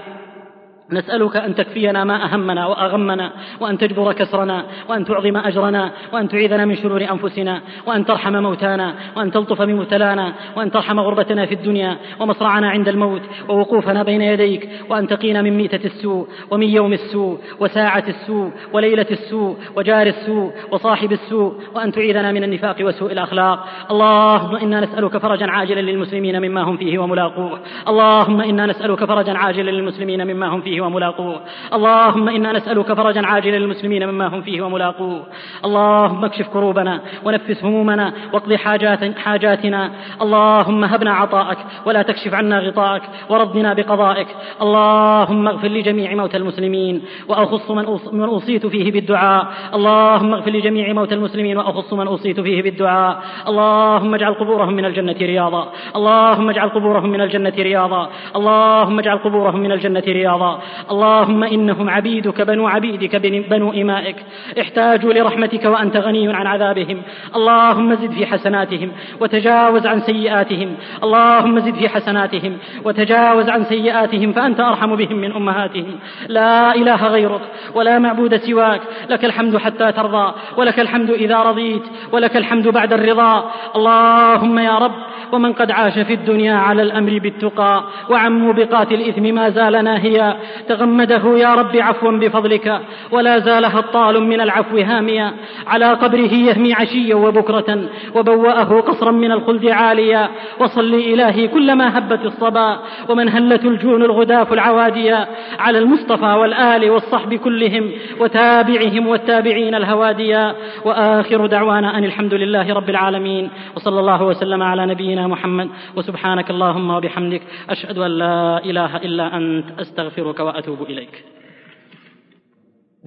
نسألك 0.91 1.35
أن 1.37 1.55
تكفينا 1.55 2.03
ما 2.03 2.25
أهمنا 2.25 2.67
وأغمنا 2.67 3.31
وأن 3.59 3.77
تجبر 3.77 4.13
كسرنا 4.13 4.65
وأن 4.89 5.05
تعظم 5.05 5.37
أجرنا 5.37 5.91
وأن 6.13 6.29
تعيذنا 6.29 6.65
من 6.65 6.75
شرور 6.75 7.01
أنفسنا 7.11 7.61
وأن 7.85 8.05
ترحم 8.05 8.33
موتانا 8.33 8.93
وأن 9.17 9.31
تلطف 9.31 9.61
بمبتلانا 9.61 10.33
وأن 10.55 10.71
ترحم 10.71 10.99
غربتنا 10.99 11.45
في 11.45 11.53
الدنيا 11.53 11.97
ومصرعنا 12.19 12.69
عند 12.69 12.87
الموت 12.87 13.21
ووقوفنا 13.49 14.03
بين 14.03 14.21
يديك 14.21 14.69
وأن 14.89 15.07
تقينا 15.07 15.41
من 15.41 15.57
ميتة 15.57 15.85
السوء 15.85 16.27
ومن 16.51 16.67
يوم 16.67 16.93
السوء 16.93 17.37
وساعة 17.59 18.03
السوء 18.07 18.51
وليلة 18.73 19.07
السوء 19.11 19.57
وجار 19.75 20.07
السوء 20.07 20.51
وصاحب 20.71 21.11
السوء 21.11 21.53
وأن 21.75 21.91
تعيذنا 21.91 22.31
من 22.31 22.43
النفاق 22.43 22.75
وسوء 22.81 23.11
الأخلاق. 23.11 23.65
اللهم 23.91 24.55
إنا 24.55 24.79
نسألك 24.79 25.17
فرجا 25.17 25.45
عاجلا 25.45 25.81
للمسلمين 25.81 26.41
مما 26.41 26.61
هم 26.61 26.77
فيه 26.77 26.99
وملاقوه. 26.99 27.59
اللهم 27.87 28.41
إنا 28.41 28.65
نسألك 28.65 29.05
فرجا 29.05 29.37
عاجلا 29.37 29.71
للمسلمين 29.71 30.27
مما 30.27 30.47
هم 30.47 30.61
فيه 30.61 30.78
وملاقوه. 30.81 31.41
اللهم 31.73 32.30
إنا 32.30 32.51
نسألك 32.51 32.93
فرجا 32.93 33.22
عاجلا 33.26 33.57
للمسلمين 33.57 34.10
مما 34.10 34.27
هم 34.27 34.41
فيه 34.41 34.61
وملاقوه. 34.61 35.23
اللهم 35.65 36.26
اكشف 36.26 36.47
كروبنا 36.47 37.01
ونفس 37.26 37.64
همومنا 37.64 38.14
واقض 38.34 38.53
حاجات 38.53 39.18
حاجاتنا. 39.18 39.91
اللهم 40.22 40.84
هبنا 40.84 41.14
عطاءك 41.14 41.57
ولا 41.85 42.01
تكشف 42.01 42.34
عنا 42.34 42.60
غطاءك 42.60 43.01
ورضنا 43.30 43.73
بقضائك. 43.73 44.27
اللهم 44.61 45.47
اغفر 45.47 45.68
لجميع 45.68 46.15
موتى 46.15 46.38
المسلمين 46.38 47.01
وأخص 47.27 47.72
من 48.11 48.23
أوصيت 48.23 48.65
فيه 48.65 48.91
بالدعاء. 48.91 49.47
اللهم 49.73 50.34
اغفر 50.34 50.51
لجميع 50.51 50.93
موتى 50.93 51.15
المسلمين 51.15 51.57
وأخص 51.57 51.93
من 51.93 52.07
أوصيت 52.07 52.39
فيه 52.39 52.61
بالدعاء. 52.61 53.23
اللهم 53.47 54.15
اجعل 54.15 54.34
قبورهم 54.34 54.73
من 54.73 54.85
الجنة 54.85 55.15
رياضا. 55.22 55.72
اللهم 55.95 56.49
اجعل 56.49 56.69
قبورهم 56.69 57.10
من 57.10 57.22
الجنة 57.22 57.53
رياضا. 57.60 58.10
اللهم 58.35 58.99
اجعل 58.99 59.18
قبورهم 59.18 59.60
من 59.60 59.72
الجنة 59.72 60.03
رياضا. 60.07 60.60
اللهم 60.91 61.43
إنهم 61.43 61.89
عبيدك 61.89 62.41
بنو 62.41 62.67
عبيدك 62.67 63.15
بنو 63.49 63.71
إمائك. 63.73 64.15
احتاجوا 64.61 65.13
لرحمتك 65.13 65.65
وأنت 65.65 65.97
غني 65.97 66.33
عن 66.33 66.47
عذابهم. 66.47 67.01
اللهم 67.35 67.95
زد 67.95 68.11
في 68.11 68.25
حسناتهم 68.25 68.91
وتجاوز 69.19 69.87
عن 69.87 69.99
سيئاتهم. 69.99 70.75
اللهم 71.03 71.59
زد 71.59 71.75
في 71.75 71.89
حسناتهم 71.89 72.57
وتجاوز 72.85 73.49
عن 73.49 73.63
سيئاتهم 73.63 74.31
فأنت 74.31 74.59
أرحم 74.59 74.95
بهم 74.95 75.15
من 75.15 75.31
أمهاتهم. 75.31 75.99
لا 76.27 76.75
إله 76.75 77.07
غيرك 77.07 77.41
ولا 77.75 77.99
معبود 77.99 78.35
سواك. 78.35 78.81
لك 79.09 79.25
الحمد 79.25 79.57
حتى 79.57 79.91
ترضى 79.91 80.33
ولك 80.57 80.79
الحمد 80.79 81.09
إذا 81.09 81.43
رضيت 81.43 81.83
ولك 82.11 82.37
الحمد 82.37 82.67
بعد 82.67 82.93
الرضا. 82.93 83.51
اللهم 83.75 84.59
يا 84.59 84.77
رب 84.77 84.91
ومن 85.31 85.53
قد 85.53 85.71
عاش 85.71 85.99
في 85.99 86.13
الدنيا 86.13 86.53
على 86.53 86.81
الأمر 86.81 87.19
بالتقى 87.19 87.83
وعن 88.09 88.39
موبقات 88.39 88.91
الإثم 88.91 89.23
ما 89.23 89.49
زال 89.49 89.83
ناهيا. 89.83 90.37
تغمده 90.68 91.38
يا 91.38 91.56
رب 91.56 91.76
عفوا 91.77 92.11
بفضلك 92.11 92.81
ولا 93.11 93.40
زال 93.40 93.65
هطال 93.65 94.23
من 94.23 94.41
العفو 94.41 94.77
هاميا 94.77 95.34
على 95.68 95.94
قبره 95.94 96.34
يهمي 96.34 96.73
عشيا 96.73 97.15
وبكرة 97.15 97.90
وبوأه 98.15 98.81
قصرا 98.81 99.11
من 99.11 99.31
الخلد 99.31 99.65
عاليا. 99.65 100.30
وصل 100.60 100.94
إلهي 100.94 101.48
كلما 101.48 101.98
هبت 101.98 102.26
الصبا 102.26 102.80
ومن 103.10 103.30
هلت 103.30 103.65
الجون 103.65 104.03
الغداف 104.03 104.53
العواديا. 104.53 105.27
على 105.60 105.80
المصطفى 105.80 106.26
والآل 106.26 106.90
والصحب 106.90 107.34
كلهم 107.34 107.91
وتابعهم 108.19 109.07
والتابعين 109.07 109.76
الهواديا. 109.76 110.56
وآخر 110.86 111.45
دعوانا 111.45 111.98
أن 111.98 112.03
الحمد 112.03 112.34
لله 112.34 112.73
رب 112.73 112.90
العالمين. 112.90 113.49
وصلى 113.76 113.99
الله 113.99 114.23
وسلم 114.23 114.64
على 114.64 114.86
نبينا 114.86 115.27
محمد. 115.27 115.69
وسبحانك 115.95 116.49
اللهم 116.49 116.90
وبحمدك 116.90 117.41
أشهد 117.69 117.98
أن 117.98 118.11
لا 118.11 118.57
إله 118.65 118.98
إلا 118.98 119.38
أنت 119.38 119.65
أستغفرك 119.80 120.40
وأتوب 120.49 120.81
إليك. 120.81 121.26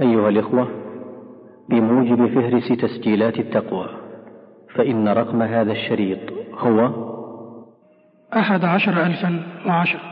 أيها 0.01 0.28
الإخوة 0.28 0.69
بموجب 1.69 2.27
فهرس 2.35 2.69
تسجيلات 2.69 3.39
التقوى 3.39 3.89
فإن 4.74 5.09
رقم 5.09 5.43
هذا 5.43 5.73
الشريط 5.73 6.19
هو 6.59 6.90
أحد 8.35 8.64
عشر 8.64 9.06
ألفا 9.06 9.43
وعشر. 9.66 10.11